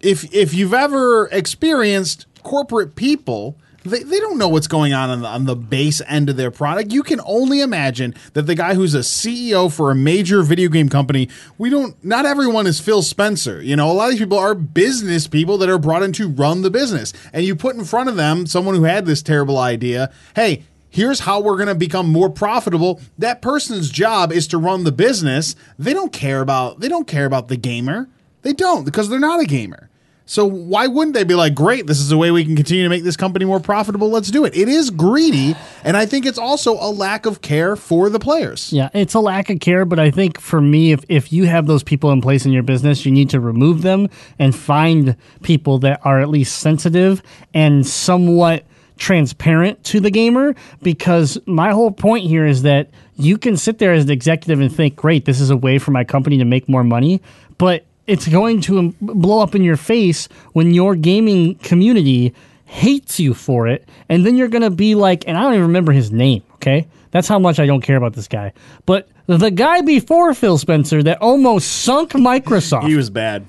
If 0.00 0.32
if 0.34 0.52
you've 0.52 0.74
ever 0.74 1.26
experienced 1.28 2.26
corporate 2.42 2.94
people, 2.94 3.56
they, 3.84 4.02
they 4.02 4.20
don't 4.20 4.38
know 4.38 4.48
what's 4.48 4.66
going 4.66 4.92
on 4.92 5.10
on 5.10 5.22
the, 5.22 5.28
on 5.28 5.44
the 5.44 5.56
base 5.56 6.00
end 6.06 6.28
of 6.28 6.36
their 6.36 6.50
product. 6.50 6.92
You 6.92 7.02
can 7.02 7.20
only 7.24 7.60
imagine 7.60 8.14
that 8.34 8.42
the 8.42 8.54
guy 8.54 8.74
who's 8.74 8.94
a 8.94 9.00
CEO 9.00 9.72
for 9.72 9.90
a 9.90 9.94
major 9.94 10.42
video 10.42 10.68
game 10.68 10.88
company, 10.88 11.28
we 11.58 11.70
don't 11.70 12.02
not 12.04 12.26
everyone 12.26 12.66
is 12.66 12.80
Phil 12.80 13.02
Spencer. 13.02 13.60
You 13.62 13.76
know, 13.76 13.90
a 13.90 13.92
lot 13.92 14.06
of 14.06 14.10
these 14.12 14.20
people 14.20 14.38
are 14.38 14.54
business 14.54 15.26
people 15.26 15.58
that 15.58 15.68
are 15.68 15.78
brought 15.78 16.02
in 16.02 16.12
to 16.14 16.28
run 16.28 16.62
the 16.62 16.70
business. 16.70 17.12
And 17.32 17.44
you 17.44 17.56
put 17.56 17.76
in 17.76 17.84
front 17.84 18.08
of 18.08 18.16
them 18.16 18.46
someone 18.46 18.74
who 18.74 18.84
had 18.84 19.06
this 19.06 19.22
terrible 19.22 19.58
idea, 19.58 20.12
hey, 20.36 20.64
here's 20.90 21.20
how 21.20 21.40
we're 21.40 21.56
going 21.56 21.68
to 21.68 21.74
become 21.74 22.08
more 22.08 22.30
profitable 22.30 23.00
that 23.18 23.42
person's 23.42 23.90
job 23.90 24.30
is 24.30 24.46
to 24.46 24.58
run 24.58 24.84
the 24.84 24.92
business 24.92 25.56
they 25.78 25.94
don't 25.94 26.12
care 26.12 26.42
about 26.42 26.80
they 26.80 26.88
don't 26.88 27.08
care 27.08 27.24
about 27.24 27.48
the 27.48 27.56
gamer 27.56 28.08
they 28.42 28.52
don't 28.52 28.84
because 28.84 29.08
they're 29.08 29.18
not 29.18 29.40
a 29.40 29.46
gamer 29.46 29.88
so 30.24 30.44
why 30.44 30.86
wouldn't 30.86 31.14
they 31.14 31.24
be 31.24 31.34
like 31.34 31.54
great 31.54 31.86
this 31.86 32.00
is 32.00 32.12
a 32.12 32.16
way 32.16 32.30
we 32.30 32.44
can 32.44 32.56
continue 32.56 32.82
to 32.82 32.88
make 32.88 33.02
this 33.02 33.16
company 33.16 33.44
more 33.44 33.60
profitable 33.60 34.08
let's 34.08 34.30
do 34.30 34.44
it 34.44 34.56
it 34.56 34.68
is 34.68 34.90
greedy 34.90 35.54
and 35.84 35.96
i 35.96 36.06
think 36.06 36.24
it's 36.26 36.38
also 36.38 36.74
a 36.74 36.90
lack 36.90 37.26
of 37.26 37.40
care 37.42 37.76
for 37.76 38.08
the 38.08 38.18
players 38.18 38.72
Yeah, 38.72 38.88
it's 38.94 39.14
a 39.14 39.20
lack 39.20 39.50
of 39.50 39.60
care, 39.60 39.84
but 39.84 39.98
I 39.98 40.10
think 40.10 40.40
for 40.40 40.60
me, 40.60 40.92
if, 40.92 41.04
if 41.08 41.32
you 41.32 41.46
have 41.46 41.66
those 41.66 41.82
people 41.82 42.10
in 42.12 42.20
place 42.20 42.46
in 42.46 42.52
your 42.52 42.62
business, 42.62 43.04
you 43.04 43.12
need 43.12 43.30
to 43.30 43.40
remove 43.40 43.82
them 43.82 44.08
and 44.38 44.54
find 44.54 45.16
people 45.42 45.78
that 45.80 46.00
are 46.04 46.20
at 46.20 46.28
least 46.28 46.58
sensitive 46.58 47.22
and 47.52 47.86
somewhat 47.86 48.64
transparent 48.98 49.82
to 49.84 50.00
the 50.00 50.10
gamer. 50.10 50.54
Because 50.82 51.38
my 51.46 51.72
whole 51.72 51.90
point 51.90 52.26
here 52.26 52.46
is 52.46 52.62
that 52.62 52.90
you 53.16 53.36
can 53.38 53.56
sit 53.56 53.78
there 53.78 53.92
as 53.92 54.04
an 54.04 54.10
executive 54.10 54.60
and 54.60 54.74
think, 54.74 54.96
great, 54.96 55.24
this 55.24 55.40
is 55.40 55.50
a 55.50 55.56
way 55.56 55.78
for 55.78 55.90
my 55.90 56.04
company 56.04 56.38
to 56.38 56.44
make 56.44 56.68
more 56.68 56.84
money, 56.84 57.20
but 57.58 57.84
it's 58.06 58.26
going 58.28 58.60
to 58.62 58.94
blow 59.00 59.40
up 59.40 59.54
in 59.54 59.62
your 59.62 59.76
face 59.76 60.28
when 60.52 60.74
your 60.74 60.94
gaming 60.96 61.56
community 61.56 62.34
hates 62.64 63.20
you 63.20 63.34
for 63.34 63.68
it. 63.68 63.88
And 64.08 64.26
then 64.26 64.36
you're 64.36 64.48
going 64.48 64.62
to 64.62 64.70
be 64.70 64.94
like, 64.94 65.26
and 65.26 65.36
I 65.36 65.42
don't 65.42 65.54
even 65.54 65.66
remember 65.66 65.92
his 65.92 66.10
name, 66.10 66.42
okay? 66.54 66.86
That's 67.10 67.28
how 67.28 67.38
much 67.38 67.58
I 67.58 67.66
don't 67.66 67.82
care 67.82 67.96
about 67.96 68.14
this 68.14 68.28
guy. 68.28 68.52
But 68.86 69.08
the 69.26 69.50
guy 69.50 69.82
before 69.82 70.34
Phil 70.34 70.58
Spencer 70.58 71.02
that 71.02 71.20
almost 71.20 71.82
sunk 71.82 72.12
Microsoft. 72.12 72.88
he 72.88 72.96
was 72.96 73.10
bad 73.10 73.46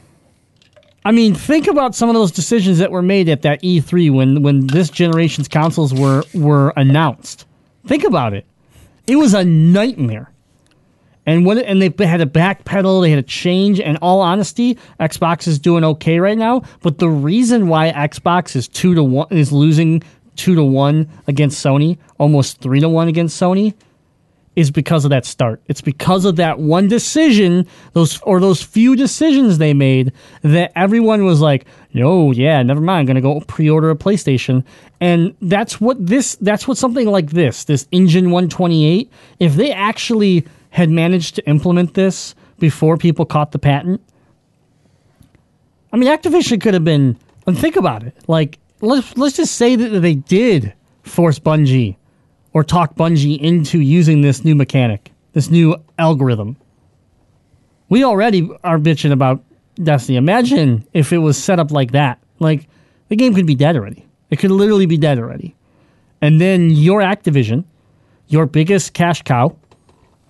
I 1.05 1.11
mean, 1.11 1.35
think 1.35 1.67
about 1.67 1.95
some 1.95 2.09
of 2.09 2.15
those 2.15 2.31
decisions 2.31 2.77
that 2.77 2.91
were 2.91 3.01
made 3.01 3.27
at 3.27 3.41
that 3.41 3.61
E3 3.61 4.13
when 4.13 4.41
when 4.41 4.67
this 4.67 4.89
generation's 4.89 5.47
consoles 5.47 5.93
were 5.93 6.23
were 6.33 6.71
announced. 6.77 7.45
Think 7.85 8.05
about 8.05 8.33
it. 8.33 8.45
It 9.05 9.17
was 9.17 9.33
a 9.33 9.43
nightmare. 9.43 10.31
And 11.25 11.45
what 11.45 11.57
and 11.57 11.81
they 11.81 12.05
had 12.05 12.17
to 12.17 12.25
backpedal, 12.25 13.01
they 13.01 13.11
had 13.11 13.25
to 13.25 13.31
change. 13.31 13.79
And 13.79 13.97
all 14.01 14.21
honesty, 14.21 14.77
Xbox 14.99 15.47
is 15.47 15.59
doing 15.59 15.83
okay 15.83 16.19
right 16.19 16.37
now. 16.37 16.63
But 16.81 16.97
the 16.97 17.09
reason 17.09 17.67
why 17.67 17.91
Xbox 17.91 18.55
is 18.55 18.67
two 18.67 18.93
to 18.95 19.03
one 19.03 19.27
is 19.29 19.51
losing 19.51 20.03
two 20.35 20.55
to 20.55 20.63
one 20.63 21.09
against 21.27 21.63
Sony, 21.63 21.97
almost 22.17 22.59
three 22.59 22.79
to 22.79 22.89
one 22.89 23.07
against 23.07 23.39
Sony, 23.39 23.73
is 24.55 24.69
because 24.69 25.03
of 25.03 25.09
that 25.09 25.25
start. 25.25 25.61
It's 25.67 25.81
because 25.81 26.25
of 26.25 26.35
that 26.35 26.59
one 26.59 26.87
decision, 26.87 27.67
those 27.93 28.21
or 28.21 28.39
those 28.39 28.61
few 28.61 28.95
decisions 28.95 29.57
they 29.57 29.73
made 29.73 30.11
that 30.43 30.71
everyone 30.75 31.25
was 31.25 31.41
like, 31.41 31.65
"No, 31.93 32.31
yeah, 32.31 32.61
never 32.61 32.81
mind. 32.81 33.09
I'm 33.09 33.15
to 33.15 33.21
go 33.21 33.39
pre-order 33.41 33.89
a 33.89 33.95
PlayStation." 33.95 34.63
And 35.01 35.33
that's 35.41 35.81
what 35.81 36.05
this 36.05 36.35
that's 36.35 36.67
what 36.67 36.77
something 36.77 37.07
like 37.07 37.31
this, 37.31 37.63
this 37.63 37.87
Engine 37.91 38.29
128, 38.29 39.11
if 39.39 39.55
they 39.55 39.71
actually 39.71 40.45
had 40.73 40.89
managed 40.89 41.35
to 41.35 41.47
implement 41.47 41.93
this 41.93 42.33
before 42.57 42.97
people 42.97 43.25
caught 43.25 43.51
the 43.51 43.59
patent, 43.59 44.01
I 45.91 45.97
mean, 45.97 46.09
Activision 46.09 46.59
could 46.59 46.73
have 46.73 46.83
been. 46.83 47.15
And 47.45 47.55
think 47.57 47.75
about 47.75 48.01
it. 48.01 48.15
Like, 48.27 48.57
let's 48.81 49.15
let's 49.15 49.37
just 49.37 49.55
say 49.55 49.75
that 49.75 49.99
they 49.99 50.15
did 50.15 50.73
force 51.03 51.37
Bungie 51.37 51.97
or 52.53 52.63
talk 52.63 52.95
Bungie 52.95 53.39
into 53.39 53.79
using 53.79 54.21
this 54.21 54.43
new 54.43 54.55
mechanic, 54.55 55.11
this 55.33 55.51
new 55.51 55.75
algorithm. 55.99 56.57
We 57.89 58.03
already 58.03 58.49
are 58.63 58.79
bitching 58.79 59.11
about 59.11 59.43
Destiny. 59.75 60.17
Imagine 60.17 60.87
if 60.93 61.13
it 61.13 61.19
was 61.19 61.37
set 61.37 61.59
up 61.59 61.69
like 61.69 61.91
that. 61.91 62.17
Like, 62.39 62.67
the 63.09 63.15
game 63.15 63.35
could 63.35 63.45
be 63.45 63.55
dead 63.55 63.75
already. 63.75 64.07
It 64.31 64.37
could 64.37 64.49
literally 64.49 64.87
be 64.87 64.97
dead 64.97 65.19
already. 65.19 65.55
And 66.19 66.41
then 66.41 66.71
your 66.71 67.01
Activision, 67.01 67.65
your 68.27 68.47
biggest 68.47 68.93
cash 68.93 69.21
cow, 69.21 69.55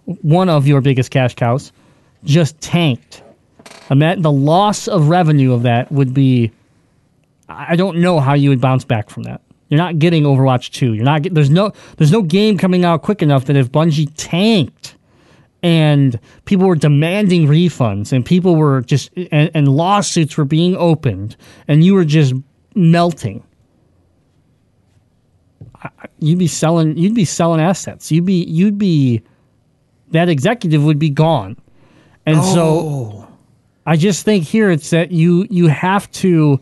one 0.06 0.50
of 0.50 0.68
your 0.68 0.82
biggest 0.82 1.12
cash 1.12 1.36
cows, 1.36 1.72
just 2.24 2.60
tanked. 2.62 3.24
I 3.90 3.94
mean, 3.96 4.22
the 4.22 4.32
loss 4.32 4.88
of 4.88 5.10
revenue 5.10 5.54
of 5.54 5.64
that 5.64 5.92
would 5.92 6.14
be. 6.14 6.52
I 7.50 7.76
don't 7.76 7.98
know 7.98 8.20
how 8.20 8.34
you 8.34 8.50
would 8.50 8.62
bounce 8.62 8.84
back 8.86 9.10
from 9.10 9.24
that. 9.24 9.42
You're 9.70 9.78
not 9.78 10.00
getting 10.00 10.24
Overwatch 10.24 10.72
2. 10.72 10.94
You're 10.94 11.04
not 11.04 11.24
get, 11.24 11.34
there's 11.34 11.50
no 11.50 11.72
there's 11.98 12.12
no 12.12 12.22
game 12.22 12.58
coming 12.58 12.86
out 12.86 13.02
quick 13.02 13.22
enough 13.22 13.46
that 13.46 13.56
if 13.56 13.72
Bungie 13.72 14.12
tanked 14.16 14.96
and 15.62 16.20
people 16.46 16.68
were 16.68 16.76
demanding 16.76 17.48
refunds 17.48 18.12
and 18.14 18.26
people 18.26 18.56
were 18.56 18.82
just 18.82 19.12
and, 19.32 19.50
and 19.54 19.68
lawsuits 19.68 20.38
were 20.38 20.46
being 20.46 20.76
opened 20.78 21.36
and 21.68 21.84
you 21.84 21.94
were 21.94 22.06
just 22.06 22.34
melting. 22.76 23.44
I- 25.84 25.90
You'd 26.20 26.40
be 26.40 26.48
selling 26.48 26.96
you'd 26.98 27.16
be 27.16 27.26
selling 27.26 27.60
assets. 27.60 28.12
You'd 28.12 28.26
be 28.26 28.44
you'd 28.46 28.78
be 28.78 29.22
that 30.14 30.30
executive 30.30 30.84
would 30.84 31.00
be 31.00 31.10
gone. 31.10 31.58
And 32.26 32.42
so 32.44 32.64
oh. 32.64 33.28
I 33.86 33.98
just 33.98 34.24
think 34.24 34.46
here 34.46 34.72
it's 34.72 34.90
that 34.92 35.12
you 35.12 35.46
you 35.50 35.68
have 35.68 36.10
to 36.14 36.60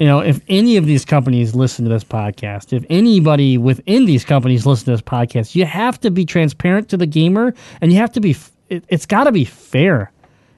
you 0.00 0.06
know, 0.06 0.20
if 0.20 0.40
any 0.48 0.78
of 0.78 0.86
these 0.86 1.04
companies 1.04 1.54
listen 1.54 1.84
to 1.84 1.90
this 1.90 2.04
podcast, 2.04 2.72
if 2.72 2.86
anybody 2.88 3.58
within 3.58 4.06
these 4.06 4.24
companies 4.24 4.64
listen 4.64 4.86
to 4.86 4.92
this 4.92 5.02
podcast, 5.02 5.54
you 5.54 5.66
have 5.66 6.00
to 6.00 6.10
be 6.10 6.24
transparent 6.24 6.88
to 6.88 6.96
the 6.96 7.04
gamer 7.04 7.52
and 7.82 7.92
you 7.92 7.98
have 7.98 8.10
to 8.12 8.20
be 8.20 8.34
it, 8.70 8.82
it's 8.88 9.04
got 9.04 9.24
to 9.24 9.32
be 9.32 9.44
fair. 9.44 10.10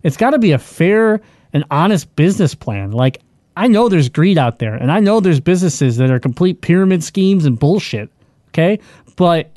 It's 0.05 0.17
got 0.17 0.31
to 0.31 0.39
be 0.39 0.53
a 0.53 0.59
fair 0.59 1.21
and 1.53 1.65
honest 1.73 2.15
business 2.15 2.55
plan. 2.55 2.93
Like, 2.93 3.21
I 3.57 3.67
know 3.67 3.89
there's 3.89 4.09
greed 4.09 4.39
out 4.39 4.61
there 4.61 4.75
and 4.75 4.93
I 4.93 5.01
know 5.01 5.19
there's 5.19 5.41
businesses 5.41 5.97
that 5.97 6.11
are 6.11 6.21
complete 6.21 6.61
pyramid 6.61 7.03
schemes 7.03 7.45
and 7.45 7.59
bullshit. 7.59 8.11
Okay. 8.51 8.79
But 9.17 9.51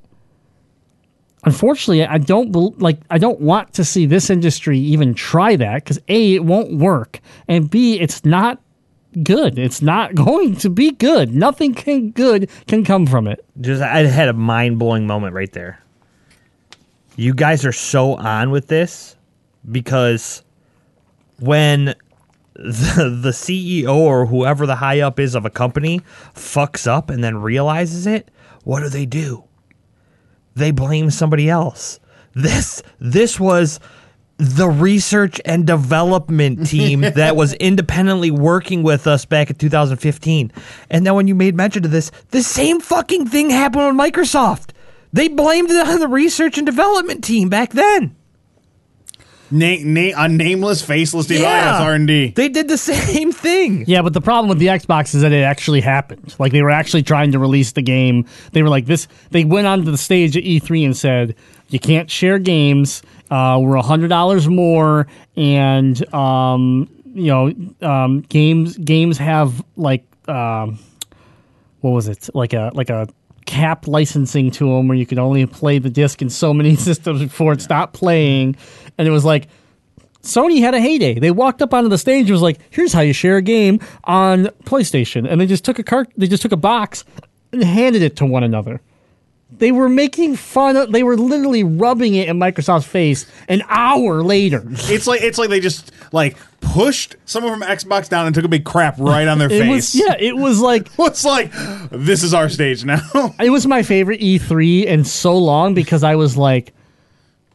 unfortunately, 1.45 2.05
I 2.05 2.17
don't 2.17 2.79
like 2.81 2.99
I 3.09 3.17
don't 3.17 3.39
want 3.39 3.73
to 3.73 3.85
see 3.85 4.05
this 4.05 4.29
industry 4.29 4.77
even 4.79 5.13
try 5.13 5.55
that 5.55 5.83
because 5.83 5.99
a 6.07 6.35
it 6.35 6.43
won't 6.43 6.77
work, 6.77 7.19
and 7.47 7.69
b 7.69 7.99
it's 7.99 8.25
not 8.25 8.61
good. 9.23 9.57
It's 9.57 9.81
not 9.81 10.15
going 10.27 10.55
to 10.57 10.69
be 10.69 10.91
good. 10.91 11.33
Nothing 11.33 11.73
can 11.73 12.11
good 12.11 12.49
can 12.67 12.83
come 12.83 13.05
from 13.05 13.27
it. 13.27 13.45
Just 13.61 13.81
I 13.81 13.99
had 13.99 14.27
a 14.27 14.33
mind 14.33 14.79
blowing 14.79 15.07
moment 15.07 15.33
right 15.33 15.51
there. 15.51 15.81
You 17.15 17.33
guys 17.33 17.65
are 17.65 17.71
so 17.71 18.15
on 18.15 18.51
with 18.51 18.67
this 18.67 19.15
because 19.71 20.43
when 21.39 21.95
the 22.55 23.19
the 23.21 23.31
CEO 23.31 23.95
or 23.95 24.25
whoever 24.25 24.65
the 24.65 24.75
high 24.75 25.01
up 25.01 25.19
is 25.19 25.35
of 25.35 25.45
a 25.45 25.49
company 25.49 26.01
fucks 26.33 26.87
up 26.87 27.09
and 27.09 27.23
then 27.23 27.37
realizes 27.37 28.05
it, 28.05 28.29
what 28.63 28.81
do 28.81 28.89
they 28.89 29.05
do? 29.05 29.44
They 30.55 30.71
blame 30.71 31.11
somebody 31.11 31.49
else. 31.49 31.99
This 32.33 32.81
this 32.99 33.39
was 33.39 33.79
the 34.37 34.67
research 34.67 35.39
and 35.45 35.65
development 35.65 36.67
team 36.67 37.01
that 37.15 37.35
was 37.35 37.53
independently 37.53 38.31
working 38.31 38.83
with 38.83 39.07
us 39.07 39.25
back 39.25 39.49
in 39.49 39.55
2015. 39.55 40.51
And 40.89 41.05
then 41.05 41.13
when 41.15 41.27
you 41.27 41.35
made 41.35 41.55
mention 41.55 41.85
of 41.85 41.91
this, 41.91 42.11
the 42.31 42.43
same 42.43 42.81
fucking 42.81 43.27
thing 43.27 43.49
happened 43.49 43.97
with 43.97 44.13
Microsoft. 44.13 44.71
They 45.13 45.29
blamed 45.29 45.71
it 45.71 45.87
on 45.87 45.99
the 45.99 46.09
research 46.09 46.57
and 46.57 46.65
development 46.65 47.23
team 47.23 47.47
back 47.47 47.71
then. 47.71 48.15
Na- 49.51 49.77
na- 49.83 50.11
a 50.23 50.27
nameless, 50.27 50.81
faceless 50.81 51.27
team. 51.27 51.39
Oh, 51.39 51.41
yeah, 51.43 51.83
R&D. 51.83 52.31
They 52.35 52.49
did 52.49 52.67
the 52.67 52.77
same 52.79 53.31
thing. 53.31 53.85
Yeah, 53.87 54.01
but 54.01 54.13
the 54.13 54.21
problem 54.21 54.49
with 54.49 54.57
the 54.59 54.67
Xbox 54.67 55.13
is 55.13 55.21
that 55.21 55.31
it 55.31 55.43
actually 55.43 55.81
happened. 55.81 56.35
Like 56.39 56.51
they 56.51 56.61
were 56.61 56.71
actually 56.71 57.03
trying 57.03 57.31
to 57.33 57.39
release 57.39 57.71
the 57.73 57.81
game. 57.81 58.25
They 58.53 58.63
were 58.63 58.69
like 58.69 58.85
this. 58.85 59.07
They 59.31 59.45
went 59.45 59.67
onto 59.67 59.91
the 59.91 59.97
stage 59.97 60.35
at 60.35 60.43
E3 60.43 60.85
and 60.85 60.97
said, 60.97 61.35
"You 61.69 61.79
can't 61.79 62.09
share 62.09 62.39
games. 62.39 63.03
Uh, 63.29 63.59
we're 63.61 63.75
a 63.75 63.81
hundred 63.81 64.07
dollars 64.09 64.47
more, 64.47 65.07
and 65.35 66.13
um, 66.13 66.89
you 67.13 67.27
know, 67.27 67.53
um, 67.87 68.21
games 68.21 68.77
games 68.77 69.17
have 69.17 69.63
like 69.77 70.05
um, 70.27 70.79
what 71.81 71.91
was 71.91 72.07
it? 72.07 72.29
Like 72.33 72.53
a 72.53 72.71
like 72.73 72.89
a 72.89 73.07
capped 73.45 73.87
licensing 73.87 74.51
to 74.51 74.65
them 74.65 74.87
where 74.87 74.97
you 74.97 75.05
could 75.05 75.19
only 75.19 75.45
play 75.45 75.79
the 75.79 75.89
disc 75.89 76.21
in 76.21 76.29
so 76.29 76.53
many 76.53 76.75
systems 76.89 77.21
before 77.21 77.53
it 77.53 77.61
stopped 77.61 77.93
playing, 77.93 78.55
and 78.97 79.07
it 79.07 79.11
was 79.11 79.25
like." 79.25 79.47
Sony 80.21 80.59
had 80.59 80.73
a 80.73 80.81
heyday. 80.81 81.19
They 81.19 81.29
walked 81.29 81.61
up 81.61 81.71
onto 81.71 81.87
the 81.87 81.99
stage 81.99 82.21
and 82.21 82.31
was 82.31 82.41
like, 82.41 82.57
"Here's 82.71 82.91
how 82.91 83.01
you 83.01 83.13
share 83.13 83.37
a 83.37 83.43
game 83.43 83.79
on 84.05 84.45
PlayStation," 84.63 85.27
and 85.29 85.39
they 85.39 85.45
just 85.45 85.63
took 85.63 85.77
a 85.77 85.83
cart, 85.83 86.09
they 86.17 86.25
just 86.25 86.41
took 86.41 86.51
a 86.51 86.57
box 86.57 87.05
and 87.51 87.63
handed 87.63 88.01
it 88.01 88.15
to 88.15 88.25
one 88.25 88.43
another. 88.43 88.81
They 89.51 89.71
were 89.71 89.87
making 89.87 90.35
fun 90.35 90.75
of. 90.75 90.91
They 90.91 91.03
were 91.03 91.15
literally 91.17 91.63
rubbing 91.63 92.15
it 92.15 92.27
in 92.27 92.37
Microsoft's 92.37 92.85
face 92.87 93.25
an 93.47 93.61
hour 93.69 94.21
later. 94.23 94.63
It's 94.67 95.07
like 95.07 95.21
it's 95.21 95.37
like 95.37 95.49
they 95.49 95.59
just 95.59 95.91
like 96.11 96.35
pushed 96.61 97.15
someone 97.25 97.53
from 97.59 97.61
Xbox 97.61 98.09
down 98.09 98.25
and 98.25 98.33
took 98.35 98.43
a 98.43 98.49
big 98.49 98.65
crap 98.65 98.95
right 98.97 99.27
on 99.27 99.37
their 99.37 99.47
It 99.51 99.59
face. 99.61 99.69
was 99.69 99.95
yeah. 99.95 100.15
It 100.19 100.35
was 100.35 100.59
like 100.59 100.89
It's 100.99 101.23
like 101.23 101.51
this 101.91 102.23
is 102.23 102.33
our 102.33 102.49
stage 102.49 102.83
now. 102.83 102.99
it 103.39 103.49
was 103.51 103.65
my 103.67 103.83
favorite 103.83 104.19
E3 104.19 104.85
in 104.85 105.05
so 105.05 105.37
long 105.37 105.73
because 105.73 106.03
I 106.03 106.15
was 106.15 106.35
like, 106.35 106.73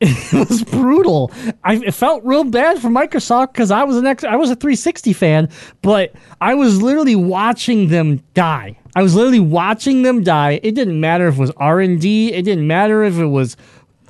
it 0.00 0.48
was 0.48 0.64
brutal. 0.64 1.30
I 1.64 1.74
it 1.74 1.92
felt 1.92 2.24
real 2.24 2.44
bad 2.44 2.80
for 2.80 2.88
Microsoft 2.88 3.52
because 3.52 3.70
I 3.70 3.82
was 3.82 3.96
an 3.96 4.06
ex, 4.06 4.24
I 4.24 4.36
was 4.36 4.48
a 4.50 4.56
360 4.56 5.12
fan, 5.12 5.48
but 5.82 6.12
I 6.40 6.54
was 6.54 6.80
literally 6.80 7.16
watching 7.16 7.88
them 7.88 8.22
die. 8.32 8.78
I 8.96 9.02
was 9.02 9.14
literally 9.14 9.40
watching 9.40 10.02
them 10.02 10.22
die. 10.22 10.60
It 10.62 10.74
didn't 10.74 11.00
matter 11.00 11.28
if 11.28 11.36
it 11.36 11.40
was 11.40 11.50
R 11.56 11.80
and 11.80 12.00
D. 12.00 12.32
It 12.32 12.42
didn't 12.42 12.66
matter 12.66 13.04
if 13.04 13.18
it 13.18 13.26
was 13.26 13.56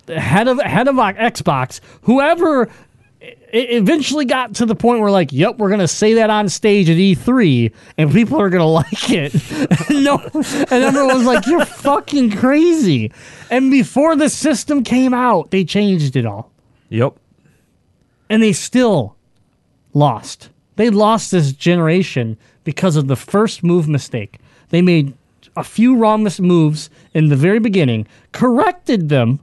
head 0.09 0.49
of 0.49 0.61
head 0.61 0.89
of 0.89 0.95
Xbox. 0.97 1.81
Whoever 2.03 2.69
it 3.21 3.71
eventually 3.73 4.25
got 4.25 4.55
to 4.55 4.65
the 4.67 4.75
point 4.75 5.03
where 5.03 5.11
like, 5.11 5.33
yep, 5.33 5.59
we're 5.59 5.69
gonna 5.69 5.87
say 5.89 6.15
that 6.15 6.31
on 6.31 6.49
stage 6.49 6.89
at 6.89 6.97
E3, 6.97 7.71
and 7.99 8.11
people 8.11 8.41
are 8.41 8.49
gonna 8.49 8.67
like 8.67 9.11
it. 9.11 9.35
no, 9.91 10.19
and 10.71 10.97
was 10.97 11.25
like, 11.27 11.47
you're 11.47 11.65
fucking 11.67 12.31
crazy. 12.37 13.13
And 13.51 13.71
before 13.71 14.17
the 14.17 14.31
system 14.31 14.83
came 14.85 15.13
out, 15.13 15.51
they 15.51 15.65
changed 15.65 16.17
it 16.17 16.25
all, 16.25 16.51
Yep. 16.89 17.15
and 18.31 18.43
they 18.43 18.53
still 18.55 19.17
lost. 19.93 20.49
They 20.77 20.89
lost 20.89 21.31
this 21.31 21.53
generation 21.53 22.39
because 22.65 22.97
of 22.97 23.07
the 23.09 23.17
first 23.17 23.63
move 23.63 23.87
mistake. 23.89 24.39
They 24.71 24.83
made 24.83 25.15
a 25.57 25.65
few 25.65 25.97
wrong 25.97 26.27
moves 26.41 26.91
in 27.13 27.29
the 27.29 27.37
very 27.37 27.59
beginning, 27.59 28.07
corrected 28.33 29.09
them, 29.09 29.41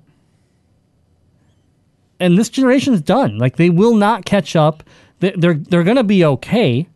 and 2.19 2.37
this 2.37 2.49
generation's 2.49 3.01
done. 3.01 3.37
Like 3.37 3.57
they 3.57 3.69
will 3.69 3.95
not 3.95 4.25
catch 4.25 4.55
up. 4.55 4.83
They- 5.19 5.33
They're 5.37 5.53
they're 5.55 5.83
gonna 5.83 6.03
be 6.03 6.23
okay, 6.25 6.87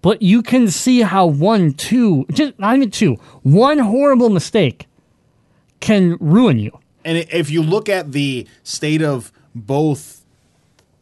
but 0.00 0.22
you 0.22 0.42
can 0.42 0.68
see 0.68 1.02
how 1.02 1.26
one, 1.26 1.72
two, 1.72 2.26
just 2.32 2.58
not 2.58 2.76
even 2.76 2.90
two, 2.90 3.14
one 3.42 3.78
horrible 3.78 4.30
mistake 4.30 4.86
can 5.80 6.16
ruin 6.20 6.58
you. 6.58 6.78
And 7.04 7.18
if 7.18 7.50
you 7.50 7.62
look 7.62 7.88
at 7.88 8.12
the 8.12 8.46
state 8.62 9.02
of 9.02 9.32
both 9.54 10.24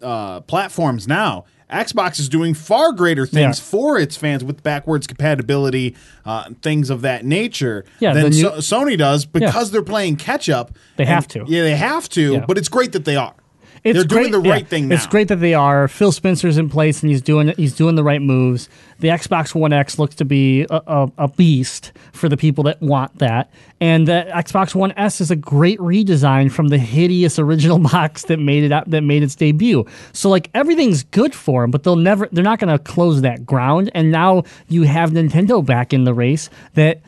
uh, 0.02 0.40
platforms 0.40 1.06
now, 1.06 1.44
Xbox 1.70 2.18
is 2.20 2.28
doing 2.28 2.54
far 2.54 2.92
greater 2.92 3.26
things 3.26 3.58
Yeah. 3.58 3.64
for 3.64 3.98
its 3.98 4.16
fans 4.16 4.42
with 4.44 4.62
backwards 4.62 5.06
compatibility, 5.06 5.94
uh, 6.26 6.44
things 6.62 6.90
of 6.90 7.02
that 7.02 7.24
nature, 7.24 7.84
Yeah, 8.00 8.12
than 8.14 8.30
new- 8.30 8.60
so- 8.60 8.84
Sony 8.84 8.96
does 8.98 9.24
because 9.24 9.70
they're 9.70 9.82
playing 9.82 10.16
catch 10.16 10.48
up. 10.48 10.72
They 10.96 11.04
And- 11.04 11.12
have 11.14 11.28
to. 11.28 11.44
Yeah, 11.46 11.62
they 11.62 11.76
have 11.76 12.08
to. 12.10 12.32
Yeah. 12.34 12.44
But 12.46 12.58
it's 12.58 12.68
great 12.68 12.92
that 12.92 13.04
they 13.04 13.16
are. 13.16 13.34
It's 13.82 13.96
they're 13.96 14.04
doing 14.04 14.30
great- 14.30 14.32
the 14.32 14.48
right 14.50 14.62
yeah, 14.62 14.68
thing 14.68 14.88
now. 14.88 14.94
It's 14.96 15.06
great 15.06 15.28
that 15.28 15.40
they 15.40 15.54
are. 15.54 15.88
Phil 15.88 16.12
Spencer's 16.12 16.58
in 16.58 16.68
place 16.68 17.02
and 17.02 17.10
he's 17.10 17.22
doing 17.22 17.48
he's 17.56 17.74
doing 17.74 17.94
the 17.94 18.04
right 18.04 18.20
moves. 18.20 18.68
The 18.98 19.08
Xbox 19.08 19.54
One 19.54 19.72
X 19.72 19.98
looks 19.98 20.14
to 20.16 20.26
be 20.26 20.66
a, 20.68 20.82
a, 20.86 21.12
a 21.18 21.28
beast 21.28 21.92
for 22.12 22.28
the 22.28 22.36
people 22.36 22.64
that 22.64 22.82
want 22.82 23.18
that, 23.18 23.50
and 23.80 24.06
the 24.06 24.26
Xbox 24.34 24.74
One 24.74 24.92
S 24.98 25.22
is 25.22 25.30
a 25.30 25.36
great 25.36 25.78
redesign 25.78 26.52
from 26.52 26.68
the 26.68 26.76
hideous 26.78 27.38
original 27.38 27.78
box 27.92 28.24
that 28.24 28.38
made 28.38 28.64
it 28.64 28.72
out 28.72 28.90
that 28.90 29.00
made 29.00 29.22
its 29.22 29.34
debut. 29.34 29.86
So 30.12 30.28
like 30.28 30.50
everything's 30.52 31.02
good 31.04 31.34
for 31.34 31.62
them, 31.62 31.70
but 31.70 31.82
they'll 31.84 31.96
never 31.96 32.28
they're 32.32 32.44
not 32.44 32.58
going 32.58 32.76
to 32.76 32.82
close 32.82 33.22
that 33.22 33.46
ground. 33.46 33.90
And 33.94 34.10
now 34.10 34.44
you 34.68 34.82
have 34.82 35.10
Nintendo 35.10 35.64
back 35.64 35.94
in 35.94 36.04
the 36.04 36.12
race 36.12 36.50
that 36.74 37.00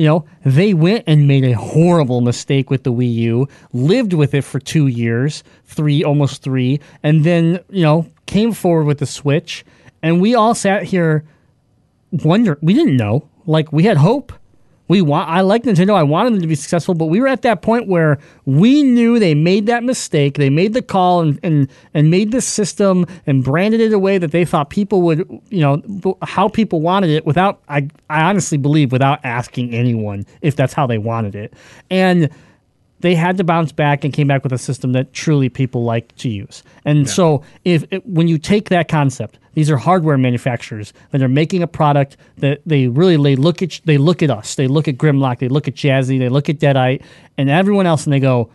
you 0.00 0.06
know, 0.06 0.24
they 0.46 0.72
went 0.72 1.04
and 1.06 1.28
made 1.28 1.44
a 1.44 1.52
horrible 1.52 2.22
mistake 2.22 2.70
with 2.70 2.84
the 2.84 2.92
Wii 2.92 3.14
U, 3.16 3.48
lived 3.74 4.14
with 4.14 4.32
it 4.32 4.44
for 4.44 4.58
two 4.58 4.86
years, 4.86 5.44
three, 5.66 6.02
almost 6.02 6.40
three, 6.40 6.80
and 7.02 7.22
then, 7.22 7.60
you 7.68 7.82
know, 7.82 8.06
came 8.24 8.52
forward 8.52 8.84
with 8.84 8.98
the 8.98 9.04
Switch. 9.04 9.62
And 10.02 10.18
we 10.18 10.34
all 10.34 10.54
sat 10.54 10.84
here 10.84 11.26
wonder 12.12 12.58
we 12.62 12.72
didn't 12.72 12.96
know. 12.96 13.28
Like 13.44 13.74
we 13.74 13.82
had 13.82 13.98
hope. 13.98 14.32
We 14.90 15.02
want 15.02 15.28
I 15.28 15.42
like 15.42 15.62
Nintendo. 15.62 15.94
I 15.94 16.02
wanted 16.02 16.32
them 16.32 16.40
to 16.40 16.48
be 16.48 16.56
successful, 16.56 16.94
but 16.94 17.06
we 17.06 17.20
were 17.20 17.28
at 17.28 17.42
that 17.42 17.62
point 17.62 17.86
where 17.86 18.18
we 18.44 18.82
knew 18.82 19.20
they 19.20 19.34
made 19.34 19.66
that 19.66 19.84
mistake. 19.84 20.34
They 20.34 20.50
made 20.50 20.74
the 20.74 20.82
call 20.82 21.20
and 21.20 21.38
and, 21.44 21.70
and 21.94 22.10
made 22.10 22.32
this 22.32 22.44
system 22.44 23.06
and 23.24 23.44
branded 23.44 23.80
it 23.80 23.92
a 23.92 24.00
way 24.00 24.18
that 24.18 24.32
they 24.32 24.44
thought 24.44 24.68
people 24.68 25.02
would, 25.02 25.20
you 25.48 25.60
know, 25.60 26.18
how 26.22 26.48
people 26.48 26.80
wanted 26.80 27.10
it 27.10 27.24
without 27.24 27.62
I 27.68 27.88
I 28.08 28.22
honestly 28.22 28.58
believe 28.58 28.90
without 28.90 29.20
asking 29.22 29.72
anyone 29.72 30.26
if 30.40 30.56
that's 30.56 30.72
how 30.72 30.88
they 30.88 30.98
wanted 30.98 31.36
it. 31.36 31.54
And 31.88 32.28
they 33.00 33.14
had 33.14 33.36
to 33.38 33.44
bounce 33.44 33.72
back 33.72 34.04
and 34.04 34.12
came 34.12 34.26
back 34.26 34.42
with 34.42 34.52
a 34.52 34.58
system 34.58 34.92
that 34.92 35.12
truly 35.12 35.48
people 35.48 35.84
like 35.84 36.14
to 36.16 36.28
use. 36.28 36.62
And 36.84 37.08
so, 37.08 37.42
if 37.64 37.84
it, 37.90 38.06
when 38.06 38.28
you 38.28 38.38
take 38.38 38.68
that 38.68 38.88
concept, 38.88 39.38
these 39.54 39.70
are 39.70 39.76
hardware 39.76 40.18
manufacturers 40.18 40.92
that 41.10 41.22
are 41.22 41.28
making 41.28 41.62
a 41.62 41.66
product 41.66 42.16
that 42.38 42.60
they 42.66 42.88
really 42.88 43.16
they 43.16 43.36
look 43.36 43.62
at 43.62 43.80
they 43.84 43.98
look 43.98 44.22
at 44.22 44.30
us, 44.30 44.54
they 44.54 44.66
look 44.66 44.88
at 44.88 44.96
Grimlock, 44.96 45.38
they 45.38 45.48
look 45.48 45.66
at 45.66 45.74
Jazzy, 45.74 46.18
they 46.18 46.28
look 46.28 46.48
at 46.48 46.58
Deadite, 46.58 47.02
and 47.36 47.50
everyone 47.50 47.86
else, 47.86 48.04
and 48.04 48.12
they 48.12 48.20
go, 48.20 48.50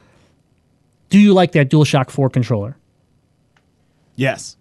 "Do 1.10 1.20
you 1.20 1.34
like 1.34 1.52
that 1.54 1.70
DualShock 1.70 2.10
Four 2.10 2.30
controller?" 2.30 2.78
yes. 4.16 4.58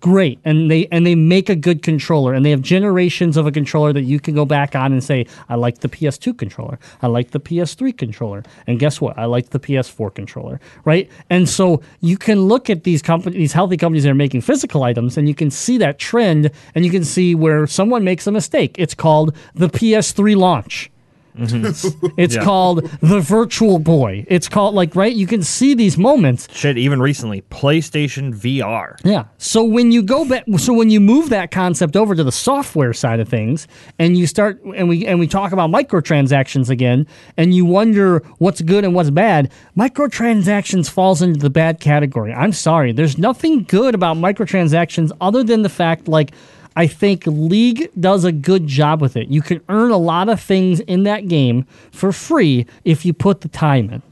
Great 0.00 0.38
and 0.44 0.70
they 0.70 0.86
and 0.92 1.06
they 1.06 1.14
make 1.14 1.48
a 1.48 1.56
good 1.56 1.82
controller 1.82 2.34
and 2.34 2.44
they 2.44 2.50
have 2.50 2.60
generations 2.60 3.36
of 3.36 3.46
a 3.46 3.52
controller 3.52 3.92
that 3.92 4.02
you 4.02 4.20
can 4.20 4.34
go 4.34 4.44
back 4.44 4.74
on 4.76 4.92
and 4.92 5.02
say 5.02 5.26
i 5.48 5.54
like 5.54 5.78
the 5.78 5.88
ps2 5.88 6.36
controller. 6.36 6.78
I 7.02 7.06
like 7.06 7.30
the 7.30 7.40
ps3 7.40 7.96
controller. 7.96 8.42
And 8.66 8.78
guess 8.78 9.00
what? 9.00 9.18
I 9.18 9.24
like 9.24 9.50
the 9.50 9.60
ps4 9.60 10.14
controller 10.14 10.60
right? 10.84 11.10
And 11.30 11.48
so 11.48 11.82
you 12.00 12.16
can 12.16 12.42
look 12.42 12.70
at 12.70 12.84
these 12.84 13.02
companies 13.02 13.36
these 13.38 13.52
healthy 13.52 13.76
companies 13.76 14.04
that 14.04 14.10
are 14.10 14.14
making 14.14 14.42
physical 14.42 14.82
items 14.82 15.16
and 15.16 15.28
you 15.28 15.34
can 15.34 15.50
see 15.50 15.78
that 15.78 15.98
trend 15.98 16.50
and 16.74 16.84
you 16.84 16.90
can 16.90 17.04
see 17.04 17.34
where 17.34 17.66
someone 17.66 18.04
makes 18.04 18.26
a 18.26 18.32
mistake. 18.32 18.76
It's 18.78 18.94
called 18.94 19.36
the 19.54 19.68
ps3 19.68 20.36
launch 20.36 20.90
Mm-hmm. 21.36 22.06
it's 22.16 22.34
Yeah. 22.34 22.42
called 22.44 22.84
the 23.00 23.20
virtual 23.20 23.78
boy 23.78 24.24
it's 24.28 24.48
called 24.48 24.74
like 24.74 24.96
right 24.96 25.14
you 25.14 25.26
can 25.26 25.42
see 25.42 25.74
these 25.74 25.98
moments 25.98 26.48
Shit, 26.52 26.78
even 26.78 27.00
recently, 27.00 27.42
PlayStation 27.42 28.34
VR. 28.34 28.96
yeah. 29.04 29.24
So 29.38 29.62
when 29.64 29.92
you 29.92 30.02
go 30.02 30.24
back, 30.24 30.44
so 30.58 30.72
when 30.72 30.90
you 30.90 31.00
move 31.00 31.28
that 31.30 31.50
concept 31.50 31.96
over 31.96 32.14
to 32.14 32.24
the 32.24 32.32
software 32.32 32.92
side 32.92 33.20
of 33.20 33.28
things, 33.28 33.68
and 33.98 34.16
you 34.16 34.26
start, 34.26 34.60
and 34.74 34.88
we 34.88 35.06
and 35.06 35.18
we 35.18 35.26
talk 35.26 35.52
about 35.52 35.70
microtransactions 35.70 36.70
again, 36.70 37.06
and 37.36 37.54
you 37.54 37.64
wonder 37.64 38.18
what's 38.38 38.60
good 38.62 38.84
and 38.84 38.94
what's 38.94 39.10
bad, 39.10 39.50
microtransactions 39.76 40.88
falls 40.90 41.22
into 41.22 41.40
the 41.40 41.50
bad 41.50 41.80
category. 41.80 42.32
I'm 42.32 42.52
sorry, 42.52 42.92
there's 42.92 43.18
nothing 43.18 43.64
good 43.64 43.94
about 43.94 44.16
microtransactions 44.16 45.10
other 45.20 45.42
than 45.42 45.62
the 45.62 45.68
fact, 45.68 46.08
like. 46.08 46.32
I 46.76 46.86
think 46.86 47.26
League 47.26 47.90
does 47.98 48.24
a 48.24 48.32
good 48.32 48.66
job 48.66 49.00
with 49.00 49.16
it. 49.16 49.28
You 49.28 49.40
can 49.40 49.62
earn 49.70 49.90
a 49.90 49.96
lot 49.96 50.28
of 50.28 50.40
things 50.40 50.80
in 50.80 51.04
that 51.04 51.26
game 51.26 51.66
for 51.90 52.12
free 52.12 52.66
if 52.84 53.04
you 53.06 53.14
put 53.14 53.40
the 53.40 53.48
time 53.48 53.90
in. 53.90 54.02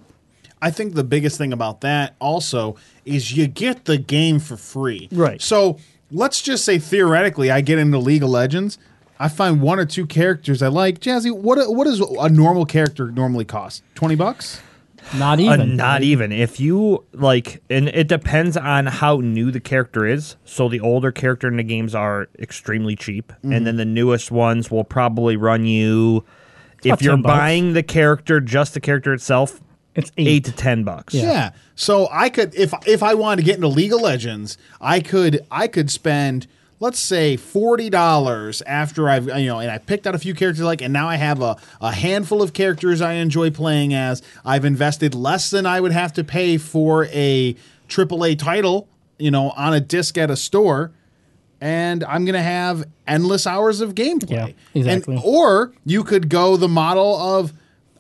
I 0.63 0.71
think 0.71 0.95
the 0.95 1.05
biggest 1.05 1.37
thing 1.37 1.53
about 1.53 1.83
that 1.83 2.15
also 2.21 2.77
is 3.05 3.37
you 3.37 3.47
get 3.47 3.85
the 3.85 3.99
game 3.99 4.41
for 4.41 4.57
free. 4.57 5.11
Right. 5.13 5.43
So 5.43 5.79
let's 6.11 6.41
just 6.41 6.65
say 6.65 6.79
theoretically, 6.79 7.51
I 7.51 7.61
get 7.61 7.79
into 7.79 7.99
League 7.99 8.23
of 8.23 8.31
Legends. 8.31 8.79
I 9.19 9.29
find 9.29 9.61
one 9.61 9.79
or 9.79 9.85
two 9.85 10.07
characters 10.07 10.63
I 10.63 10.69
like. 10.69 11.01
Jazzy, 11.01 11.31
what 11.31 11.59
what 11.73 11.85
does 11.85 12.01
a 12.01 12.31
normal 12.31 12.65
character 12.65 13.11
normally 13.11 13.45
cost? 13.45 13.83
Twenty 13.95 14.17
bucks. 14.17 14.61
Not 15.17 15.39
Uh, 15.39 15.43
even. 15.43 15.77
not 15.77 16.03
even. 16.03 16.33
If 16.33 16.59
you 16.59 17.05
like, 17.13 17.63
and 17.69 17.89
it 17.89 18.09
depends 18.09 18.57
on 18.57 18.87
how 18.87 19.17
new 19.19 19.51
the 19.51 19.61
character 19.61 20.07
is. 20.07 20.37
So 20.45 20.69
the 20.69 20.81
older 20.81 21.13
character 21.13 21.47
in 21.49 21.57
the 21.59 21.63
games 21.63 21.95
are 21.95 22.29
extremely 22.39 22.97
cheap, 22.97 23.33
and 23.43 23.67
then 23.67 23.77
the 23.77 23.85
newest 23.85 24.31
ones 24.31 24.71
will 24.71 24.85
probably 24.85 25.37
run 25.37 25.67
you. 25.67 26.25
about 26.85 26.99
If 26.99 27.03
you're 27.03 27.15
10 27.15 27.23
bucks. 27.23 27.39
buying 27.39 27.73
the 27.73 27.83
character, 27.83 28.41
just 28.41 28.75
the 28.75 28.81
character 28.81 29.13
itself, 29.15 29.61
It's 29.95 30.11
eight, 30.19 30.29
eight. 30.29 30.45
to 30.47 30.53
ten 30.53 30.85
bucks. 30.85 31.15
Yeah. 31.15 31.51
So 31.77 32.09
I 32.13 32.29
could 32.29 32.55
if 32.55 32.73
if 32.87 33.03
I 33.03 33.15
wanted 33.15 33.43
to 33.43 33.47
get 33.47 33.55
into 33.57 33.69
League 33.69 33.93
of 33.93 34.01
Legends, 34.01 34.59
I 34.81 35.01
could 35.01 35.41
I 35.51 35.67
could 35.69 35.91
spend 35.91 36.47
let's 36.85 36.99
say 37.01 37.35
forty 37.35 37.89
dollars 37.89 38.63
after 38.63 39.09
I've 39.09 39.27
you 39.27 39.47
know 39.47 39.59
and 39.59 39.71
I 39.71 39.79
picked 39.79 40.07
out 40.07 40.15
a 40.15 40.19
few 40.19 40.35
characters 40.35 40.61
I 40.61 40.67
like 40.67 40.83
and 40.83 40.93
now 40.93 41.09
I 41.09 41.17
have 41.17 41.41
a, 41.41 41.57
a 41.81 41.93
handful 41.93 42.43
of 42.43 42.53
characters 42.53 43.01
I 43.01 43.15
enjoy 43.15 43.51
playing 43.51 43.95
as. 43.95 44.23
I've 44.45 44.67
invested 44.67 45.15
less 45.15 45.51
than 45.51 45.65
I 45.65 45.81
would 45.81 45.93
have 45.93 46.13
to 46.13 46.25
pay 46.25 46.59
for 46.59 47.07
a 47.07 47.57
AAA 47.89 48.39
title, 48.39 48.87
you 49.19 49.31
know, 49.31 49.51
on 49.53 49.73
a 49.73 49.81
disc 49.81 50.19
at 50.19 50.31
a 50.31 50.37
store. 50.37 50.93
And 51.59 52.05
I'm 52.05 52.27
gonna 52.27 52.43
have 52.43 52.85
endless 53.07 53.47
hours 53.47 53.81
of 53.81 53.95
gameplay. 53.95 54.31
Yeah, 54.31 54.49
exactly. 54.75 55.17
And 55.17 55.25
or 55.25 55.73
you 55.87 56.05
could 56.05 56.29
go 56.29 56.59
the 56.59 56.69
model 56.69 57.17
of 57.17 57.55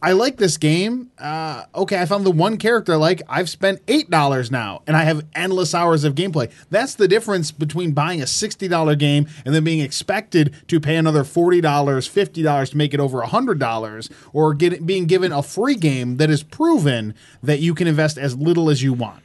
I 0.05 0.13
like 0.13 0.37
this 0.37 0.59
game. 0.59 1.11
Uh, 1.19 1.65
okay, 1.75 1.99
I 1.99 2.05
found 2.05 2.27
the 2.27 2.31
one 2.31 2.59
character 2.59 2.99
like. 2.99 3.23
I've 3.27 3.49
spent 3.49 3.81
eight 3.89 4.11
dollars 4.11 4.51
now, 4.51 4.83
and 4.87 4.99
I 4.99 5.05
have 5.05 5.25
endless 5.35 5.75
hours 5.75 6.05
of 6.05 6.15
gameplay. 6.15 6.53
That's 6.69 6.95
the 6.95 7.09
difference 7.09 7.51
between 7.51 7.93
buying 7.93 8.21
a 8.21 8.27
sixty 8.27 8.69
dollar 8.69 8.97
game 8.97 9.27
and 9.47 9.55
then 9.55 9.65
being 9.65 9.81
expected 9.81 10.55
to 10.69 10.79
pay 10.79 10.97
another 10.97 11.25
forty 11.25 11.63
dollars, 11.63 12.07
fifty 12.07 12.43
dollars 12.43 12.69
to 12.71 12.77
make 12.77 12.93
it 12.93 13.01
over 13.01 13.23
hundred 13.23 13.59
dollars, 13.59 14.11
or 14.35 14.53
get 14.53 14.85
being 14.85 15.07
given 15.07 15.33
a 15.33 15.43
free 15.43 15.75
game 15.75 16.19
that 16.19 16.29
is 16.29 16.43
proven 16.43 17.15
that 17.43 17.61
you 17.61 17.75
can 17.75 17.89
invest 17.89 18.19
as 18.19 18.37
little 18.37 18.69
as 18.69 18.83
you 18.83 18.93
want. 18.93 19.23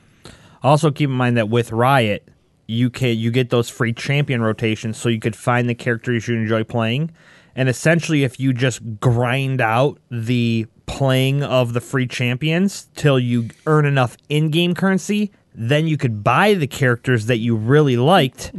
Also, 0.64 0.92
keep 0.92 1.10
in 1.10 1.16
mind 1.16 1.36
that 1.36 1.50
with 1.50 1.74
Riot, 1.74 2.26
you 2.68 2.90
can 2.90 3.18
you 3.18 3.32
get 3.32 3.50
those 3.50 3.70
free 3.70 3.92
champion 3.92 4.42
rotations, 4.42 4.96
so 4.96 5.10
you 5.10 5.20
could 5.20 5.36
find 5.36 5.68
the 5.68 5.76
characters 5.76 6.30
you 6.30 6.36
enjoy 6.36 6.64
playing, 6.64 7.12
and 7.60 7.68
essentially, 7.68 8.24
if 8.24 8.39
you 8.39 8.53
just 8.53 8.80
grind 8.99 9.60
out 9.60 9.99
the 10.10 10.66
playing 10.86 11.43
of 11.43 11.74
the 11.74 11.82
free 11.82 12.07
champions 12.07 12.88
till 12.95 13.20
you 13.20 13.49
earn 13.68 13.86
enough 13.86 14.16
in-game 14.30 14.74
currency, 14.74 15.32
then 15.53 15.86
you 15.88 15.97
could 15.97 16.24
buy 16.24 16.53
the 16.53 16.66
characters 16.68 17.26
that 17.26 17.38
you 17.38 17.55
really 17.55 17.97
liked. 17.97 18.51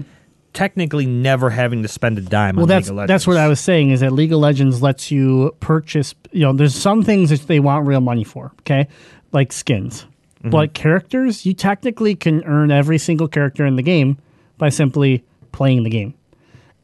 Technically, 0.53 1.07
never 1.07 1.49
having 1.51 1.83
to 1.83 1.89
spend 1.89 2.19
a 2.19 2.21
dime. 2.21 2.57
Well, 2.57 2.65
on 2.65 2.69
that's 2.69 2.87
League 2.89 2.91
of 2.93 2.97
Legends. 2.97 3.09
that's 3.09 3.27
what 3.27 3.37
I 3.37 3.47
was 3.49 3.61
saying 3.61 3.91
is 3.91 4.01
that 4.01 4.13
League 4.13 4.33
of 4.33 4.41
Legends 4.41 4.83
lets 4.83 5.11
you 5.11 5.55
purchase. 5.61 6.15
You 6.33 6.41
know, 6.43 6.53
there's 6.53 6.75
some 6.75 7.03
things 7.05 7.31
that 7.31 7.47
they 7.47 7.61
want 7.61 7.87
real 7.87 8.01
money 8.01 8.25
for. 8.25 8.53
Okay, 8.61 8.87
like 9.33 9.53
skins, 9.53 10.07
Mm-hmm. 10.41 10.51
but 10.51 10.73
characters, 10.75 11.45
you 11.47 11.53
technically 11.55 12.15
can 12.17 12.43
earn 12.45 12.71
every 12.71 12.97
single 12.99 13.29
character 13.29 13.65
in 13.67 13.77
the 13.77 13.83
game 13.83 14.19
by 14.59 14.71
simply 14.71 15.23
playing 15.53 15.83
the 15.85 15.91
game. 15.91 16.15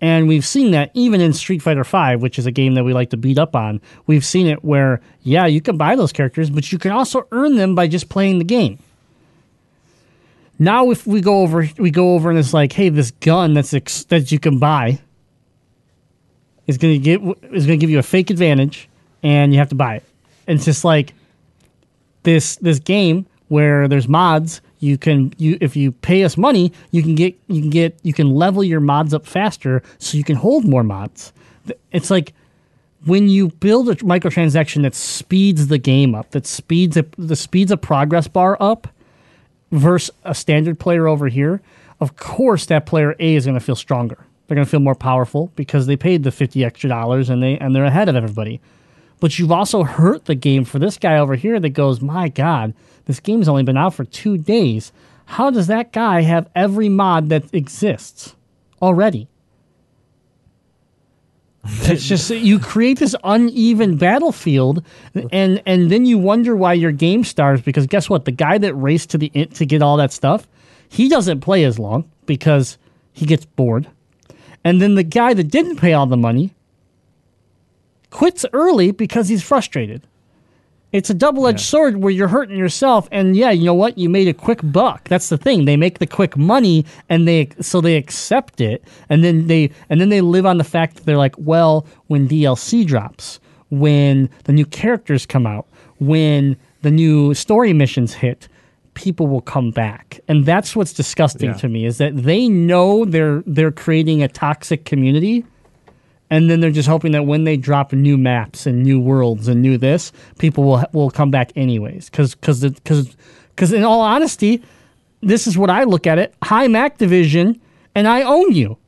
And 0.01 0.28
we've 0.28 0.44
seen 0.44 0.72
that 0.72 0.90
even 0.94 1.20
in 1.20 1.32
Street 1.32 1.62
Fighter 1.62 1.84
V, 1.84 2.16
which 2.16 2.38
is 2.38 2.47
a 2.47 2.51
game 2.51 2.74
that 2.74 2.84
we 2.84 2.92
like 2.92 3.11
to 3.11 3.16
beat 3.16 3.38
up 3.38 3.57
on. 3.57 3.80
We've 4.07 4.24
seen 4.24 4.47
it 4.47 4.62
where, 4.62 5.01
yeah, 5.22 5.47
you 5.47 5.61
can 5.61 5.76
buy 5.78 5.97
those 5.97 6.12
characters, 6.12 6.51
but 6.51 6.70
you 6.70 6.78
can 6.78 6.92
also 6.92 7.26
earn 7.32 7.57
them 7.57 7.74
by 7.74 7.86
just 7.86 8.09
playing 8.09 8.38
the 8.38 8.44
game. 8.44 8.78
Now, 10.59 10.90
if 10.90 11.07
we 11.07 11.20
go 11.20 11.40
over, 11.40 11.68
we 11.78 11.90
go 11.90 12.14
over 12.14 12.30
and 12.30 12.38
it's 12.38 12.55
like, 12.55 12.72
hey, 12.72 12.88
this 12.88 13.11
gun 13.11 13.55
that's 13.55 13.74
ex- 13.74 14.05
that 14.05 14.32
you 14.32 14.38
can 14.38 14.59
buy 14.59 14.99
is 16.66 16.78
going 16.78 16.94
to 16.94 16.99
get 16.99 17.20
is 17.53 17.66
going 17.66 17.78
to 17.78 17.82
give 17.82 17.90
you 17.90 17.99
a 17.99 18.03
fake 18.03 18.30
advantage, 18.30 18.88
and 19.22 19.53
you 19.53 19.59
have 19.59 19.68
to 19.68 19.74
buy 19.74 19.97
it. 19.97 20.05
And 20.47 20.57
it's 20.57 20.64
just 20.64 20.84
like 20.84 21.14
this 22.22 22.57
this 22.57 22.78
game 22.78 23.26
where 23.49 23.86
there's 23.88 24.09
mods. 24.09 24.61
You 24.87 24.97
can 24.99 25.32
you 25.37 25.59
if 25.61 25.76
you 25.76 25.93
pay 25.93 26.24
us 26.24 26.37
money, 26.37 26.72
you 26.93 27.03
can 27.03 27.14
get 27.14 27.37
you 27.49 27.61
can 27.61 27.70
get 27.70 27.99
you 28.03 28.12
can 28.12 28.30
level 28.30 28.62
your 28.62 28.80
mods 28.80 29.12
up 29.12 29.26
faster, 29.26 29.82
so 29.99 30.16
you 30.16 30.24
can 30.24 30.37
hold 30.37 30.64
more 30.64 30.84
mods. 30.84 31.32
It's 31.91 32.11
like 32.11 32.32
when 33.05 33.28
you 33.28 33.49
build 33.49 33.89
a 33.89 33.97
microtransaction 33.97 34.82
that 34.82 34.95
speeds 34.95 35.68
the 35.68 35.78
game 35.78 36.14
up, 36.14 36.30
that 36.30 36.47
speeds 36.47 36.97
a, 36.97 37.05
the 37.18 37.37
speeds 37.37 37.70
a 37.70 37.76
progress 37.76 38.28
bar 38.28 38.57
up 38.61 38.89
versus 39.72 40.14
a 40.24 40.34
standard 40.34 40.78
player 40.78 41.09
over 41.09 41.28
here, 41.28 41.61
of 42.01 42.16
course 42.16 42.66
that 42.66 42.87
player 42.87 43.14
A 43.18 43.34
is 43.34 43.45
going 43.45 43.59
to 43.59 43.64
feel 43.64 43.76
stronger. 43.76 44.18
They're 44.47 44.55
going 44.55 44.64
to 44.64 44.70
feel 44.70 44.80
more 44.80 44.95
powerful 44.95 45.51
because 45.57 45.87
they 45.87 45.97
paid 45.97 46.22
the 46.22 46.30
50 46.30 46.64
extra 46.64 46.89
dollars 46.89 47.28
and 47.30 47.43
they 47.43 47.59
and 47.59 47.74
they're 47.74 47.84
ahead 47.84 48.09
of 48.09 48.16
everybody. 48.16 48.61
But 49.20 49.38
you've 49.38 49.52
also 49.52 49.82
hurt 49.82 50.26
the 50.26 50.34
game 50.34 50.64
for 50.64 50.78
this 50.78 50.98
guy 50.98 51.18
over 51.18 51.36
here 51.36 51.58
that 51.58 51.70
goes, 51.70 52.00
"My 52.00 52.28
god, 52.28 52.74
this 53.06 53.20
game's 53.20 53.48
only 53.48 53.62
been 53.62 53.76
out 53.76 53.94
for 53.94 54.04
2 54.04 54.36
days. 54.36 54.92
How 55.26 55.50
does 55.50 55.66
that 55.66 55.92
guy 55.92 56.20
have 56.22 56.48
every 56.54 56.88
mod 56.88 57.28
that 57.30 57.52
exists 57.54 58.36
already?" 58.80 59.28
it's 61.82 62.06
just 62.08 62.30
you 62.30 62.58
create 62.58 62.98
this 62.98 63.14
uneven 63.24 63.96
battlefield 63.96 64.84
and 65.32 65.62
and 65.66 65.90
then 65.90 66.06
you 66.06 66.18
wonder 66.18 66.54
why 66.54 66.72
your 66.72 66.92
game 66.92 67.24
stars 67.24 67.60
because 67.60 67.86
guess 67.86 68.08
what 68.08 68.24
the 68.24 68.30
guy 68.30 68.58
that 68.58 68.74
raced 68.74 69.10
to 69.10 69.18
the 69.18 69.28
to 69.28 69.66
get 69.66 69.82
all 69.82 69.96
that 69.96 70.12
stuff 70.12 70.46
he 70.88 71.08
doesn't 71.08 71.40
play 71.40 71.64
as 71.64 71.78
long 71.78 72.08
because 72.26 72.78
he 73.12 73.26
gets 73.26 73.44
bored 73.44 73.88
and 74.64 74.80
then 74.80 74.94
the 74.94 75.02
guy 75.02 75.34
that 75.34 75.44
didn't 75.44 75.76
pay 75.76 75.92
all 75.92 76.06
the 76.06 76.16
money 76.16 76.54
quits 78.16 78.46
early 78.54 78.92
because 78.92 79.28
he's 79.28 79.42
frustrated. 79.42 80.00
It's 80.90 81.10
a 81.10 81.14
double-edged 81.14 81.60
sword 81.60 81.98
where 81.98 82.10
you're 82.10 82.28
hurting 82.28 82.56
yourself 82.56 83.08
and 83.12 83.36
yeah 83.36 83.50
you 83.50 83.66
know 83.66 83.74
what? 83.74 83.98
You 83.98 84.08
made 84.08 84.26
a 84.26 84.32
quick 84.32 84.60
buck. 84.62 85.06
That's 85.10 85.28
the 85.28 85.36
thing. 85.36 85.66
They 85.66 85.76
make 85.76 85.98
the 85.98 86.06
quick 86.06 86.34
money 86.34 86.86
and 87.10 87.28
they 87.28 87.50
so 87.60 87.82
they 87.82 87.96
accept 87.96 88.62
it 88.62 88.82
and 89.10 89.22
then 89.22 89.48
they 89.48 89.70
and 89.90 90.00
then 90.00 90.08
they 90.08 90.22
live 90.22 90.46
on 90.46 90.56
the 90.56 90.64
fact 90.64 90.96
that 90.96 91.04
they're 91.04 91.18
like 91.18 91.34
well 91.36 91.86
when 92.06 92.26
dlc 92.26 92.86
drops 92.86 93.38
when 93.68 94.30
the 94.44 94.52
new 94.52 94.64
characters 94.64 95.26
come 95.26 95.46
out 95.46 95.66
when 95.98 96.56
the 96.80 96.90
new 96.90 97.34
story 97.34 97.74
missions 97.74 98.14
hit 98.14 98.48
people 98.94 99.26
will 99.26 99.42
come 99.42 99.70
back. 99.72 100.20
And 100.26 100.46
that's 100.46 100.74
what's 100.74 100.94
disgusting 100.94 101.50
Yeah. 101.50 101.56
to 101.56 101.68
me 101.68 101.84
is 101.84 101.98
that 101.98 102.16
they 102.16 102.48
know 102.48 103.04
they're 103.04 103.42
they're 103.46 103.70
creating 103.84 104.22
a 104.22 104.28
toxic 104.28 104.86
community 104.86 105.44
and 106.31 106.51
then 106.51 106.61
they're 106.61 106.70
just 106.70 106.89
hoping 106.89 107.12
that 107.12 107.24
when 107.27 107.45
they 107.45 107.57
drop 107.57 107.93
new 107.93 108.18
maps 108.18 108.66
and 108.66 108.83
new 108.83 108.99
worlds 108.99 109.49
and 109.49 109.62
new 109.62 109.79
this, 109.79 110.12
people 110.39 110.64
will 110.64 110.85
will 110.93 111.11
come 111.11 111.31
back 111.31 111.53
anyways. 111.57 112.11
Because 112.11 112.35
because 112.35 112.61
because 112.61 113.16
because 113.51 113.72
in 113.72 113.85
all 113.85 114.01
honesty, 114.01 114.62
this 115.20 115.47
is 115.47 115.57
what 115.57 115.70
I 115.70 115.85
look 115.85 116.07
at 116.07 116.18
it. 116.18 116.35
I'm 116.43 116.72
Activision, 116.72 117.61
and 117.95 118.09
I 118.09 118.22
own 118.22 118.53
you. 118.53 118.79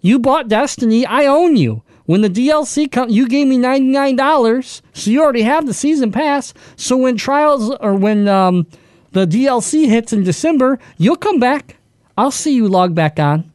You 0.00 0.18
bought 0.18 0.48
Destiny, 0.48 1.06
I 1.06 1.26
own 1.26 1.56
you. 1.56 1.82
When 2.06 2.20
the 2.20 2.28
DLC 2.28 2.92
come, 2.92 3.08
you 3.08 3.26
gave 3.26 3.46
me 3.46 3.56
ninety 3.56 3.88
nine 3.88 4.16
dollars, 4.16 4.82
so 4.92 5.10
you 5.10 5.22
already 5.22 5.42
have 5.42 5.66
the 5.66 5.74
season 5.74 6.12
pass. 6.12 6.52
So 6.76 6.96
when 6.96 7.16
trials 7.16 7.70
or 7.80 7.94
when 7.94 8.28
um, 8.28 8.66
the 9.12 9.26
DLC 9.26 9.88
hits 9.88 10.12
in 10.12 10.22
December, 10.22 10.78
you'll 10.98 11.16
come 11.16 11.40
back. 11.40 11.76
I'll 12.16 12.30
see 12.30 12.54
you 12.54 12.68
log 12.68 12.94
back 12.94 13.18
on. 13.18 13.50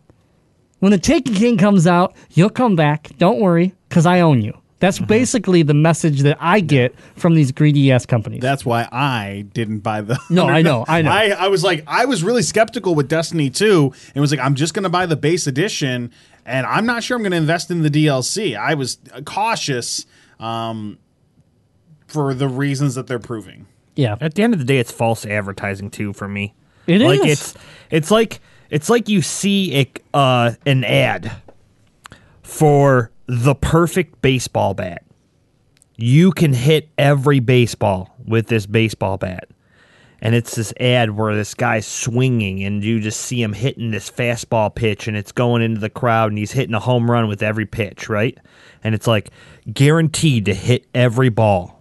When 0.80 0.92
the 0.92 0.98
Taken 0.98 1.34
King 1.34 1.58
comes 1.58 1.88
out, 1.88 2.16
you'll 2.32 2.50
come 2.50 2.76
back. 2.76 3.10
Don't 3.18 3.40
worry, 3.40 3.74
because 3.88 4.06
I 4.06 4.22
own 4.22 4.42
you. 4.42 4.58
That's 4.80 4.98
basically 4.98 5.62
the 5.62 5.74
message 5.74 6.22
that 6.22 6.38
I 6.40 6.62
get 6.62 6.98
from 7.16 7.36
these 7.36 7.52
greedy 7.52 7.92
ass 7.92 8.06
companies. 8.06 8.42
That's 8.42 8.66
why 8.66 8.88
I 8.90 9.46
didn't 9.54 9.80
buy 9.80 10.00
the. 10.00 10.18
No, 10.30 10.48
I 10.48 10.62
know, 10.62 10.86
I 10.88 11.02
know. 11.02 11.12
I, 11.12 11.32
I 11.32 11.48
was 11.50 11.66
like, 11.66 11.84
I 11.86 12.06
was 12.06 12.24
really 12.24 12.44
skeptical 12.44 12.96
with 12.96 13.10
Destiny 13.10 13.50
2 13.50 13.94
and 14.16 14.22
was 14.22 14.32
like, 14.32 14.40
I'm 14.40 14.56
just 14.56 14.74
going 14.74 14.84
to 14.84 14.90
buy 14.90 15.06
the 15.06 15.18
base 15.18 15.48
edition 15.48 16.12
and 16.46 16.66
I'm 16.66 16.86
not 16.86 17.04
sure 17.04 17.18
I'm 17.18 17.24
going 17.24 17.32
to 17.32 17.38
invest 17.38 17.70
in 17.70 17.82
the 17.82 17.90
DLC. 17.90 18.58
I 18.58 18.74
was 18.74 19.00
cautious 19.26 20.06
um, 20.40 20.98
for 22.08 22.34
the 22.34 22.48
reasons 22.48 22.96
that 22.96 23.08
they're 23.08 23.20
proving. 23.20 23.68
yeah, 23.98 24.16
At 24.22 24.36
the 24.36 24.44
end 24.44 24.54
of 24.54 24.60
the 24.60 24.66
day, 24.66 24.80
it's 24.80 24.94
false 24.94 25.26
advertising 25.26 25.92
too 25.92 26.14
for 26.14 26.30
me. 26.30 26.54
It 26.88 27.02
like 27.02 27.20
is. 27.26 27.54
it's 27.54 27.56
it's 27.92 28.12
like 28.12 28.40
it's 28.70 28.90
like 28.90 29.10
you 29.10 29.22
see 29.22 29.80
a, 29.82 30.18
uh, 30.18 30.54
an 30.66 30.84
ad 30.84 31.32
for 32.44 33.12
the 33.28 33.56
perfect 33.56 34.22
baseball 34.22 34.74
bat. 34.74 35.04
You 35.96 36.32
can 36.32 36.54
hit 36.54 36.90
every 36.98 37.40
baseball 37.40 38.16
with 38.26 38.48
this 38.48 38.66
baseball 38.66 39.18
bat. 39.18 39.50
And 40.22 40.36
it's 40.36 40.56
this 40.56 40.74
ad 40.80 41.12
where 41.12 41.34
this 41.34 41.54
guy's 41.54 41.88
swinging, 41.88 42.64
and 42.64 42.84
you 42.84 43.00
just 43.00 43.22
see 43.22 43.42
him 43.42 43.54
hitting 43.54 43.92
this 43.92 44.12
fastball 44.12 44.74
pitch, 44.74 45.08
and 45.08 45.16
it's 45.16 45.32
going 45.32 45.62
into 45.62 45.80
the 45.80 45.90
crowd, 45.90 46.32
and 46.32 46.38
he's 46.38 46.52
hitting 46.52 46.76
a 46.76 46.80
home 46.80 47.10
run 47.10 47.30
with 47.30 47.42
every 47.42 47.66
pitch, 47.66 48.10
right? 48.10 48.38
And 48.84 48.94
it's 48.94 49.08
like 49.08 49.30
guaranteed 49.72 50.46
to 50.46 50.54
hit 50.54 50.86
every 50.94 51.30
ball 51.30 51.79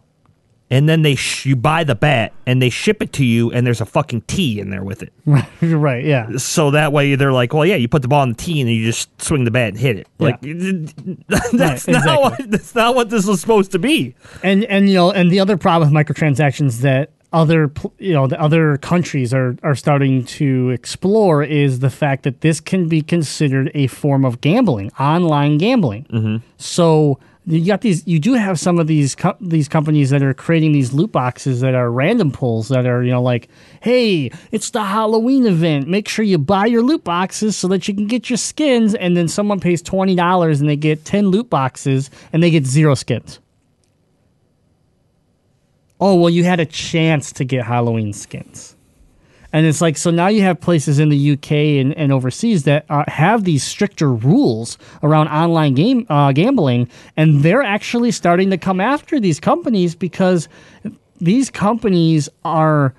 and 0.70 0.88
then 0.88 1.02
they 1.02 1.14
sh- 1.14 1.46
you 1.46 1.56
buy 1.56 1.84
the 1.84 1.94
bat 1.94 2.32
and 2.46 2.60
they 2.60 2.70
ship 2.70 3.02
it 3.02 3.12
to 3.14 3.24
you 3.24 3.50
and 3.52 3.66
there's 3.66 3.80
a 3.80 3.86
fucking 3.86 4.20
tee 4.22 4.60
in 4.60 4.70
there 4.70 4.84
with 4.84 5.02
it 5.02 5.12
right. 5.62 6.04
Yeah, 6.04 6.36
so 6.36 6.70
that 6.72 6.92
way 6.92 7.14
they're 7.14 7.32
like 7.32 7.52
well 7.52 7.66
yeah 7.66 7.76
you 7.76 7.88
put 7.88 8.02
the 8.02 8.08
ball 8.08 8.22
in 8.22 8.30
the 8.30 8.34
tee 8.34 8.60
and 8.60 8.68
then 8.68 8.76
you 8.76 8.84
just 8.84 9.08
swing 9.20 9.44
the 9.44 9.50
bat 9.50 9.68
and 9.68 9.78
hit 9.78 9.96
it 9.96 10.06
like 10.18 10.40
that's 11.52 11.86
Right, 11.88 12.04
not 12.04 12.20
what 12.20 12.50
that's 12.50 12.74
not 12.74 12.94
what 12.94 13.10
this 13.10 13.26
was 13.26 13.40
supposed 13.40 13.72
to 13.72 13.78
be 13.78 14.14
and 14.42 14.64
and 14.64 14.88
you 14.88 14.94
know, 14.94 15.10
and 15.10 15.30
the 15.30 15.40
other 15.40 15.56
problem 15.56 15.92
with 15.92 16.06
microtransactions 16.06 16.80
that 16.80 17.10
other 17.32 17.70
you 17.98 18.14
know 18.14 18.26
the 18.26 18.40
other 18.40 18.78
countries 18.78 19.34
are 19.34 19.56
are 19.62 19.74
starting 19.74 20.24
to 20.24 20.70
explore 20.70 21.42
is 21.42 21.80
the 21.80 21.90
fact 21.90 22.22
that 22.22 22.40
this 22.40 22.58
can 22.60 22.88
be 22.88 23.02
considered 23.02 23.70
a 23.74 23.86
form 23.88 24.24
of 24.24 24.40
gambling, 24.40 24.90
online 24.98 25.58
gambling. 25.58 26.04
Mm-hmm. 26.10 26.36
So 26.56 27.18
you 27.50 27.66
got 27.66 27.80
these. 27.80 28.06
You 28.06 28.18
do 28.18 28.34
have 28.34 28.60
some 28.60 28.78
of 28.78 28.86
these 28.86 29.14
co- 29.14 29.36
these 29.40 29.68
companies 29.68 30.10
that 30.10 30.22
are 30.22 30.34
creating 30.34 30.72
these 30.72 30.92
loot 30.92 31.10
boxes 31.10 31.60
that 31.60 31.74
are 31.74 31.90
random 31.90 32.30
pulls 32.30 32.68
that 32.68 32.84
are 32.84 33.02
you 33.02 33.10
know 33.10 33.22
like, 33.22 33.48
hey, 33.80 34.30
it's 34.52 34.70
the 34.70 34.84
Halloween 34.84 35.46
event. 35.46 35.88
Make 35.88 36.08
sure 36.08 36.24
you 36.24 36.36
buy 36.36 36.66
your 36.66 36.82
loot 36.82 37.04
boxes 37.04 37.56
so 37.56 37.66
that 37.68 37.88
you 37.88 37.94
can 37.94 38.06
get 38.06 38.28
your 38.28 38.36
skins. 38.36 38.94
And 38.94 39.16
then 39.16 39.28
someone 39.28 39.60
pays 39.60 39.80
twenty 39.80 40.14
dollars 40.14 40.60
and 40.60 40.68
they 40.68 40.76
get 40.76 41.04
ten 41.06 41.28
loot 41.28 41.48
boxes 41.48 42.10
and 42.32 42.42
they 42.42 42.50
get 42.50 42.66
zero 42.66 42.94
skins. 42.94 43.40
Oh, 46.00 46.14
well, 46.14 46.30
you 46.30 46.44
had 46.44 46.60
a 46.60 46.66
chance 46.66 47.32
to 47.32 47.44
get 47.44 47.64
Halloween 47.64 48.12
skins. 48.12 48.76
And 49.52 49.64
it's 49.64 49.80
like, 49.80 49.96
so 49.96 50.10
now 50.10 50.28
you 50.28 50.42
have 50.42 50.60
places 50.60 50.98
in 50.98 51.08
the 51.08 51.32
UK 51.32 51.52
and, 51.52 51.96
and 51.96 52.12
overseas 52.12 52.64
that 52.64 52.84
uh, 52.90 53.04
have 53.08 53.44
these 53.44 53.64
stricter 53.64 54.12
rules 54.12 54.76
around 55.02 55.28
online 55.28 55.74
game 55.74 56.06
uh, 56.10 56.32
gambling, 56.32 56.88
and 57.16 57.42
they're 57.42 57.62
actually 57.62 58.10
starting 58.10 58.50
to 58.50 58.58
come 58.58 58.80
after 58.80 59.18
these 59.18 59.40
companies 59.40 59.94
because 59.94 60.48
these 61.20 61.50
companies 61.50 62.28
are 62.44 62.94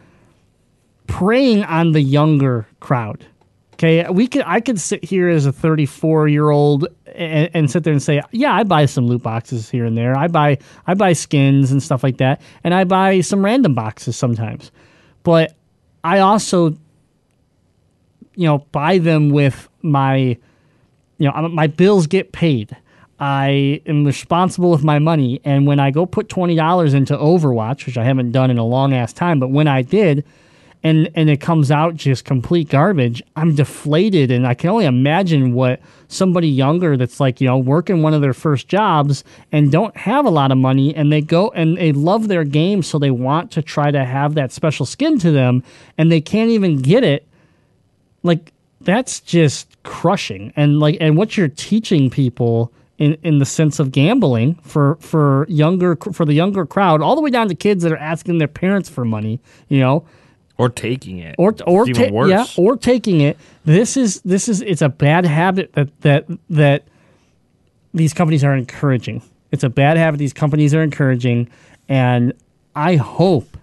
preying 1.08 1.64
on 1.64 1.92
the 1.92 2.02
younger 2.02 2.68
crowd. 2.80 3.26
Okay, 3.74 4.06
we 4.10 4.28
could 4.28 4.44
I 4.46 4.60
could 4.60 4.78
sit 4.78 5.06
here 5.06 5.30
as 5.30 5.46
a 5.46 5.54
34 5.54 6.28
year 6.28 6.50
old 6.50 6.86
and, 7.16 7.50
and 7.54 7.72
sit 7.72 7.86
there 7.86 7.94
and 7.94 8.04
say, 8.04 8.22
yeah, 8.32 8.54
I 8.54 8.64
buy 8.64 8.86
some 8.86 9.08
loot 9.08 9.24
boxes 9.24 9.70
here 9.70 9.86
and 9.86 9.98
there. 9.98 10.18
I 10.18 10.28
buy 10.28 10.58
I 10.86 10.96
buy 10.96 11.14
skins 11.14 11.72
and 11.72 11.82
stuff 11.82 12.04
like 12.04 12.18
that, 12.18 12.42
and 12.64 12.74
I 12.74 12.84
buy 12.84 13.22
some 13.22 13.46
random 13.46 13.76
boxes 13.76 14.18
sometimes. 14.18 14.72
But 15.24 15.56
I 16.04 16.20
also, 16.20 16.70
you 18.36 18.46
know, 18.46 18.60
buy 18.72 18.98
them 18.98 19.30
with 19.30 19.68
my, 19.82 20.38
you 21.18 21.30
know, 21.30 21.50
my 21.50 21.68
bills 21.68 22.08
get 22.08 22.32
paid. 22.32 22.76
I 23.20 23.82
am 23.86 24.06
responsible 24.06 24.72
with 24.72 24.84
my 24.84 24.98
money, 24.98 25.42
and 25.44 25.68
when 25.68 25.80
I 25.80 25.92
go 25.92 26.06
put 26.06 26.30
twenty 26.30 26.56
dollars 26.56 26.94
into 26.94 27.18
Overwatch, 27.18 27.86
which 27.86 27.98
I 27.98 28.06
haven't 28.06 28.32
done 28.32 28.50
in 28.50 28.58
a 28.58 28.66
long 28.66 28.94
ass 28.94 29.12
time, 29.12 29.40
but 29.40 29.50
when 29.50 29.68
I 29.68 29.82
did, 29.82 30.24
and 30.84 31.10
and 31.16 31.30
it 31.30 31.42
comes 31.42 31.72
out 31.72 31.96
just 31.96 32.26
complete 32.26 32.70
garbage, 32.70 33.22
I'm 33.36 33.56
deflated, 33.56 34.32
and 34.32 34.48
I 34.48 34.54
can 34.54 34.70
only 34.70 34.86
imagine 34.86 35.54
what 35.54 35.82
somebody 36.08 36.48
younger 36.48 36.96
that's 36.96 37.20
like 37.20 37.42
you 37.42 37.48
know 37.48 37.58
working 37.58 38.02
one 38.02 38.14
of 38.14 38.22
their 38.22 38.34
first 38.34 38.68
jobs 38.68 39.24
and 39.52 39.72
don't 39.72 39.96
have 39.98 40.26
a 40.26 40.30
lot 40.30 40.52
of 40.52 40.58
money, 40.58 40.96
and 40.96 41.12
they 41.12 41.22
go 41.22 41.50
and 41.50 41.78
they 41.78 41.92
love 41.92 42.28
their 42.28 42.46
game, 42.46 42.82
so 42.82 42.98
they 42.98 43.12
want 43.12 43.52
to 43.52 43.62
try 43.62 43.92
to 43.92 44.06
have 44.06 44.36
that 44.36 44.52
special 44.52 44.86
skin 44.86 45.20
to 45.20 45.32
them, 45.32 45.64
and 45.98 46.12
they 46.12 46.22
can't 46.22 46.50
even 46.50 46.78
get 46.78 47.04
it. 47.04 47.28
Like 48.24 48.54
that's 48.80 49.20
just 49.20 49.82
crushing, 49.84 50.54
and 50.56 50.80
like 50.80 50.98
and 51.02 51.18
what 51.18 51.38
you're 51.38 51.50
teaching 51.50 52.10
people. 52.10 52.72
In, 52.98 53.18
in 53.24 53.40
the 53.40 53.46
sense 53.46 53.80
of 53.80 53.94
gambling 53.94 54.56
for, 54.56 54.98
for 55.00 55.46
younger 55.48 55.96
for 56.12 56.26
the 56.26 56.34
younger 56.34 56.66
crowd 56.66 57.02
all 57.02 57.16
the 57.16 57.22
way 57.22 57.30
down 57.30 57.48
to 57.48 57.56
kids 57.56 57.82
that 57.84 57.94
are 57.94 57.98
asking 57.98 58.40
their 58.40 58.48
parents 58.50 58.90
for 58.90 59.06
money 59.06 59.40
you 59.70 59.80
know 59.80 60.06
or 60.60 60.70
taking 60.70 61.20
it, 61.20 61.36
or 61.38 61.56
or 61.66 61.86
ta- 61.86 62.10
worse. 62.12 62.30
yeah, 62.30 62.46
or 62.58 62.76
taking 62.76 63.22
it. 63.22 63.38
This 63.64 63.96
is 63.96 64.22
this 64.22 64.50
is 64.50 64.62
it's 64.62 64.82
a 64.82 64.90
bad 64.90 65.26
habit 65.26 65.72
that 65.74 66.02
that 66.02 66.26
that 66.50 66.84
these 67.94 68.14
companies 68.14 68.44
are 68.44 68.54
encouraging. 68.54 69.24
It's 69.52 69.64
a 69.64 69.70
bad 69.70 69.98
habit 69.98 70.18
these 70.18 70.34
companies 70.34 70.76
are 70.76 70.84
encouraging, 70.84 71.50
and 71.88 72.34
I 72.76 72.98
hope 72.98 73.58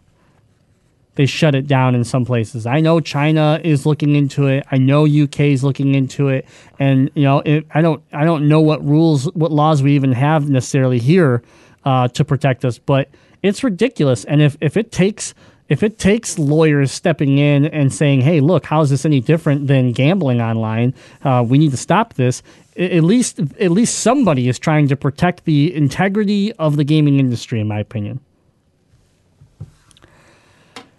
they 1.16 1.26
shut 1.26 1.54
it 1.54 1.66
down 1.66 1.94
in 1.94 2.02
some 2.02 2.24
places. 2.24 2.66
I 2.66 2.80
know 2.80 2.98
China 3.00 3.60
is 3.62 3.84
looking 3.84 4.16
into 4.16 4.46
it. 4.46 4.64
I 4.70 4.78
know 4.78 5.04
UK 5.06 5.40
is 5.40 5.62
looking 5.62 5.94
into 5.94 6.28
it, 6.28 6.46
and 6.78 7.10
you 7.14 7.24
know 7.24 7.40
it, 7.40 7.66
I 7.74 7.82
don't 7.82 8.02
I 8.10 8.24
don't 8.24 8.48
know 8.48 8.62
what 8.62 8.82
rules 8.82 9.26
what 9.34 9.52
laws 9.52 9.82
we 9.82 9.94
even 9.94 10.12
have 10.12 10.48
necessarily 10.48 10.98
here 10.98 11.42
uh, 11.84 12.08
to 12.08 12.24
protect 12.24 12.64
us, 12.64 12.78
but 12.78 13.10
it's 13.42 13.62
ridiculous. 13.62 14.24
And 14.24 14.40
if 14.40 14.56
if 14.62 14.78
it 14.78 14.90
takes 14.92 15.34
if 15.68 15.82
it 15.82 15.98
takes 15.98 16.38
lawyers 16.38 16.92
stepping 16.92 17.38
in 17.38 17.66
and 17.66 17.92
saying, 17.92 18.20
"Hey, 18.20 18.40
look, 18.40 18.66
how 18.66 18.80
is 18.82 18.90
this 18.90 19.04
any 19.04 19.20
different 19.20 19.66
than 19.66 19.92
gambling 19.92 20.40
online? 20.40 20.94
Uh, 21.24 21.44
we 21.46 21.58
need 21.58 21.70
to 21.72 21.76
stop 21.76 22.14
this." 22.14 22.42
At 22.78 23.04
least, 23.04 23.40
at 23.58 23.70
least 23.70 24.00
somebody 24.00 24.48
is 24.48 24.58
trying 24.58 24.88
to 24.88 24.96
protect 24.96 25.46
the 25.46 25.74
integrity 25.74 26.52
of 26.54 26.76
the 26.76 26.84
gaming 26.84 27.18
industry, 27.18 27.58
in 27.58 27.66
my 27.66 27.78
opinion. 27.78 28.20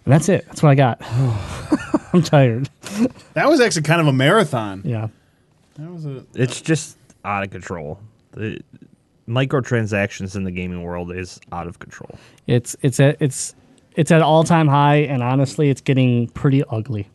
And 0.08 0.14
that's 0.14 0.28
it. 0.28 0.46
That's 0.46 0.62
what 0.62 0.70
I 0.70 0.74
got. 0.74 1.02
I'm 2.14 2.22
tired. 2.22 2.70
That 3.34 3.48
was 3.48 3.60
actually 3.60 3.82
kind 3.82 4.00
of 4.00 4.06
a 4.06 4.12
marathon. 4.12 4.80
Yeah. 4.84 5.08
That 5.78 5.92
was 5.92 6.06
a 6.06 6.24
it's 6.34 6.60
just 6.60 6.96
out 7.24 7.44
of 7.44 7.50
control. 7.50 8.00
The 8.32 8.58
microtransactions 9.28 10.34
in 10.34 10.44
the 10.44 10.50
gaming 10.50 10.82
world 10.82 11.12
is 11.12 11.38
out 11.52 11.66
of 11.66 11.78
control. 11.78 12.18
It's 12.46 12.74
it's 12.82 12.98
at 12.98 13.18
it's 13.20 13.54
it's 13.98 14.12
at 14.12 14.22
all 14.22 14.44
time 14.44 14.68
high, 14.68 14.98
and 14.98 15.24
honestly, 15.24 15.70
it's 15.70 15.80
getting 15.80 16.28
pretty 16.28 16.62
ugly. 16.70 17.08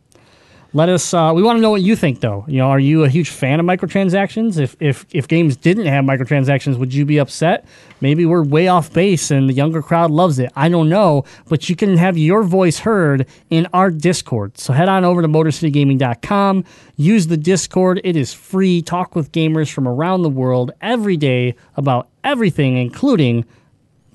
Let 0.74 0.90
us. 0.90 1.14
Uh, 1.14 1.32
we 1.34 1.42
want 1.42 1.58
to 1.58 1.62
know 1.62 1.70
what 1.70 1.82
you 1.82 1.96
think, 1.96 2.20
though. 2.20 2.44
You 2.46 2.58
know, 2.58 2.70
are 2.72 2.80
you 2.80 3.06
a 3.06 3.10
huge 3.10 3.30
fan 3.30 3.62
of 3.62 3.66
microtransactions? 3.66 4.60
If 4.60 4.76
if 4.82 5.06
if 5.12 5.30
games 5.30 5.56
didn't 5.56 5.86
have 5.86 6.04
microtransactions, 6.04 6.78
would 6.78 6.94
you 6.94 7.06
be 7.06 7.20
upset? 7.20 7.66
Maybe 8.02 8.26
we're 8.26 8.44
way 8.44 8.68
off 8.68 8.92
base, 8.92 9.32
and 9.32 9.48
the 9.48 9.54
younger 9.54 9.82
crowd 9.82 10.12
loves 10.12 10.40
it. 10.40 10.52
I 10.58 10.68
don't 10.68 10.90
know, 10.90 11.24
but 11.48 11.70
you 11.70 11.78
can 11.78 11.96
have 11.96 12.18
your 12.18 12.44
voice 12.44 12.80
heard 12.80 13.28
in 13.50 13.66
our 13.72 13.90
Discord. 13.90 14.58
So 14.58 14.74
head 14.74 14.90
on 14.90 15.06
over 15.06 15.22
to 15.22 15.28
MotorCityGaming.com. 15.30 16.66
Use 16.98 17.28
the 17.28 17.38
Discord. 17.38 18.02
It 18.04 18.18
is 18.18 18.34
free. 18.34 18.82
Talk 18.82 19.16
with 19.16 19.32
gamers 19.32 19.72
from 19.72 19.88
around 19.88 20.24
the 20.24 20.30
world 20.30 20.72
every 20.82 21.16
day 21.16 21.56
about 21.78 22.10
everything, 22.26 22.76
including 22.76 23.46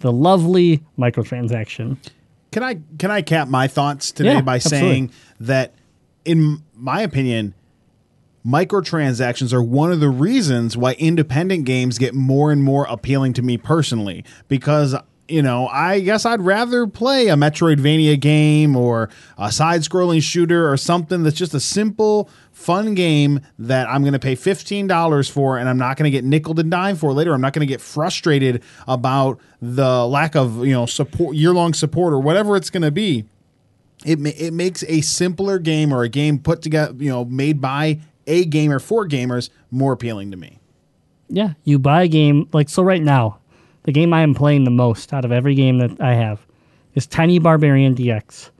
the 0.01 0.13
lovely 0.13 0.83
microtransaction. 0.99 1.97
Can 2.51 2.63
I 2.63 2.81
can 2.99 3.11
I 3.11 3.23
cap 3.23 3.49
my 3.49 3.69
thoughts 3.69 4.11
today 4.13 4.35
Yeah, 4.35 4.41
by 4.41 4.57
absolutely. 4.57 4.89
saying 4.89 5.11
that 5.41 5.75
in 6.25 6.63
my 6.75 7.03
opinion 7.03 7.55
microtransactions 8.47 9.53
are 9.53 9.63
one 9.63 9.93
of 9.93 10.01
the 10.01 10.09
reasons 10.09 10.77
why 10.77 10.95
independent 10.95 11.65
games 11.65 11.99
get 11.99 12.15
more 12.15 12.51
and 12.51 12.63
more 12.63 12.87
appealing 12.89 13.33
to 13.35 13.43
me 13.43 13.59
personally 13.59 14.25
because 14.49 14.95
you 15.29 15.43
know, 15.43 15.69
I 15.69 16.01
guess 16.01 16.25
I'd 16.25 16.41
rather 16.41 16.87
play 16.87 17.29
a 17.29 17.35
Metroidvania 17.35 18.19
game 18.19 18.77
or 18.77 19.11
a 19.37 19.53
side 19.53 19.83
scrolling 19.83 20.23
shooter 20.23 20.71
or 20.71 20.77
something 20.77 21.23
that's 21.23 21.37
just 21.37 21.55
a 21.55 21.61
simple, 21.61 22.31
fun 22.51 22.95
game 22.95 23.41
that 23.59 23.89
I'm 23.89 24.03
going 24.03 24.15
to 24.15 24.19
pay 24.19 24.35
$15 24.35 25.31
for 25.31 25.59
and 25.59 25.69
I'm 25.69 25.79
not 25.79 25.97
going 25.97 26.05
to 26.05 26.11
get 26.11 26.25
nickel 26.25 26.59
and 26.59 26.71
dime 26.71 26.97
for 26.97 27.13
later. 27.13 27.35
I'm 27.35 27.41
not 27.41 27.53
going 27.53 27.67
to 27.67 27.73
get 27.73 27.81
frustrated 27.81 28.63
about 28.87 29.39
the 29.61 30.07
lack 30.07 30.35
of, 30.35 30.67
you 30.67 30.73
know, 30.73 30.87
support, 30.87 31.37
year 31.37 31.53
long 31.53 31.75
support 31.75 32.13
or 32.13 32.21
whatever 32.21 32.57
it's 32.57 32.71
going 32.71 32.83
to 32.83 32.91
be 32.91 33.27
it 34.05 34.19
it 34.41 34.53
makes 34.53 34.85
a 34.85 35.01
simpler 35.01 35.59
game 35.59 35.93
or 35.93 36.03
a 36.03 36.09
game 36.09 36.39
put 36.39 36.63
together, 36.63 36.95
you 37.03 37.11
know, 37.11 37.25
made 37.25 37.61
by 37.61 37.99
a 38.27 38.45
gamer 38.45 38.79
for 38.79 39.09
gamers 39.09 39.51
more 39.71 39.93
appealing 39.93 40.31
to 40.31 40.37
me. 40.37 40.59
Yeah, 41.29 41.55
you 41.65 41.79
buy 41.79 42.05
a 42.05 42.09
game 42.09 42.49
like 42.53 42.69
so. 42.69 42.83
Right 42.83 43.03
now, 43.03 43.38
the 43.89 43.93
game 43.93 44.13
I 44.13 44.21
am 44.21 44.35
playing 44.35 44.65
the 44.65 44.71
most 44.71 45.15
out 45.15 45.25
of 45.25 45.33
every 45.33 45.55
game 45.55 45.79
that 45.79 45.99
I 45.99 46.13
have 46.13 46.47
is 46.93 47.07
Tiny 47.07 47.39
Barbarian 47.39 47.95
DX, 47.95 48.51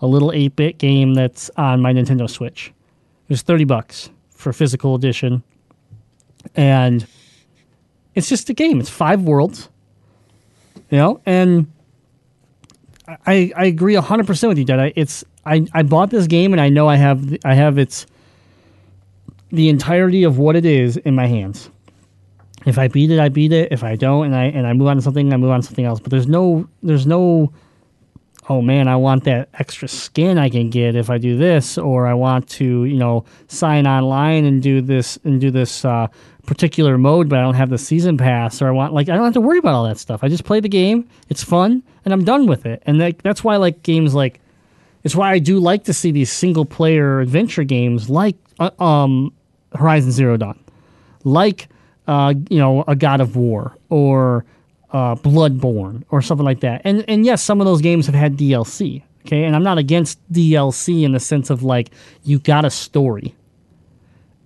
a 0.00 0.06
little 0.06 0.30
eight 0.30 0.54
bit 0.54 0.78
game 0.78 1.14
that's 1.14 1.50
on 1.56 1.82
my 1.82 1.92
Nintendo 1.92 2.30
Switch. 2.30 2.68
It 2.68 3.30
was 3.30 3.42
thirty 3.42 3.64
bucks 3.64 4.08
for 4.30 4.52
physical 4.52 4.94
edition, 4.94 5.42
and 6.54 7.04
it's 8.14 8.28
just 8.28 8.50
a 8.50 8.54
game. 8.54 8.78
It's 8.78 8.88
five 8.88 9.22
worlds, 9.22 9.68
you 10.90 10.98
know, 10.98 11.20
and 11.26 11.66
I 13.26 13.50
I 13.56 13.64
agree 13.64 13.96
hundred 13.96 14.28
percent 14.28 14.48
with 14.48 14.58
you, 14.58 14.64
Dad. 14.64 14.78
I, 14.78 14.92
it's 14.94 15.24
I 15.44 15.66
I 15.72 15.82
bought 15.82 16.10
this 16.10 16.28
game 16.28 16.52
and 16.52 16.60
I 16.60 16.68
know 16.68 16.88
I 16.88 16.94
have 16.94 17.36
I 17.44 17.54
have 17.54 17.78
its 17.78 18.06
the 19.50 19.70
entirety 19.70 20.22
of 20.22 20.38
what 20.38 20.54
it 20.54 20.64
is 20.64 20.98
in 20.98 21.16
my 21.16 21.26
hands. 21.26 21.68
If 22.66 22.78
I 22.78 22.88
beat 22.88 23.10
it, 23.10 23.20
I 23.20 23.28
beat 23.28 23.52
it. 23.52 23.72
If 23.72 23.84
I 23.84 23.96
don't, 23.96 24.26
and 24.26 24.34
I 24.34 24.44
and 24.44 24.66
I 24.66 24.72
move 24.72 24.88
on 24.88 24.96
to 24.96 25.02
something, 25.02 25.32
I 25.32 25.36
move 25.36 25.50
on 25.50 25.60
to 25.60 25.66
something 25.66 25.84
else. 25.84 26.00
But 26.00 26.10
there's 26.10 26.26
no 26.26 26.68
there's 26.82 27.06
no 27.06 27.52
oh 28.48 28.62
man, 28.62 28.88
I 28.88 28.96
want 28.96 29.24
that 29.24 29.48
extra 29.54 29.88
skin 29.88 30.38
I 30.38 30.48
can 30.48 30.70
get 30.70 30.96
if 30.96 31.10
I 31.10 31.18
do 31.18 31.36
this, 31.36 31.76
or 31.76 32.06
I 32.06 32.14
want 32.14 32.48
to, 32.50 32.84
you 32.84 32.96
know, 32.96 33.24
sign 33.48 33.86
online 33.86 34.44
and 34.44 34.62
do 34.62 34.80
this 34.80 35.18
and 35.24 35.40
do 35.40 35.50
this 35.50 35.84
uh, 35.84 36.08
particular 36.46 36.96
mode, 36.96 37.28
but 37.28 37.38
I 37.38 37.42
don't 37.42 37.54
have 37.54 37.70
the 37.70 37.78
season 37.78 38.16
pass, 38.16 38.62
or 38.62 38.68
I 38.68 38.70
want 38.70 38.92
like 38.94 39.08
I 39.08 39.14
don't 39.14 39.24
have 39.24 39.34
to 39.34 39.40
worry 39.40 39.58
about 39.58 39.74
all 39.74 39.84
that 39.84 39.98
stuff. 39.98 40.24
I 40.24 40.28
just 40.28 40.44
play 40.44 40.60
the 40.60 40.68
game, 40.68 41.08
it's 41.28 41.44
fun, 41.44 41.82
and 42.04 42.12
I'm 42.12 42.24
done 42.24 42.46
with 42.46 42.66
it. 42.66 42.82
And 42.86 43.00
that, 43.00 43.18
that's 43.18 43.44
why 43.44 43.56
like 43.56 43.82
games 43.82 44.14
like 44.14 44.40
it's 45.04 45.14
why 45.14 45.32
I 45.32 45.38
do 45.38 45.58
like 45.58 45.84
to 45.84 45.92
see 45.92 46.10
these 46.10 46.32
single 46.32 46.64
player 46.64 47.20
adventure 47.20 47.64
games 47.64 48.10
like 48.10 48.36
uh, 48.58 48.70
um, 48.82 49.32
Horizon 49.74 50.10
Zero 50.10 50.36
Dawn, 50.36 50.58
like 51.22 51.68
uh, 52.08 52.34
you 52.50 52.58
know 52.58 52.84
a 52.88 52.96
God 52.96 53.20
of 53.20 53.36
War 53.36 53.76
or 53.88 54.44
uh, 54.92 55.14
Bloodborne 55.14 56.02
or 56.10 56.20
something 56.22 56.44
like 56.44 56.60
that. 56.60 56.82
And 56.84 57.04
and 57.08 57.24
yes, 57.24 57.42
some 57.42 57.60
of 57.60 57.66
those 57.66 57.80
games 57.80 58.06
have 58.06 58.14
had 58.14 58.36
DLC. 58.36 59.02
Okay, 59.26 59.44
and 59.44 59.54
I'm 59.54 59.62
not 59.62 59.78
against 59.78 60.18
DLC 60.32 61.02
in 61.02 61.12
the 61.12 61.20
sense 61.20 61.50
of 61.50 61.62
like 61.62 61.90
you 62.24 62.38
got 62.38 62.64
a 62.64 62.70
story, 62.70 63.34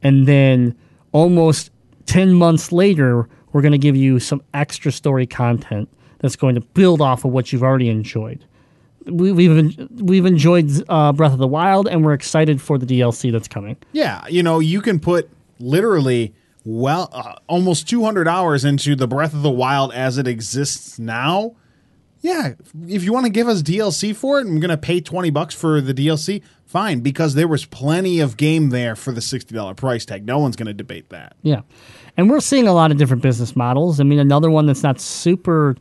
and 0.02 0.26
then 0.26 0.76
almost 1.12 1.70
ten 2.04 2.34
months 2.34 2.72
later, 2.72 3.28
we're 3.52 3.62
going 3.62 3.72
to 3.72 3.78
give 3.78 3.96
you 3.96 4.18
some 4.18 4.42
extra 4.52 4.92
story 4.92 5.26
content 5.26 5.88
that's 6.18 6.36
going 6.36 6.56
to 6.56 6.60
build 6.60 7.00
off 7.00 7.24
of 7.24 7.32
what 7.32 7.52
you've 7.52 7.62
already 7.62 7.88
enjoyed 7.88 8.44
we, 9.06 9.32
we've 9.32 9.90
we've 10.00 10.26
enjoyed 10.26 10.70
uh, 10.88 11.12
Breath 11.12 11.32
of 11.32 11.38
the 11.38 11.46
Wild, 11.46 11.88
and 11.88 12.04
we're 12.04 12.12
excited 12.12 12.60
for 12.60 12.78
the 12.78 12.86
DLC 12.86 13.32
that's 13.32 13.48
coming. 13.48 13.76
Yeah, 13.92 14.26
you 14.28 14.42
know, 14.42 14.58
you 14.58 14.80
can 14.80 15.00
put 15.00 15.28
literally 15.58 16.34
well 16.64 17.08
uh, 17.12 17.34
almost 17.48 17.88
200 17.88 18.28
hours 18.28 18.64
into 18.64 18.94
the 18.94 19.06
Breath 19.06 19.34
of 19.34 19.42
the 19.42 19.50
Wild 19.50 19.92
as 19.92 20.18
it 20.18 20.26
exists 20.26 20.98
now. 20.98 21.56
Yeah, 22.20 22.52
if 22.86 23.02
you 23.02 23.12
want 23.12 23.26
to 23.26 23.32
give 23.32 23.48
us 23.48 23.62
DLC 23.62 24.14
for 24.14 24.38
it, 24.38 24.46
I'm 24.46 24.60
going 24.60 24.70
to 24.70 24.76
pay 24.76 25.00
20 25.00 25.30
bucks 25.30 25.56
for 25.56 25.80
the 25.80 25.92
DLC. 25.92 26.40
Fine, 26.64 27.00
because 27.00 27.34
there 27.34 27.48
was 27.48 27.64
plenty 27.64 28.20
of 28.20 28.36
game 28.36 28.70
there 28.70 28.94
for 28.94 29.10
the 29.10 29.20
$60 29.20 29.76
price 29.76 30.04
tag. 30.04 30.24
No 30.24 30.38
one's 30.38 30.54
going 30.54 30.68
to 30.68 30.72
debate 30.72 31.10
that. 31.10 31.34
Yeah. 31.42 31.62
And 32.16 32.30
we're 32.30 32.40
seeing 32.40 32.68
a 32.68 32.72
lot 32.72 32.92
of 32.92 32.96
different 32.96 33.22
business 33.22 33.56
models. 33.56 33.98
I 33.98 34.04
mean, 34.04 34.20
another 34.20 34.50
one 34.50 34.66
that's 34.66 34.84
not 34.84 35.00
super 35.00 35.76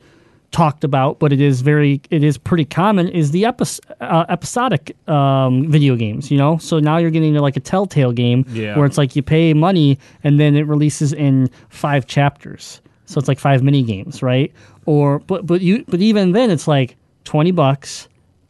talked 0.52 0.84
about, 0.84 1.18
but 1.20 1.32
it 1.32 1.40
is 1.42 1.62
very, 1.62 2.02
it 2.10 2.24
is 2.24 2.38
pretty 2.38 2.66
common, 2.66 3.08
is 3.08 3.32
the 3.32 3.44
epis- 3.44 3.80
uh, 4.02 4.26
episodic 4.30 4.96
um, 5.10 5.70
video 5.72 5.96
games. 5.96 6.30
You 6.30 6.38
know, 6.38 6.58
so 6.58 6.80
now 6.80 6.98
you're 6.98 7.10
getting 7.12 7.34
to 7.34 7.42
like 7.42 7.56
a 7.58 7.62
Telltale 7.62 8.12
game 8.12 8.46
Yeah. 8.50 8.78
where 8.78 8.86
it's 8.86 8.98
like 8.98 9.16
you 9.16 9.22
pay 9.24 9.54
money 9.54 9.98
and 10.24 10.40
then 10.40 10.56
it 10.56 10.68
releases 10.68 11.14
in 11.14 11.50
five 11.70 12.06
chapters. 12.06 12.82
So 13.06 13.20
it's 13.20 13.28
like 13.28 13.40
five 13.40 13.64
mini 13.64 13.84
games, 13.84 14.22
right? 14.22 14.52
Or 14.86 15.20
but 15.20 15.46
but 15.46 15.62
you 15.62 15.84
but 15.88 16.02
even 16.02 16.32
then 16.32 16.50
it's 16.50 16.68
like 16.68 16.96
twenty 17.24 17.52
bucks, 17.52 18.08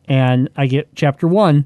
and 0.07 0.49
I 0.55 0.67
get 0.67 0.87
chapter 0.95 1.27
one, 1.27 1.65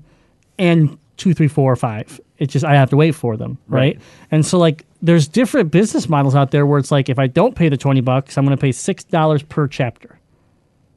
and 0.57 0.97
two, 1.17 1.33
three, 1.33 1.47
four, 1.47 1.75
five. 1.75 2.19
It's 2.37 2.51
just 2.53 2.65
I 2.65 2.75
have 2.75 2.89
to 2.89 2.97
wait 2.97 3.13
for 3.15 3.37
them, 3.37 3.57
right? 3.67 3.95
Right. 3.95 4.01
And 4.31 4.45
so 4.45 4.57
like 4.57 4.85
there's 5.01 5.27
different 5.27 5.71
business 5.71 6.09
models 6.09 6.35
out 6.35 6.51
there 6.51 6.65
where 6.65 6.79
it's 6.79 6.91
like 6.91 7.09
if 7.09 7.19
I 7.19 7.27
don't 7.27 7.55
pay 7.55 7.69
the 7.69 7.77
twenty 7.77 8.01
bucks, 8.01 8.37
I'm 8.37 8.45
going 8.45 8.57
to 8.57 8.61
pay 8.61 8.71
six 8.71 9.03
dollars 9.03 9.43
per 9.43 9.67
chapter. 9.67 10.19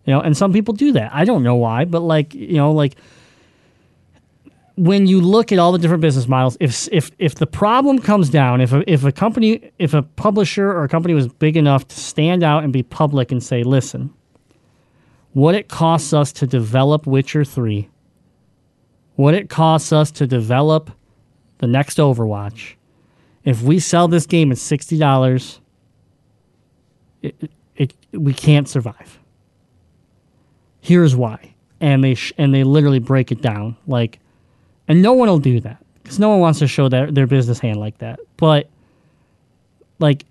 You 0.09 0.15
know, 0.15 0.23
and 0.23 0.35
some 0.35 0.55
people 0.55 0.73
do 0.73 0.93
that. 0.93 1.11
I 1.13 1.27
don't 1.27 1.43
know 1.43 1.57
why, 1.57 1.85
but 1.85 2.01
like 2.01 2.33
you 2.33 2.55
know, 2.55 2.73
like 2.73 2.95
when 4.75 5.07
you 5.07 5.21
look 5.21 5.53
at 5.53 5.59
all 5.59 5.71
the 5.71 5.79
different 5.79 6.01
business 6.01 6.27
models, 6.27 6.57
if 6.61 6.89
if 6.91 7.11
if 7.19 7.35
the 7.35 7.47
problem 7.47 7.99
comes 7.99 8.31
down, 8.31 8.63
if 8.63 8.73
a, 8.73 8.91
if 8.91 9.05
a 9.05 9.13
company, 9.13 9.71
if 9.79 9.93
a 9.93 10.01
publisher 10.03 10.71
or 10.71 10.85
a 10.85 10.89
company 10.89 11.13
was 11.13 11.29
big 11.29 11.59
enough 11.59 11.87
to 11.89 12.01
stand 12.01 12.43
out 12.43 12.65
and 12.65 12.73
be 12.73 12.83
public 12.83 13.31
and 13.31 13.43
say, 13.43 13.63
"Listen, 13.63 14.09
what 15.35 15.55
it 15.55 15.69
costs 15.69 16.15
us 16.15 16.33
to 16.33 16.47
develop 16.47 17.07
Witcher 17.07 17.45
3, 17.45 17.91
what 19.17 19.35
it 19.35 19.51
costs 19.51 19.93
us 19.93 20.11
to 20.13 20.27
develop 20.27 20.91
the 21.59 21.67
next 21.67 21.99
Overwatch, 21.99 22.77
if 23.45 23.61
we 23.61 23.79
sell 23.79 24.09
this 24.09 24.25
game 24.25 24.53
at 24.53 24.57
$60, 24.57 25.59
it, 27.21 27.51
it, 27.77 27.95
we 28.13 28.33
can't 28.33 28.67
survive. 28.67 29.18
Here's 30.81 31.15
why. 31.17 31.55
And 31.81 32.03
they 32.03 32.15
sh- 32.15 32.33
and 32.39 32.55
they 32.55 32.65
literally 32.65 32.99
break 32.99 33.31
it 33.31 33.41
down 33.41 33.77
like 33.87 34.19
and 34.89 35.03
no 35.03 35.13
one 35.13 35.29
will 35.29 35.39
do 35.39 35.61
that 35.61 35.85
because 36.03 36.19
no 36.19 36.31
one 36.31 36.41
wants 36.41 36.59
to 36.61 36.67
show 36.67 36.89
their, 36.89 37.11
their 37.11 37.27
business 37.27 37.59
hand 37.59 37.79
like 37.79 37.99
that. 37.99 38.19
But 38.37 38.69
like 39.99 40.25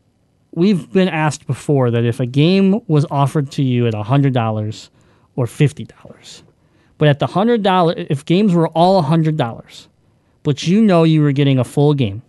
we've 0.51 0.91
been 0.91 1.07
asked 1.07 1.45
before 1.45 1.91
that 1.91 2.03
if 2.03 2.19
a 2.19 2.25
game 2.25 2.81
was 2.87 3.05
offered 3.11 3.51
to 3.51 3.63
you 3.63 3.85
at 3.87 3.93
$100 3.93 4.89
or 5.35 5.45
$50, 5.45 6.41
but 6.97 7.07
at 7.07 7.19
the 7.19 7.27
$100, 7.27 8.07
if 8.09 8.25
games 8.25 8.53
were 8.53 8.67
all 8.69 9.03
$100, 9.03 9.87
but 10.41 10.65
you 10.65 10.81
know 10.81 11.03
you 11.03 11.21
were 11.21 11.31
getting 11.31 11.59
a 11.59 11.63
full 11.63 11.93
game 11.93 12.23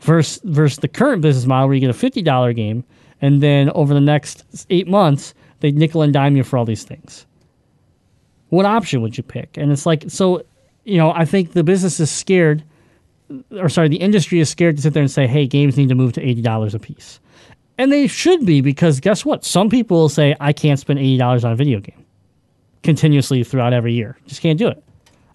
versus, 0.00 0.40
versus 0.44 0.78
the 0.78 0.88
current 0.88 1.20
business 1.20 1.44
model 1.44 1.68
where 1.68 1.74
you 1.74 1.80
get 1.80 1.90
a 1.90 1.92
$50 1.92 2.56
game 2.56 2.82
and 3.20 3.42
then 3.42 3.68
over 3.70 3.92
the 3.92 4.00
next 4.00 4.66
eight 4.70 4.88
months, 4.88 5.34
they 5.62 5.70
nickel 5.72 6.02
and 6.02 6.12
dime 6.12 6.36
you 6.36 6.44
for 6.44 6.58
all 6.58 6.66
these 6.66 6.84
things. 6.84 7.26
What 8.50 8.66
option 8.66 9.00
would 9.00 9.16
you 9.16 9.22
pick? 9.22 9.56
And 9.56 9.72
it's 9.72 9.86
like, 9.86 10.04
so, 10.08 10.42
you 10.84 10.98
know, 10.98 11.12
I 11.12 11.24
think 11.24 11.52
the 11.52 11.64
business 11.64 11.98
is 11.98 12.10
scared 12.10 12.62
or 13.58 13.68
sorry, 13.68 13.88
the 13.88 13.96
industry 13.96 14.40
is 14.40 14.48
scared 14.48 14.76
to 14.76 14.82
sit 14.82 14.94
there 14.94 15.02
and 15.02 15.10
say, 15.10 15.26
hey, 15.26 15.46
games 15.46 15.76
need 15.76 15.88
to 15.88 15.94
move 15.94 16.12
to 16.14 16.20
$80 16.20 16.74
a 16.74 16.78
piece. 16.78 17.20
And 17.78 17.90
they 17.90 18.06
should 18.06 18.44
be 18.44 18.60
because 18.60 19.00
guess 19.00 19.24
what? 19.24 19.44
Some 19.44 19.70
people 19.70 19.96
will 19.96 20.08
say, 20.08 20.36
I 20.40 20.52
can't 20.52 20.78
spend 20.78 20.98
$80 20.98 21.44
on 21.44 21.52
a 21.52 21.56
video 21.56 21.80
game 21.80 22.04
continuously 22.82 23.42
throughout 23.44 23.72
every 23.72 23.94
year. 23.94 24.18
Just 24.26 24.42
can't 24.42 24.58
do 24.58 24.68
it. 24.68 24.82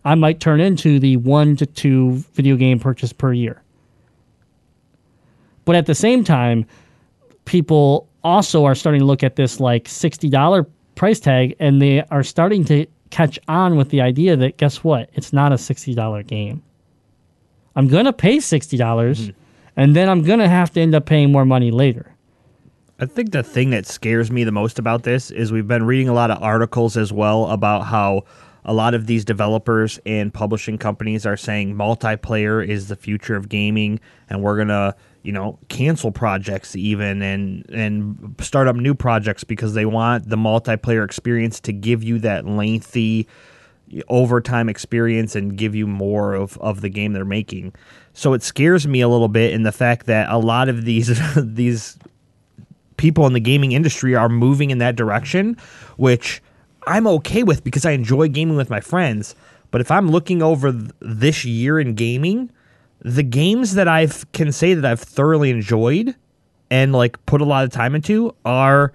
I 0.05 0.15
might 0.15 0.39
turn 0.39 0.61
into 0.61 0.99
the 0.99 1.17
one 1.17 1.55
to 1.57 1.65
two 1.65 2.23
video 2.33 2.55
game 2.55 2.79
purchase 2.79 3.11
per 3.11 3.33
year. 3.33 3.61
But 5.65 5.75
at 5.75 5.85
the 5.85 5.95
same 5.95 6.23
time, 6.23 6.65
people 7.45 8.07
also 8.27 8.65
are 8.65 8.75
starting 8.75 8.99
to 8.99 9.05
look 9.05 9.23
at 9.23 9.35
this 9.35 9.59
like 9.59 9.85
$60 9.85 10.67
price 10.95 11.19
tag 11.19 11.55
and 11.59 11.81
they 11.81 12.03
are 12.11 12.23
starting 12.23 12.65
to 12.65 12.85
catch 13.09 13.39
on 13.47 13.77
with 13.77 13.89
the 13.89 14.01
idea 14.01 14.35
that 14.35 14.57
guess 14.57 14.83
what? 14.83 15.09
It's 15.13 15.31
not 15.31 15.51
a 15.51 15.55
$60 15.55 16.27
game. 16.27 16.61
I'm 17.75 17.87
going 17.87 18.05
to 18.05 18.13
pay 18.13 18.37
$60 18.37 18.77
mm-hmm. 18.77 19.31
and 19.77 19.95
then 19.95 20.09
I'm 20.09 20.23
going 20.23 20.39
to 20.39 20.49
have 20.49 20.71
to 20.73 20.81
end 20.81 20.93
up 20.93 21.05
paying 21.05 21.31
more 21.31 21.45
money 21.45 21.71
later. 21.71 22.13
I 22.99 23.05
think 23.05 23.31
the 23.31 23.43
thing 23.43 23.69
that 23.69 23.85
scares 23.85 24.31
me 24.31 24.43
the 24.43 24.51
most 24.51 24.79
about 24.79 25.03
this 25.03 25.29
is 25.29 25.51
we've 25.51 25.67
been 25.67 25.85
reading 25.85 26.09
a 26.09 26.13
lot 26.13 26.31
of 26.31 26.41
articles 26.41 26.97
as 26.97 27.13
well 27.13 27.45
about 27.51 27.85
how 27.85 28.23
a 28.65 28.73
lot 28.73 28.93
of 28.93 29.05
these 29.05 29.23
developers 29.23 29.99
and 30.05 30.33
publishing 30.33 30.77
companies 30.77 31.25
are 31.25 31.37
saying 31.37 31.75
multiplayer 31.75 32.67
is 32.67 32.87
the 32.87 32.95
future 32.95 33.35
of 33.35 33.47
gaming 33.47 33.99
and 34.29 34.41
we're 34.41 34.55
going 34.55 34.67
to, 34.67 34.95
you 35.27 35.33
know, 35.33 35.59
cancel 35.67 36.09
projects 36.09 36.73
even 36.73 37.21
and 37.21 37.69
and 37.69 38.33
start 38.39 38.69
up 38.69 38.77
new 38.77 38.95
projects 38.95 39.43
because 39.43 39.73
they 39.73 39.85
want 39.85 40.29
the 40.29 40.37
multiplayer 40.37 41.03
experience 41.03 41.59
to 41.59 41.73
give 41.73 42.01
you 42.01 42.17
that 42.19 42.45
lengthy 42.45 43.27
overtime 44.07 44.69
experience 44.69 45.35
and 45.35 45.57
give 45.57 45.75
you 45.75 45.85
more 45.85 46.33
of, 46.33 46.57
of 46.59 46.79
the 46.79 46.87
game 46.87 47.11
they're 47.11 47.25
making. 47.25 47.73
So 48.13 48.31
it 48.31 48.41
scares 48.41 48.87
me 48.87 49.01
a 49.01 49.09
little 49.09 49.27
bit 49.27 49.51
in 49.51 49.63
the 49.63 49.73
fact 49.73 50.05
that 50.05 50.29
a 50.29 50.37
lot 50.37 50.69
of 50.69 50.85
these 50.85 51.19
these 51.35 51.97
people 52.95 53.27
in 53.27 53.33
the 53.33 53.41
gaming 53.41 53.73
industry 53.73 54.15
are 54.15 54.29
moving 54.29 54.69
in 54.71 54.77
that 54.77 54.95
direction, 54.95 55.57
which 55.97 56.41
I'm 56.87 57.05
okay 57.05 57.43
with 57.43 57.65
because 57.65 57.85
I 57.85 57.91
enjoy 57.91 58.29
gaming 58.29 58.55
with 58.55 58.69
my 58.69 58.79
friends. 58.79 59.35
But 59.71 59.81
if 59.81 59.91
I'm 59.91 60.09
looking 60.09 60.41
over 60.41 60.71
th- 60.71 60.89
this 61.01 61.43
year 61.43 61.81
in 61.81 61.95
gaming, 61.95 62.49
the 63.01 63.23
games 63.23 63.75
that 63.75 63.87
I 63.87 64.07
can 64.33 64.51
say 64.51 64.73
that 64.73 64.85
I've 64.85 64.99
thoroughly 64.99 65.49
enjoyed 65.49 66.15
and 66.69 66.93
like 66.93 67.23
put 67.25 67.41
a 67.41 67.45
lot 67.45 67.63
of 67.63 67.71
time 67.71 67.95
into 67.95 68.35
are 68.45 68.91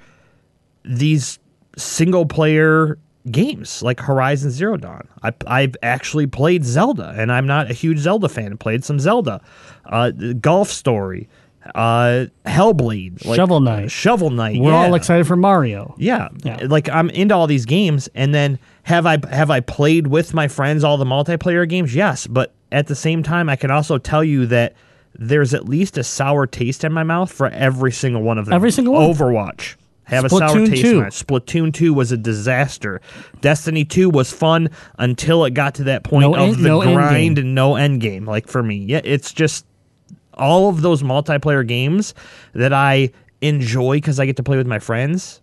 these 0.85 1.39
single 1.77 2.27
player 2.27 2.99
games 3.31 3.83
like 3.83 4.01
Horizon 4.01 4.51
Zero 4.51 4.77
Dawn. 4.77 5.07
I, 5.23 5.33
I've 5.47 5.77
actually 5.83 6.27
played 6.27 6.65
Zelda, 6.65 7.15
and 7.17 7.31
I'm 7.33 7.47
not 7.47 7.71
a 7.71 7.75
huge 7.75 7.99
Zelda 7.99 8.29
fan. 8.29 8.53
I 8.53 8.57
played 8.57 8.85
some 8.85 8.99
Zelda, 8.99 9.41
uh, 9.87 10.11
Golf 10.11 10.69
Story, 10.71 11.29
uh, 11.75 12.27
Hellblade, 12.45 13.25
like, 13.25 13.37
Shovel 13.37 13.61
Knight. 13.61 13.91
Shovel 13.91 14.31
Knight. 14.31 14.61
We're 14.61 14.71
yeah. 14.71 14.77
all 14.77 14.95
excited 14.95 15.27
for 15.27 15.37
Mario. 15.37 15.95
Yeah. 15.99 16.29
Yeah. 16.43 16.67
Like 16.69 16.89
I'm 16.89 17.11
into 17.11 17.35
all 17.35 17.47
these 17.47 17.67
games 17.67 18.09
and 18.15 18.35
then 18.35 18.59
have 18.83 19.07
I 19.07 19.19
have 19.31 19.51
I 19.51 19.61
played 19.61 20.09
with 20.09 20.35
my 20.35 20.49
friends 20.49 20.83
all 20.83 20.97
the 20.97 21.05
multiplayer 21.05 21.69
games? 21.69 21.95
Yes, 21.95 22.27
but 22.27 22.53
at 22.73 22.87
the 22.89 22.95
same 22.95 23.23
time 23.23 23.49
I 23.49 23.57
can 23.57 23.71
also 23.71 23.99
tell 23.99 24.25
you 24.25 24.47
that 24.47 24.75
there's 25.15 25.53
at 25.55 25.69
least 25.69 25.99
a 25.99 26.05
sour 26.05 26.47
taste 26.47 26.85
in 26.85 26.93
my 26.93 27.03
mouth 27.03 27.31
for 27.31 27.49
every 27.49 27.93
single 27.93 28.23
one 28.23 28.39
of 28.39 28.47
them. 28.47 28.55
Every 28.55 28.71
single 28.73 28.95
one? 28.95 29.13
Overwatch. 29.15 29.77
Have 30.05 30.25
a 30.25 30.29
sour 30.31 30.41
Splatoon 30.51 30.67
taste 30.71 30.83
2. 30.83 30.99
in 30.99 31.05
it. 31.05 31.11
Splatoon 31.13 31.73
2 31.73 31.95
was 31.95 32.13
a 32.13 32.17
disaster. 32.17 33.01
Destiny 33.41 33.85
2 33.85 34.11
was 34.11 34.33
fun 34.33 34.69
until 34.99 35.45
it 35.45 35.53
got 35.55 35.75
to 35.77 35.85
that 35.85 36.03
point 36.03 36.23
No 36.23 36.35
of 36.35 36.41
end- 36.41 36.55
the 36.57 36.69
no 36.69 36.81
grind 36.83 37.39
and 37.39 37.55
no 37.55 37.77
end 37.77 38.01
game. 38.01 38.25
Like 38.27 38.49
for 38.49 38.63
me, 38.63 38.77
yeah, 38.77 39.01
it's 39.05 39.33
just 39.33 39.65
all 40.35 40.69
of 40.71 40.81
those 40.83 41.03
multiplayer 41.03 41.67
games 41.67 42.15
that 42.55 42.73
I 42.73 43.11
enjoy 43.43 43.99
because 43.99 44.19
I 44.19 44.27
get 44.27 44.37
to 44.37 44.43
play 44.43 44.57
with 44.57 44.67
my 44.67 44.79
friends. 44.79 45.41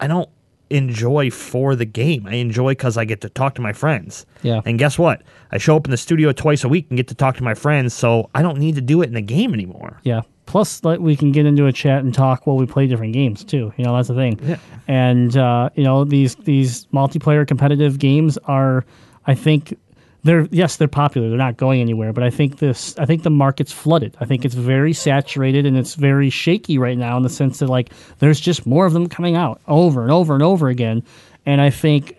I 0.00 0.08
don't 0.08 0.28
enjoy 0.72 1.30
for 1.30 1.76
the 1.76 1.84
game. 1.84 2.26
I 2.26 2.34
enjoy 2.34 2.72
because 2.72 2.96
I 2.96 3.04
get 3.04 3.20
to 3.20 3.28
talk 3.28 3.54
to 3.56 3.62
my 3.62 3.72
friends. 3.72 4.26
Yeah. 4.42 4.60
And 4.64 4.78
guess 4.78 4.98
what? 4.98 5.22
I 5.50 5.58
show 5.58 5.76
up 5.76 5.86
in 5.86 5.90
the 5.90 5.96
studio 5.96 6.32
twice 6.32 6.64
a 6.64 6.68
week 6.68 6.86
and 6.88 6.96
get 6.96 7.08
to 7.08 7.14
talk 7.14 7.36
to 7.36 7.42
my 7.42 7.54
friends, 7.54 7.94
so 7.94 8.30
I 8.34 8.42
don't 8.42 8.58
need 8.58 8.74
to 8.76 8.80
do 8.80 9.02
it 9.02 9.06
in 9.06 9.14
the 9.14 9.20
game 9.20 9.54
anymore. 9.54 10.00
Yeah. 10.02 10.22
Plus, 10.46 10.82
like, 10.84 10.98
we 10.98 11.14
can 11.14 11.30
get 11.30 11.46
into 11.46 11.66
a 11.66 11.72
chat 11.72 12.02
and 12.02 12.12
talk 12.12 12.46
while 12.46 12.56
we 12.56 12.66
play 12.66 12.86
different 12.86 13.12
games 13.12 13.44
too. 13.44 13.72
You 13.76 13.84
know, 13.84 13.94
that's 13.96 14.08
the 14.08 14.14
thing. 14.14 14.40
Yeah. 14.42 14.56
And 14.88 15.36
uh, 15.36 15.70
you 15.76 15.84
know, 15.84 16.04
these 16.04 16.34
these 16.34 16.86
multiplayer 16.86 17.46
competitive 17.46 17.98
games 17.98 18.38
are, 18.44 18.84
I 19.26 19.34
think, 19.34 19.78
they're 20.24 20.46
yes, 20.50 20.76
they're 20.76 20.88
popular. 20.88 21.28
They're 21.28 21.38
not 21.38 21.56
going 21.56 21.80
anywhere. 21.80 22.12
But 22.12 22.24
I 22.24 22.30
think 22.30 22.58
this, 22.58 22.96
I 22.98 23.06
think 23.06 23.22
the 23.22 23.30
market's 23.30 23.72
flooded. 23.72 24.16
I 24.20 24.24
think 24.24 24.44
it's 24.44 24.54
very 24.54 24.92
saturated 24.92 25.66
and 25.66 25.76
it's 25.76 25.94
very 25.94 26.30
shaky 26.30 26.78
right 26.78 26.96
now 26.96 27.16
in 27.16 27.22
the 27.22 27.28
sense 27.28 27.58
that 27.58 27.68
like 27.68 27.90
there's 28.18 28.40
just 28.40 28.66
more 28.66 28.86
of 28.86 28.92
them 28.92 29.08
coming 29.08 29.34
out 29.34 29.60
over 29.66 30.02
and 30.02 30.12
over 30.12 30.34
and 30.34 30.42
over 30.42 30.68
again. 30.68 31.02
And 31.44 31.60
I 31.60 31.70
think, 31.70 32.16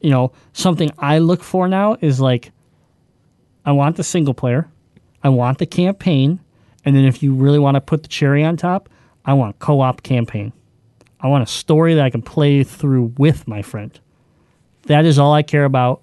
you 0.00 0.10
know, 0.10 0.32
something 0.54 0.90
I 0.98 1.18
look 1.18 1.42
for 1.42 1.68
now 1.68 1.96
is 2.00 2.20
like 2.20 2.52
I 3.64 3.72
want 3.72 3.96
the 3.96 4.04
single 4.04 4.34
player, 4.34 4.68
I 5.22 5.28
want 5.28 5.58
the 5.58 5.66
campaign, 5.66 6.40
and 6.84 6.96
then 6.96 7.04
if 7.04 7.22
you 7.22 7.34
really 7.34 7.58
want 7.58 7.76
to 7.76 7.80
put 7.80 8.02
the 8.02 8.08
cherry 8.08 8.42
on 8.42 8.56
top, 8.56 8.88
I 9.24 9.34
want 9.34 9.58
co-op 9.58 10.02
campaign. 10.02 10.52
I 11.20 11.28
want 11.28 11.44
a 11.44 11.46
story 11.46 11.94
that 11.94 12.04
I 12.04 12.10
can 12.10 12.22
play 12.22 12.64
through 12.64 13.12
with 13.16 13.46
my 13.46 13.62
friend. 13.62 13.98
That 14.86 15.04
is 15.04 15.18
all 15.18 15.32
I 15.32 15.42
care 15.42 15.64
about. 15.64 16.02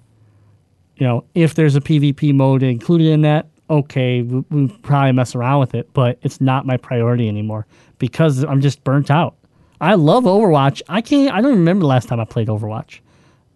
You 1.00 1.06
know, 1.06 1.24
if 1.34 1.54
there's 1.54 1.76
a 1.76 1.80
PvP 1.80 2.34
mode 2.34 2.62
included 2.62 3.06
in 3.08 3.22
that, 3.22 3.46
okay, 3.70 4.20
we, 4.20 4.44
we 4.50 4.68
probably 4.82 5.12
mess 5.12 5.34
around 5.34 5.60
with 5.60 5.74
it, 5.74 5.90
but 5.94 6.18
it's 6.20 6.42
not 6.42 6.66
my 6.66 6.76
priority 6.76 7.26
anymore 7.26 7.66
because 7.98 8.44
I'm 8.44 8.60
just 8.60 8.84
burnt 8.84 9.10
out. 9.10 9.34
I 9.80 9.94
love 9.94 10.24
Overwatch. 10.24 10.82
I 10.90 11.00
can't. 11.00 11.34
I 11.34 11.40
don't 11.40 11.52
remember 11.52 11.80
the 11.80 11.86
last 11.86 12.06
time 12.06 12.20
I 12.20 12.26
played 12.26 12.48
Overwatch. 12.48 13.00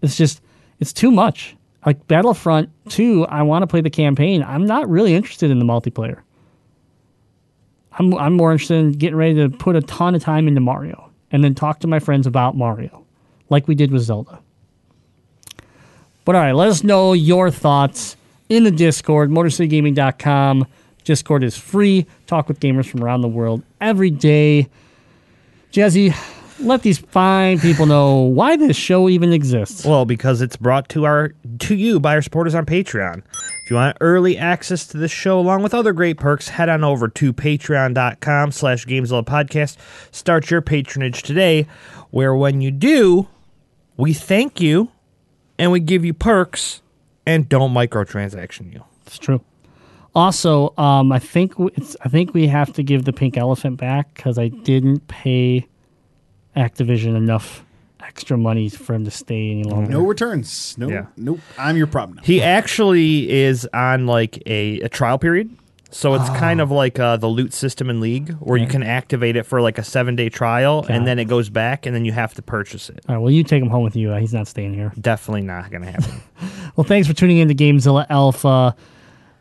It's 0.01 0.17
just 0.17 0.41
it's 0.81 0.95
too 0.95 1.11
much. 1.11 1.55
Like 1.85 2.09
Battlefront 2.09 2.71
2, 2.89 3.27
I 3.27 3.43
want 3.43 3.63
to 3.63 3.67
play 3.67 3.83
the 3.83 3.91
campaign. 3.91 4.43
I'm 4.43 4.65
not 4.65 4.89
really 4.89 5.15
interested 5.15 5.51
in 5.51 5.59
the 5.59 5.67
multiplayer. 5.67 6.23
I'm 7.99 8.15
I'm 8.15 8.33
more 8.33 8.53
interested 8.53 8.77
in 8.77 8.93
getting 8.93 9.17
ready 9.17 9.35
to 9.35 9.51
put 9.51 9.77
a 9.77 9.83
ton 9.83 10.15
of 10.15 10.23
time 10.23 10.49
into 10.49 10.63
Mario 10.63 11.11
and 11.31 11.45
then 11.45 11.55
talk 11.55 11.81
to 11.81 11.87
my 11.87 11.99
friends 11.99 12.27
about 12.27 12.57
Mario, 12.57 13.05
like 13.51 13.69
we 13.69 13.75
did 13.75 13.91
with 13.91 14.01
Zelda. 14.01 14.41
But 16.25 16.35
all 16.35 16.43
right, 16.43 16.53
let 16.53 16.69
us 16.69 16.83
know 16.83 17.13
your 17.13 17.51
thoughts 17.51 18.17
in 18.49 18.65
the 18.65 18.71
Discord, 18.71 19.31
MotorCityGaming.com. 19.31 20.67
Discord 21.05 21.45
is 21.45 21.57
free. 21.57 22.07
Talk 22.27 22.49
with 22.49 22.61
gamers 22.61 22.89
from 22.89 23.05
around 23.05 23.21
the 23.21 23.29
world 23.29 23.63
every 23.81 24.11
day. 24.11 24.69
Jazzy, 25.71 26.15
let 26.61 26.83
these 26.83 26.99
fine 26.99 27.59
people 27.59 27.85
know 27.85 28.21
why 28.21 28.57
this 28.57 28.77
show 28.77 29.09
even 29.09 29.33
exists. 29.33 29.85
Well, 29.85 30.05
because 30.05 30.41
it's 30.41 30.57
brought 30.57 30.89
to 30.91 31.05
our 31.05 31.35
to 31.59 31.75
you 31.75 32.01
by 32.01 32.15
our 32.15 32.23
supporters 32.23 32.55
on 32.55 32.65
Patreon. 32.65 33.23
If 33.65 33.71
you 33.71 33.77
want 33.77 33.97
early 34.01 34.39
access 34.39 34.87
to 34.89 34.99
this 34.99 35.11
show 35.11 35.39
along 35.39 35.63
with 35.63 35.75
other 35.75 35.93
great 35.93 36.19
perks, 36.19 36.49
head 36.49 36.69
on 36.69 36.85
over 36.85 37.09
to 37.09 37.33
patreon.com 37.33 38.53
slash 38.53 38.87
Podcast. 38.87 39.77
Start 40.11 40.51
your 40.51 40.63
patronage 40.63 41.23
today, 41.23 41.67
where 42.11 42.35
when 42.35 42.61
you 42.61 42.71
do, 42.71 43.29
we 43.97 44.13
thank 44.13 44.61
you 44.61 44.91
and 45.59 45.71
we 45.73 45.81
give 45.81 46.05
you 46.05 46.15
perks 46.15 46.83
and 47.27 47.49
don't 47.49 47.73
microtransaction 47.73 48.73
you. 48.73 48.85
It's 49.07 49.19
true. 49.19 49.43
Also, 50.15 50.73
um, 50.79 51.11
I 51.11 51.19
think 51.19 51.53
w- 51.53 51.71
it's, 51.75 51.97
I 52.05 52.09
think 52.09 52.35
we 52.35 52.47
have 52.47 52.73
to 52.75 52.83
give 52.83 53.05
the 53.05 53.13
pink 53.13 53.37
elephant 53.37 53.79
back 53.79 54.15
because 54.15 54.39
I 54.39 54.49
didn't 54.49 55.09
pay 55.09 55.67
Activision 56.57 57.17
enough 57.17 57.65
extra 58.01 58.37
money 58.39 58.69
for 58.69 58.95
him 58.95 59.05
to 59.05 59.11
stay 59.11 59.51
any 59.51 59.65
longer. 59.65 59.91
No 59.91 60.07
returns. 60.07 60.77
No. 60.79 60.89
Yeah. 60.89 61.07
Nope. 61.17 61.41
I'm 61.59 61.77
your 61.77 61.89
problem 61.89 62.17
now. 62.17 62.23
He 62.23 62.41
actually 62.41 63.29
is 63.31 63.69
on 63.75 64.07
like 64.07 64.41
a, 64.47 64.81
a 64.83 64.89
trial 64.89 65.19
period. 65.19 65.51
So 65.95 66.15
it's 66.15 66.29
kind 66.31 66.61
of 66.61 66.73
like 66.73 66.99
uh, 66.99 67.17
the 67.19 67.29
loot 67.29 67.53
system 67.53 67.89
in 67.89 68.01
League, 68.01 68.31
where 68.41 68.59
you 68.59 68.67
can 68.67 68.83
activate 68.83 69.37
it 69.37 69.45
for 69.47 69.61
like 69.63 69.79
a 69.79 69.85
seven 69.85 70.17
day 70.17 70.29
trial, 70.29 70.83
Got 70.83 70.91
and 70.91 71.03
it. 71.03 71.07
then 71.07 71.19
it 71.21 71.27
goes 71.27 71.49
back, 71.51 71.87
and 71.87 71.95
then 71.95 72.05
you 72.05 72.11
have 72.11 72.35
to 72.35 72.43
purchase 72.43 72.91
it. 72.91 72.99
All 73.09 73.15
right, 73.15 73.21
well, 73.23 73.31
you 73.31 73.45
take 73.45 73.63
him 73.63 73.71
home 73.71 73.85
with 73.85 73.95
you. 73.95 74.11
Uh, 74.13 74.19
he's 74.19 74.35
not 74.35 74.49
staying 74.49 74.75
here. 74.75 74.93
Definitely 75.01 75.43
not 75.43 75.71
going 75.71 75.83
to 75.83 75.91
happen. 75.93 76.21
Well, 76.77 76.85
thanks 76.85 77.07
for 77.07 77.15
tuning 77.15 77.39
in 77.39 77.47
to 77.47 77.55
Gamezilla 77.55 78.05
Alpha. 78.11 78.75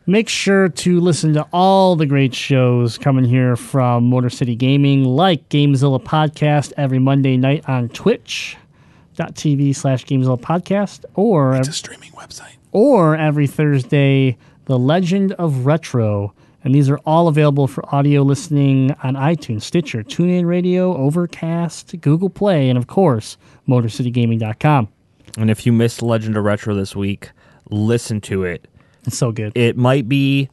Make 0.06 0.28
sure 0.28 0.68
to 0.68 1.00
listen 1.00 1.32
to 1.34 1.44
all 1.52 1.96
the 1.96 2.06
great 2.06 2.32
shows 2.32 2.96
coming 2.98 3.24
here 3.24 3.56
from 3.56 4.04
Motor 4.04 4.30
City 4.30 4.54
Gaming, 4.54 5.02
like 5.04 5.48
Gamezilla 5.48 6.00
Podcast 6.00 6.72
every 6.76 7.00
Monday 7.00 7.36
night 7.36 7.68
on 7.68 7.88
twitch.tv 7.88 9.74
slash 9.74 10.04
Gamezilla 10.04 10.40
Podcast, 10.40 11.04
or, 11.14 11.56
It's 11.56 11.66
a 11.66 11.72
streaming 11.72 12.12
website. 12.12 12.54
or 12.70 13.16
every 13.16 13.48
Thursday, 13.48 14.36
The 14.66 14.78
Legend 14.78 15.32
of 15.32 15.66
Retro. 15.66 16.32
And 16.64 16.74
these 16.74 16.88
are 16.88 16.98
all 17.04 17.28
available 17.28 17.66
for 17.66 17.84
audio 17.94 18.22
listening 18.22 18.92
on 19.02 19.14
iTunes, 19.14 19.62
Stitcher, 19.62 20.02
TuneIn 20.02 20.46
Radio, 20.46 20.96
Overcast, 20.96 22.00
Google 22.00 22.30
Play, 22.30 22.70
and 22.70 22.78
of 22.78 22.86
course, 22.86 23.36
MotorCityGaming.com. 23.68 24.88
and 25.36 25.50
if 25.50 25.66
you 25.66 25.72
missed 25.72 26.00
Legend 26.00 26.36
of 26.38 26.44
Retro 26.44 26.74
this 26.74 26.96
week, 26.96 27.30
listen 27.70 28.20
to 28.22 28.44
it. 28.44 28.66
It's 29.06 29.18
so 29.18 29.30
good. 29.30 29.52
It 29.56 29.76
might 29.76 30.08
be. 30.08 30.48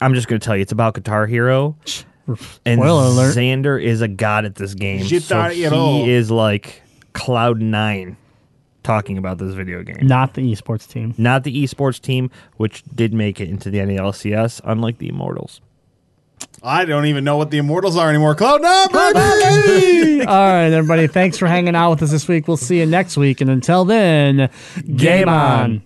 I'm 0.00 0.14
just 0.14 0.28
going 0.28 0.38
to 0.38 0.44
tell 0.44 0.54
you, 0.54 0.62
it's 0.62 0.72
about 0.72 0.94
Guitar 0.94 1.26
Hero, 1.26 1.76
and 2.64 2.78
Spoiler 2.78 3.04
alert. 3.06 3.34
Xander 3.36 3.82
is 3.82 4.02
a 4.02 4.08
god 4.08 4.44
at 4.44 4.54
this 4.54 4.74
game. 4.74 5.04
so 5.04 5.48
he 5.48 6.10
is 6.10 6.30
like 6.30 6.82
cloud 7.12 7.60
nine 7.60 8.16
talking 8.86 9.18
about 9.18 9.38
this 9.38 9.52
video 9.54 9.82
game. 9.82 10.06
Not 10.06 10.34
the 10.34 10.52
esports 10.52 10.88
team. 10.88 11.12
Not 11.18 11.44
the 11.44 11.64
esports 11.64 12.00
team, 12.00 12.30
which 12.56 12.82
did 12.94 13.12
make 13.12 13.40
it 13.40 13.48
into 13.50 13.68
the 13.68 13.78
NALCS, 13.78 14.60
unlike 14.64 14.98
the 14.98 15.08
Immortals. 15.08 15.60
I 16.62 16.84
don't 16.84 17.06
even 17.06 17.24
know 17.24 17.36
what 17.36 17.50
the 17.50 17.58
Immortals 17.58 17.96
are 17.96 18.08
anymore. 18.08 18.34
Cloud 18.34 18.62
nine, 18.62 18.88
baby! 18.90 20.20
All 20.26 20.34
right, 20.34 20.72
everybody. 20.72 21.06
Thanks 21.06 21.36
for 21.36 21.46
hanging 21.46 21.74
out 21.74 21.90
with 21.90 22.02
us 22.02 22.10
this 22.10 22.28
week. 22.28 22.46
We'll 22.46 22.56
see 22.56 22.78
you 22.78 22.86
next 22.86 23.16
week. 23.16 23.40
And 23.40 23.50
until 23.50 23.84
then, 23.84 24.50
game 24.96 25.28
on. 25.28 25.82